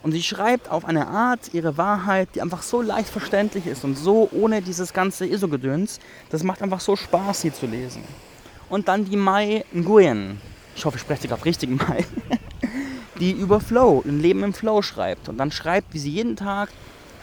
Und 0.04 0.12
sie 0.12 0.24
schreibt 0.24 0.70
auf 0.70 0.86
eine 0.86 1.08
Art 1.08 1.54
ihre 1.54 1.78
Wahrheit, 1.78 2.30
die 2.36 2.42
einfach 2.42 2.62
so 2.62 2.82
leicht 2.82 3.10
verständlich 3.10 3.66
ist 3.68 3.84
und 3.84 3.98
so 3.98 4.30
ohne 4.32 4.62
dieses 4.62 4.94
ganze 4.94 5.26
ISO-Gedöns. 5.26 6.00
Das 6.30 6.44
macht 6.44 6.62
einfach 6.62 6.80
so 6.80 6.96
Spaß, 6.96 7.42
sie 7.42 7.52
zu 7.52 7.66
lesen. 7.66 8.04
Und 8.70 8.88
dann 8.88 9.06
die 9.06 9.18
Mai 9.18 9.66
Nguyen. 9.74 10.40
Ich 10.76 10.86
hoffe, 10.86 10.98
ich 10.98 11.02
spreche 11.02 11.24
sie 11.24 11.28
gerade 11.28 11.46
richtig, 11.46 11.70
Mai. 11.88 12.06
Die 13.20 13.32
über 13.32 13.60
Flow, 13.60 14.04
ein 14.06 14.20
Leben 14.20 14.44
im 14.44 14.54
Flow 14.54 14.82
schreibt. 14.82 15.30
Und 15.30 15.38
dann 15.38 15.52
schreibt, 15.52 15.94
wie 15.94 16.00
sie 16.00 16.12
jeden 16.12 16.36
Tag 16.36 16.70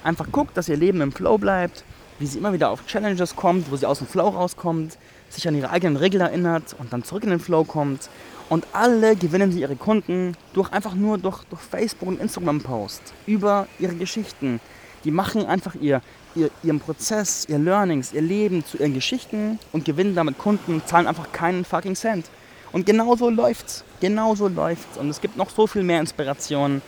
einfach 0.03 0.26
guckt, 0.32 0.57
dass 0.57 0.68
ihr 0.68 0.76
Leben 0.76 1.01
im 1.01 1.12
Flow 1.12 1.39
bleibt, 1.39 1.85
wie 2.18 2.26
sie 2.26 2.39
immer 2.39 2.53
wieder 2.53 2.70
auf 2.70 2.87
Challenges 2.87 3.37
kommt, 3.37 3.70
wo 3.70 3.76
sie 3.76 3.87
aus 3.87 3.99
dem 3.99 4.09
Flow 4.09 4.28
rauskommt, 4.28 4.99
sich 5.35 5.47
an 5.49 5.55
ihre 5.55 5.70
eigenen 5.70 5.97
Regeln 5.97 6.20
erinnert 6.20 6.74
und 6.78 6.93
dann 6.93 7.05
zurück 7.05 7.24
in 7.24 7.30
den 7.30 7.41
Flow 7.41 7.64
kommt. 7.64 8.09
Und 8.49 8.66
alle 8.72 9.16
gewinnen 9.16 9.53
sie 9.53 9.61
ihre 9.61 9.76
Kunden 9.76 10.37
durch 10.53 10.72
einfach 10.72 10.95
nur 10.95 11.18
durch, 11.18 11.45
durch 11.45 11.61
Facebook 11.61 12.09
und 12.09 12.20
Instagram 12.20 12.61
Post 12.61 13.03
über 13.26 13.66
ihre 13.78 13.95
Geschichten. 13.95 14.61
Die 15.05 15.11
machen 15.11 15.47
einfach 15.47 15.74
ihr, 15.74 16.01
ihr, 16.35 16.51
ihren 16.62 16.80
Prozess, 16.80 17.47
ihr 17.49 17.59
Learnings, 17.59 18.12
ihr 18.12 18.22
Leben 18.22 18.64
zu 18.64 18.78
ihren 18.78 18.95
Geschichten 18.95 19.59
und 19.72 19.85
gewinnen 19.85 20.14
damit 20.14 20.39
Kunden, 20.39 20.82
zahlen 20.87 21.07
einfach 21.07 21.32
keinen 21.32 21.64
fucking 21.64 21.95
Cent. 21.95 22.26
Und 22.72 22.87
genau 22.87 23.14
so 23.16 23.30
läuft's. 23.30 23.85
Genau 24.01 24.35
so 24.35 24.49
läuft's. 24.49 24.99
Und 24.99 25.09
es 25.09 25.20
gibt 25.20 25.37
noch 25.37 25.51
so 25.51 25.66
viel 25.66 25.82
mehr 25.82 26.01
Inspirationen. 26.01 26.82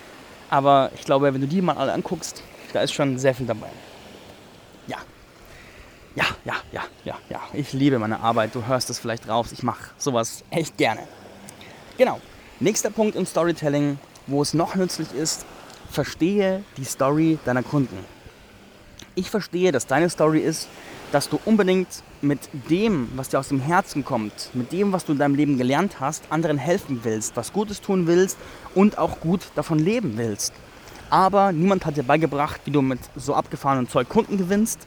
Aber 0.51 0.91
ich 0.95 1.05
glaube, 1.05 1.33
wenn 1.33 1.41
du 1.41 1.47
die 1.47 1.63
mal 1.63 1.77
alle 1.77 1.93
anguckst, 1.93 2.43
da 2.73 2.81
ist 2.81 2.93
schon 2.93 3.19
sehr 3.19 3.35
viel 3.35 3.47
dabei. 3.47 3.69
Ja, 6.17 6.25
ja, 6.47 6.55
ja, 6.73 6.83
ja, 7.05 7.15
ja. 7.29 7.41
Ich 7.53 7.75
liebe 7.75 7.99
meine 7.99 8.21
Arbeit. 8.21 8.55
Du 8.55 8.67
hörst 8.67 8.89
es 8.89 8.99
vielleicht 8.99 9.29
raus. 9.29 9.53
Ich 9.53 9.63
mache 9.63 9.91
sowas 9.99 10.45
echt 10.51 10.79
gerne. 10.79 11.03
Genau. 11.99 12.21
Nächster 12.59 12.89
Punkt 12.91 13.17
im 13.17 13.27
Storytelling, 13.27 13.99
wo 14.27 14.41
es 14.41 14.55
noch 14.55 14.75
nützlich 14.77 15.13
ist, 15.13 15.45
verstehe 15.91 16.65
die 16.79 16.85
Story 16.85 17.39
deiner 17.45 17.63
Kunden. 17.63 17.99
Ich 19.15 19.31
verstehe, 19.31 19.73
dass 19.73 19.87
deine 19.87 20.09
Story 20.09 20.41
ist, 20.41 20.69
dass 21.13 21.29
du 21.29 21.39
unbedingt 21.45 22.03
mit 22.23 22.49
dem, 22.71 23.11
was 23.15 23.29
dir 23.29 23.39
aus 23.39 23.49
dem 23.49 23.61
Herzen 23.61 24.03
kommt, 24.03 24.51
mit 24.55 24.73
dem, 24.73 24.93
was 24.93 25.05
du 25.05 25.13
in 25.13 25.19
deinem 25.19 25.35
Leben 25.35 25.59
gelernt 25.59 26.01
hast, 26.01 26.25
anderen 26.31 26.57
helfen 26.57 27.01
willst, 27.03 27.37
was 27.37 27.53
Gutes 27.53 27.83
tun 27.83 28.07
willst 28.07 28.39
und 28.75 28.97
auch 28.97 29.21
gut 29.21 29.43
davon 29.55 29.79
leben 29.79 30.17
willst. 30.17 30.55
Aber 31.11 31.53
niemand 31.53 31.85
hat 31.85 31.99
dir 31.99 32.05
beigebracht, 32.05 32.63
wie 32.65 32.71
du 32.71 32.81
mit 32.81 33.01
so 33.17 33.35
abgefahrenem 33.35 33.89
Zeug 33.89 34.09
Kunden 34.09 34.39
gewinnst 34.39 34.87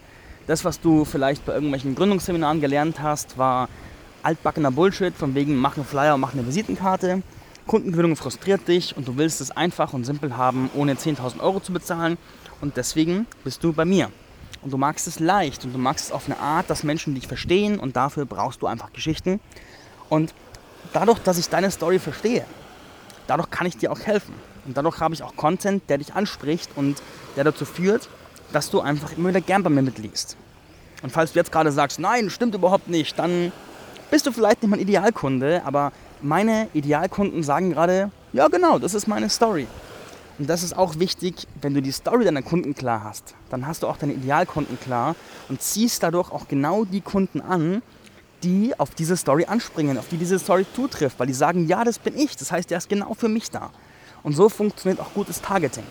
das, 0.49 0.65
was 0.65 0.81
du 0.81 1.05
vielleicht 1.05 1.45
bei 1.45 1.53
irgendwelchen 1.53 1.93
Gründungsseminaren 1.93 2.59
gelernt 2.59 2.99
hast, 2.99 3.37
war 3.37 3.69
altbackener 4.23 4.71
Bullshit, 4.71 5.13
von 5.13 5.35
wegen 5.35 5.55
mach 5.55 5.77
einen 5.77 5.85
Flyer 5.85 6.15
und 6.15 6.21
mach 6.21 6.33
eine 6.33 6.47
Visitenkarte. 6.47 7.21
Kundengewinnung 7.67 8.15
frustriert 8.15 8.67
dich 8.67 8.97
und 8.97 9.07
du 9.07 9.15
willst 9.15 9.41
es 9.41 9.51
einfach 9.51 9.93
und 9.93 10.05
simpel 10.05 10.35
haben, 10.37 10.71
ohne 10.73 10.95
10.000 10.95 11.39
Euro 11.39 11.59
zu 11.59 11.71
bezahlen. 11.71 12.17
Und 12.61 12.77
deswegen 12.77 13.27
bist 13.43 13.63
du 13.63 13.73
bei 13.73 13.85
mir. 13.85 14.09
Und 14.63 14.73
du 14.73 14.77
magst 14.77 15.07
es 15.07 15.19
leicht 15.19 15.65
und 15.65 15.73
du 15.73 15.77
magst 15.77 16.05
es 16.05 16.11
auf 16.11 16.25
eine 16.25 16.39
Art, 16.39 16.67
dass 16.67 16.81
Menschen 16.81 17.13
dich 17.13 17.27
verstehen 17.27 17.79
und 17.79 17.95
dafür 17.95 18.25
brauchst 18.25 18.63
du 18.63 18.65
einfach 18.65 18.91
Geschichten. 18.91 19.39
Und 20.09 20.33
dadurch, 20.93 21.19
dass 21.19 21.37
ich 21.37 21.49
deine 21.49 21.69
Story 21.69 21.99
verstehe, 21.99 22.43
dadurch 23.27 23.51
kann 23.51 23.67
ich 23.67 23.77
dir 23.77 23.91
auch 23.91 23.99
helfen. 23.99 24.33
Und 24.65 24.75
dadurch 24.75 24.99
habe 24.99 25.13
ich 25.13 25.21
auch 25.21 25.35
Content, 25.35 25.83
der 25.89 25.99
dich 25.99 26.15
anspricht 26.15 26.71
und 26.75 27.03
der 27.35 27.43
dazu 27.43 27.65
führt, 27.65 28.09
dass 28.51 28.69
du 28.69 28.81
einfach 28.81 29.15
immer 29.17 29.29
wieder 29.29 29.41
gern 29.41 29.63
bei 29.63 29.69
mir 29.69 29.81
mitliest. 29.81 30.35
Und 31.01 31.11
falls 31.11 31.33
du 31.33 31.39
jetzt 31.39 31.51
gerade 31.51 31.71
sagst, 31.71 31.99
nein, 31.99 32.29
stimmt 32.29 32.55
überhaupt 32.55 32.87
nicht, 32.87 33.17
dann 33.17 33.51
bist 34.11 34.25
du 34.25 34.31
vielleicht 34.31 34.61
nicht 34.61 34.69
mein 34.69 34.79
Idealkunde, 34.79 35.61
aber 35.65 35.91
meine 36.21 36.67
Idealkunden 36.73 37.43
sagen 37.43 37.71
gerade, 37.71 38.11
ja 38.33 38.47
genau, 38.47 38.79
das 38.79 38.93
ist 38.93 39.07
meine 39.07 39.29
Story. 39.29 39.67
Und 40.37 40.49
das 40.49 40.63
ist 40.63 40.75
auch 40.75 40.99
wichtig, 40.99 41.47
wenn 41.61 41.73
du 41.73 41.81
die 41.81 41.91
Story 41.91 42.23
deiner 42.23 42.41
Kunden 42.41 42.73
klar 42.73 43.03
hast. 43.03 43.35
Dann 43.49 43.67
hast 43.67 43.83
du 43.83 43.87
auch 43.87 43.97
deine 43.97 44.13
Idealkunden 44.13 44.79
klar 44.79 45.15
und 45.49 45.61
ziehst 45.61 46.01
dadurch 46.01 46.31
auch 46.31 46.47
genau 46.47 46.85
die 46.85 47.01
Kunden 47.01 47.41
an, 47.41 47.81
die 48.43 48.77
auf 48.79 48.91
diese 48.91 49.17
Story 49.17 49.45
anspringen, 49.45 49.97
auf 49.97 50.07
die 50.07 50.17
diese 50.17 50.39
Story 50.39 50.65
zutrifft, 50.73 51.19
weil 51.19 51.27
die 51.27 51.33
sagen, 51.33 51.67
ja, 51.67 51.83
das 51.83 51.99
bin 51.99 52.17
ich. 52.17 52.37
Das 52.37 52.51
heißt, 52.51 52.69
der 52.69 52.77
ist 52.77 52.89
genau 52.89 53.13
für 53.13 53.27
mich 53.27 53.51
da. 53.51 53.71
Und 54.23 54.33
so 54.33 54.47
funktioniert 54.47 55.01
auch 55.01 55.13
gutes 55.13 55.41
Targeting. 55.41 55.83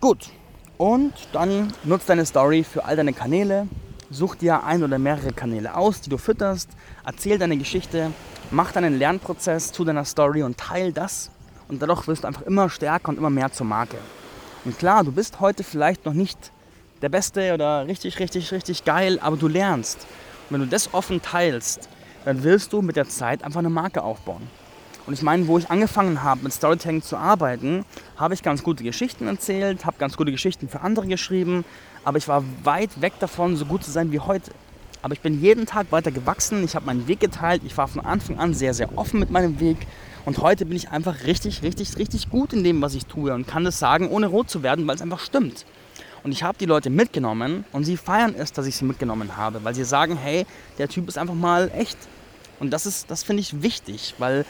Gut. 0.00 0.30
Und 0.78 1.12
dann 1.32 1.74
nutzt 1.84 2.08
deine 2.08 2.24
Story 2.24 2.64
für 2.64 2.86
all 2.86 2.96
deine 2.96 3.12
Kanäle. 3.12 3.68
Such 4.10 4.34
dir 4.36 4.64
ein 4.64 4.82
oder 4.82 4.98
mehrere 4.98 5.32
Kanäle 5.32 5.76
aus, 5.76 6.00
die 6.00 6.08
du 6.08 6.16
fütterst. 6.16 6.70
Erzähl 7.04 7.38
deine 7.38 7.58
Geschichte. 7.58 8.10
Mach 8.50 8.72
deinen 8.72 8.98
Lernprozess 8.98 9.72
zu 9.72 9.84
deiner 9.84 10.06
Story 10.06 10.42
und 10.42 10.56
teil 10.56 10.92
das. 10.92 11.30
Und 11.68 11.82
dadurch 11.82 12.08
wirst 12.08 12.24
du 12.24 12.28
einfach 12.28 12.42
immer 12.42 12.70
stärker 12.70 13.10
und 13.10 13.18
immer 13.18 13.28
mehr 13.28 13.52
zur 13.52 13.66
Marke. 13.66 13.98
Und 14.64 14.78
klar, 14.78 15.04
du 15.04 15.12
bist 15.12 15.38
heute 15.38 15.64
vielleicht 15.64 16.06
noch 16.06 16.14
nicht 16.14 16.50
der 17.02 17.10
Beste 17.10 17.52
oder 17.52 17.86
richtig, 17.86 18.18
richtig, 18.18 18.52
richtig 18.52 18.84
geil, 18.84 19.18
aber 19.20 19.36
du 19.36 19.48
lernst. 19.48 20.06
Und 20.48 20.54
wenn 20.54 20.60
du 20.62 20.66
das 20.66 20.94
offen 20.94 21.20
teilst, 21.20 21.90
dann 22.24 22.42
wirst 22.42 22.72
du 22.72 22.80
mit 22.80 22.96
der 22.96 23.08
Zeit 23.08 23.44
einfach 23.44 23.60
eine 23.60 23.70
Marke 23.70 24.02
aufbauen. 24.02 24.48
Und 25.10 25.14
ich 25.14 25.22
meine, 25.22 25.48
wo 25.48 25.58
ich 25.58 25.68
angefangen 25.72 26.22
habe, 26.22 26.44
mit 26.44 26.52
Storytelling 26.52 27.02
zu 27.02 27.16
arbeiten, 27.16 27.84
habe 28.16 28.32
ich 28.32 28.44
ganz 28.44 28.62
gute 28.62 28.84
Geschichten 28.84 29.26
erzählt, 29.26 29.84
habe 29.84 29.96
ganz 29.98 30.16
gute 30.16 30.30
Geschichten 30.30 30.68
für 30.68 30.82
andere 30.82 31.08
geschrieben, 31.08 31.64
aber 32.04 32.18
ich 32.18 32.28
war 32.28 32.44
weit 32.62 33.00
weg 33.00 33.14
davon, 33.18 33.56
so 33.56 33.64
gut 33.64 33.82
zu 33.82 33.90
sein 33.90 34.12
wie 34.12 34.20
heute. 34.20 34.52
Aber 35.02 35.12
ich 35.12 35.20
bin 35.20 35.42
jeden 35.42 35.66
Tag 35.66 35.90
weiter 35.90 36.12
gewachsen, 36.12 36.62
ich 36.62 36.76
habe 36.76 36.86
meinen 36.86 37.08
Weg 37.08 37.18
geteilt, 37.18 37.62
ich 37.66 37.76
war 37.76 37.88
von 37.88 38.04
Anfang 38.04 38.38
an 38.38 38.54
sehr, 38.54 38.72
sehr 38.72 38.96
offen 38.96 39.18
mit 39.18 39.32
meinem 39.32 39.58
Weg 39.58 39.78
und 40.26 40.38
heute 40.38 40.64
bin 40.64 40.76
ich 40.76 40.90
einfach 40.90 41.24
richtig, 41.26 41.64
richtig, 41.64 41.96
richtig 41.98 42.30
gut 42.30 42.52
in 42.52 42.62
dem, 42.62 42.80
was 42.80 42.94
ich 42.94 43.06
tue 43.06 43.34
und 43.34 43.48
kann 43.48 43.64
das 43.64 43.80
sagen, 43.80 44.08
ohne 44.10 44.28
rot 44.28 44.48
zu 44.48 44.62
werden, 44.62 44.86
weil 44.86 44.94
es 44.94 45.02
einfach 45.02 45.18
stimmt. 45.18 45.66
Und 46.22 46.30
ich 46.30 46.44
habe 46.44 46.56
die 46.56 46.66
Leute 46.66 46.88
mitgenommen 46.88 47.64
und 47.72 47.82
sie 47.82 47.96
feiern 47.96 48.36
es, 48.38 48.52
dass 48.52 48.64
ich 48.64 48.76
sie 48.76 48.84
mitgenommen 48.84 49.36
habe, 49.36 49.64
weil 49.64 49.74
sie 49.74 49.82
sagen, 49.82 50.16
hey, 50.16 50.46
der 50.78 50.86
Typ 50.86 51.08
ist 51.08 51.18
einfach 51.18 51.34
mal 51.34 51.68
echt. 51.74 51.98
Und 52.60 52.70
das 52.70 52.86
ist, 52.86 53.10
das 53.10 53.24
finde 53.24 53.40
ich 53.40 53.62
wichtig, 53.62 54.14
weil 54.18 54.44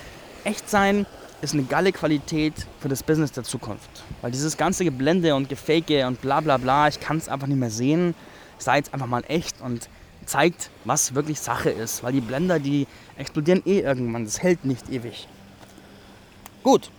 echt 0.45 0.69
sein 0.69 1.07
ist 1.41 1.55
eine 1.55 1.63
geile 1.63 1.93
Qualität 1.93 2.55
für 2.81 2.89
das 2.89 3.03
Business 3.03 3.33
der 3.33 3.45
Zukunft. 3.45 4.05
Weil 4.21 4.31
dieses 4.31 4.57
ganze 4.57 4.85
Geblende 4.85 5.35
und 5.35 5.49
Gefake 5.49 6.07
und 6.07 6.21
bla 6.21 6.41
bla 6.41 6.59
bla, 6.59 6.89
ich 6.89 7.01
kann 7.01 7.17
es 7.17 7.29
einfach 7.29 7.47
nicht 7.47 7.59
mehr 7.59 7.71
sehen. 7.71 8.15
Seid 8.59 8.93
einfach 8.93 9.07
mal 9.07 9.25
echt 9.29 9.61
und 9.61 9.89
zeigt, 10.27 10.71
was 10.85 11.15
wirklich 11.15 11.41
Sache 11.41 11.71
ist. 11.71 12.03
Weil 12.03 12.13
die 12.13 12.21
Blender, 12.21 12.59
die 12.59 12.87
explodieren 13.17 13.63
eh 13.65 13.81
irgendwann. 13.81 14.25
Das 14.25 14.43
hält 14.43 14.65
nicht 14.65 14.91
ewig. 14.91 15.29
Gut. 16.63 16.91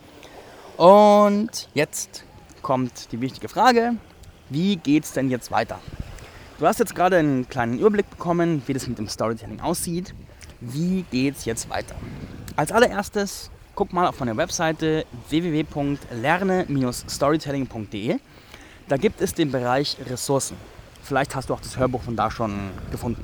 Und 0.77 1.69
jetzt 1.73 2.23
kommt 2.61 3.11
die 3.11 3.21
wichtige 3.21 3.47
Frage 3.47 3.95
wie 4.51 4.75
geht 4.75 5.05
es 5.05 5.13
denn 5.13 5.29
jetzt 5.29 5.49
weiter? 5.49 5.79
Du 6.59 6.67
hast 6.67 6.79
jetzt 6.79 6.93
gerade 6.93 7.17
einen 7.17 7.47
kleinen 7.47 7.79
Überblick 7.79 8.09
bekommen, 8.09 8.61
wie 8.67 8.73
das 8.73 8.85
mit 8.85 8.97
dem 8.97 9.07
Storytelling 9.07 9.61
aussieht. 9.61 10.13
Wie 10.59 11.05
geht 11.09 11.37
es 11.37 11.45
jetzt 11.45 11.69
weiter? 11.69 11.95
Als 12.55 12.71
allererstes 12.71 13.51
guck 13.75 13.93
mal 13.93 14.07
auf 14.07 14.19
meine 14.19 14.35
Webseite 14.35 15.05
www.lerne-storytelling.de. 15.29 18.17
Da 18.89 18.97
gibt 18.97 19.21
es 19.21 19.33
den 19.33 19.51
Bereich 19.51 19.95
Ressourcen. 20.09 20.57
Vielleicht 21.01 21.33
hast 21.35 21.49
du 21.49 21.53
auch 21.53 21.61
das 21.61 21.77
Hörbuch 21.77 22.01
von 22.03 22.17
da 22.17 22.29
schon 22.29 22.71
gefunden. 22.91 23.23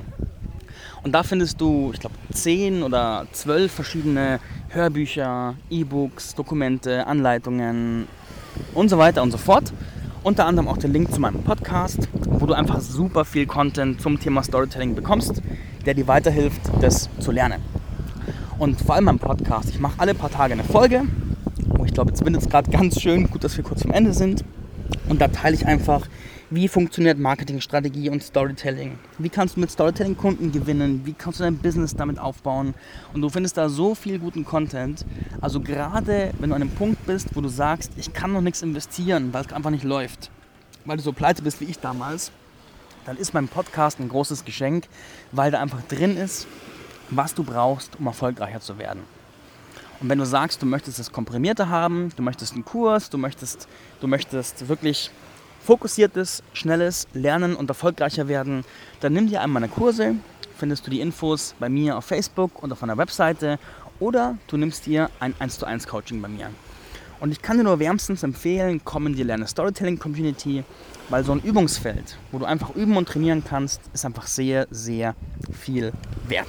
Und 1.02 1.12
da 1.12 1.22
findest 1.22 1.60
du, 1.60 1.90
ich 1.92 2.00
glaube, 2.00 2.14
10 2.32 2.82
oder 2.82 3.26
12 3.32 3.70
verschiedene 3.70 4.40
Hörbücher, 4.70 5.54
E-Books, 5.70 6.34
Dokumente, 6.34 7.06
Anleitungen 7.06 8.08
und 8.74 8.88
so 8.88 8.98
weiter 8.98 9.22
und 9.22 9.30
so 9.30 9.38
fort. 9.38 9.72
Unter 10.22 10.46
anderem 10.46 10.68
auch 10.68 10.78
den 10.78 10.92
Link 10.92 11.12
zu 11.12 11.20
meinem 11.20 11.42
Podcast, 11.44 12.08
wo 12.24 12.46
du 12.46 12.54
einfach 12.54 12.80
super 12.80 13.26
viel 13.26 13.46
Content 13.46 14.00
zum 14.00 14.18
Thema 14.18 14.42
Storytelling 14.42 14.94
bekommst, 14.94 15.42
der 15.86 15.94
dir 15.94 16.08
weiterhilft, 16.08 16.62
das 16.80 17.08
zu 17.20 17.30
lernen. 17.30 17.62
Und 18.58 18.80
vor 18.80 18.96
allem 18.96 19.04
mein 19.04 19.18
Podcast. 19.18 19.70
Ich 19.70 19.78
mache 19.78 20.00
alle 20.00 20.14
paar 20.14 20.30
Tage 20.30 20.52
eine 20.52 20.64
Folge. 20.64 21.02
Oh, 21.78 21.84
ich 21.84 21.94
glaube, 21.94 22.10
jetzt 22.10 22.24
windet 22.24 22.42
es 22.42 22.48
gerade 22.48 22.70
ganz 22.70 23.00
schön. 23.00 23.30
Gut, 23.30 23.44
dass 23.44 23.56
wir 23.56 23.64
kurz 23.64 23.82
zum 23.82 23.92
Ende 23.92 24.12
sind. 24.12 24.44
Und 25.08 25.20
da 25.20 25.28
teile 25.28 25.54
ich 25.54 25.64
einfach 25.64 26.08
wie 26.50 26.66
funktioniert 26.66 27.18
Marketingstrategie 27.18 28.08
und 28.08 28.22
Storytelling? 28.22 28.98
Wie 29.18 29.28
kannst 29.28 29.56
du 29.56 29.60
mit 29.60 29.70
Storytelling 29.70 30.16
Kunden 30.16 30.50
gewinnen? 30.50 31.02
Wie 31.04 31.12
kannst 31.12 31.40
du 31.40 31.44
dein 31.44 31.58
Business 31.58 31.94
damit 31.94 32.18
aufbauen? 32.18 32.72
Und 33.12 33.20
du 33.20 33.28
findest 33.28 33.58
da 33.58 33.68
so 33.68 33.94
viel 33.94 34.18
guten 34.18 34.46
Content. 34.46 35.04
Also 35.42 35.60
gerade 35.60 36.32
wenn 36.38 36.48
du 36.48 36.56
an 36.56 36.62
einem 36.62 36.70
Punkt 36.70 37.04
bist, 37.04 37.36
wo 37.36 37.42
du 37.42 37.48
sagst, 37.48 37.92
ich 37.98 38.14
kann 38.14 38.32
noch 38.32 38.40
nichts 38.40 38.62
investieren, 38.62 39.34
weil 39.34 39.44
es 39.44 39.52
einfach 39.52 39.68
nicht 39.68 39.84
läuft, 39.84 40.30
weil 40.86 40.96
du 40.96 41.02
so 41.02 41.12
pleite 41.12 41.42
bist 41.42 41.60
wie 41.60 41.66
ich 41.66 41.80
damals, 41.80 42.32
dann 43.04 43.18
ist 43.18 43.34
mein 43.34 43.48
Podcast 43.48 44.00
ein 44.00 44.08
großes 44.08 44.46
Geschenk, 44.46 44.88
weil 45.32 45.50
da 45.50 45.60
einfach 45.60 45.82
drin 45.82 46.16
ist, 46.16 46.46
was 47.10 47.34
du 47.34 47.42
brauchst, 47.44 47.98
um 47.98 48.06
erfolgreicher 48.06 48.60
zu 48.60 48.78
werden. 48.78 49.02
Und 50.00 50.08
wenn 50.08 50.18
du 50.18 50.26
sagst, 50.26 50.62
du 50.62 50.66
möchtest 50.66 50.98
es 50.98 51.10
komprimierter 51.10 51.68
haben, 51.68 52.12
du 52.16 52.22
möchtest 52.22 52.54
einen 52.54 52.64
Kurs, 52.64 53.10
du 53.10 53.18
möchtest, 53.18 53.66
du 54.00 54.06
möchtest 54.06 54.68
wirklich 54.68 55.10
fokussiertes, 55.64 56.42
schnelles 56.52 57.08
Lernen 57.14 57.56
und 57.56 57.68
erfolgreicher 57.68 58.28
werden, 58.28 58.64
dann 59.00 59.12
nimm 59.12 59.28
dir 59.28 59.40
einmal 59.40 59.62
meine 59.62 59.72
Kurse, 59.72 60.14
findest 60.56 60.86
du 60.86 60.90
die 60.90 61.00
Infos 61.00 61.54
bei 61.58 61.68
mir 61.68 61.96
auf 61.96 62.04
Facebook 62.04 62.62
und 62.62 62.72
auf 62.72 62.80
meiner 62.80 62.96
Webseite 62.96 63.58
oder 63.98 64.38
du 64.46 64.56
nimmst 64.56 64.86
dir 64.86 65.10
ein 65.18 65.34
1 65.38 65.58
zu 65.58 65.66
1 65.66 65.86
Coaching 65.86 66.22
bei 66.22 66.28
mir. 66.28 66.50
Und 67.20 67.32
ich 67.32 67.42
kann 67.42 67.56
dir 67.56 67.64
nur 67.64 67.80
wärmstens 67.80 68.22
empfehlen, 68.22 68.80
komm 68.84 69.08
in 69.08 69.16
die 69.16 69.24
Lerne 69.24 69.48
Storytelling 69.48 69.98
Community, 69.98 70.62
weil 71.08 71.24
so 71.24 71.32
ein 71.32 71.40
Übungsfeld, 71.40 72.16
wo 72.30 72.38
du 72.38 72.44
einfach 72.44 72.76
üben 72.76 72.96
und 72.96 73.08
trainieren 73.08 73.42
kannst, 73.44 73.80
ist 73.92 74.04
einfach 74.04 74.28
sehr, 74.28 74.68
sehr 74.70 75.16
viel 75.52 75.92
wert. 76.28 76.46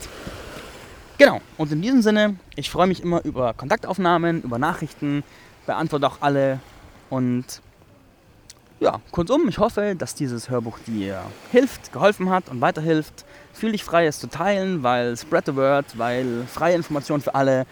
Genau, 1.20 1.41
und 1.57 1.70
in 1.74 1.82
diesem 1.82 2.01
Sinne, 2.01 2.38
ich 2.55 2.70
freue 2.70 2.88
mich 2.88 3.03
immer 3.03 3.26
über 3.26 3.53
Kontaktaufnahmen, 3.53 4.41
über 4.41 4.57
Nachrichten, 4.57 5.26
beantworte 5.65 6.07
auch 6.07 6.22
alle 6.22 6.59
und 7.09 7.61
ja, 8.80 9.01
kurzum, 9.11 9.49
ich 9.49 9.57
hoffe, 9.57 9.95
dass 9.97 10.15
dieses 10.15 10.49
Hörbuch 10.49 10.80
dir 10.88 11.22
hilft, 11.51 11.91
geholfen 11.91 12.30
hat 12.30 12.47
und 12.47 12.61
weiterhilft. 12.61 13.26
Fühl 13.51 13.74
dich 13.74 13.84
frei, 13.84 14.05
es 14.05 14.20
zu 14.20 14.28
teilen, 14.28 14.82
weil 14.82 15.17
spread 15.17 15.45
the 15.45 15.55
word, 15.57 15.86
weil 15.97 16.45
freie 16.47 16.76
Information 16.76 17.20
für 17.20 17.36
alle. 17.36 17.65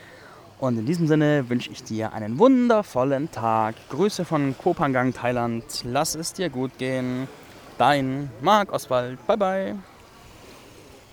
Und 0.59 0.77
in 0.77 0.85
diesem 0.85 1.07
Sinne 1.07 1.47
wünsche 1.47 1.71
ich 1.71 1.81
dir 1.81 2.11
einen 2.11 2.39
wundervollen 2.39 3.31
Tag. 3.31 3.75
Grüße 3.89 4.25
von 4.25 4.57
Kopangang, 4.57 5.13
Thailand. 5.13 5.63
Lass 5.85 6.15
es 6.15 6.33
dir 6.33 6.49
gut 6.49 6.77
gehen. 6.77 7.29
Dein 7.77 8.29
Marc 8.41 8.73
Oswald. 8.73 9.25
Bye 9.25 9.37
bye. 9.37 9.75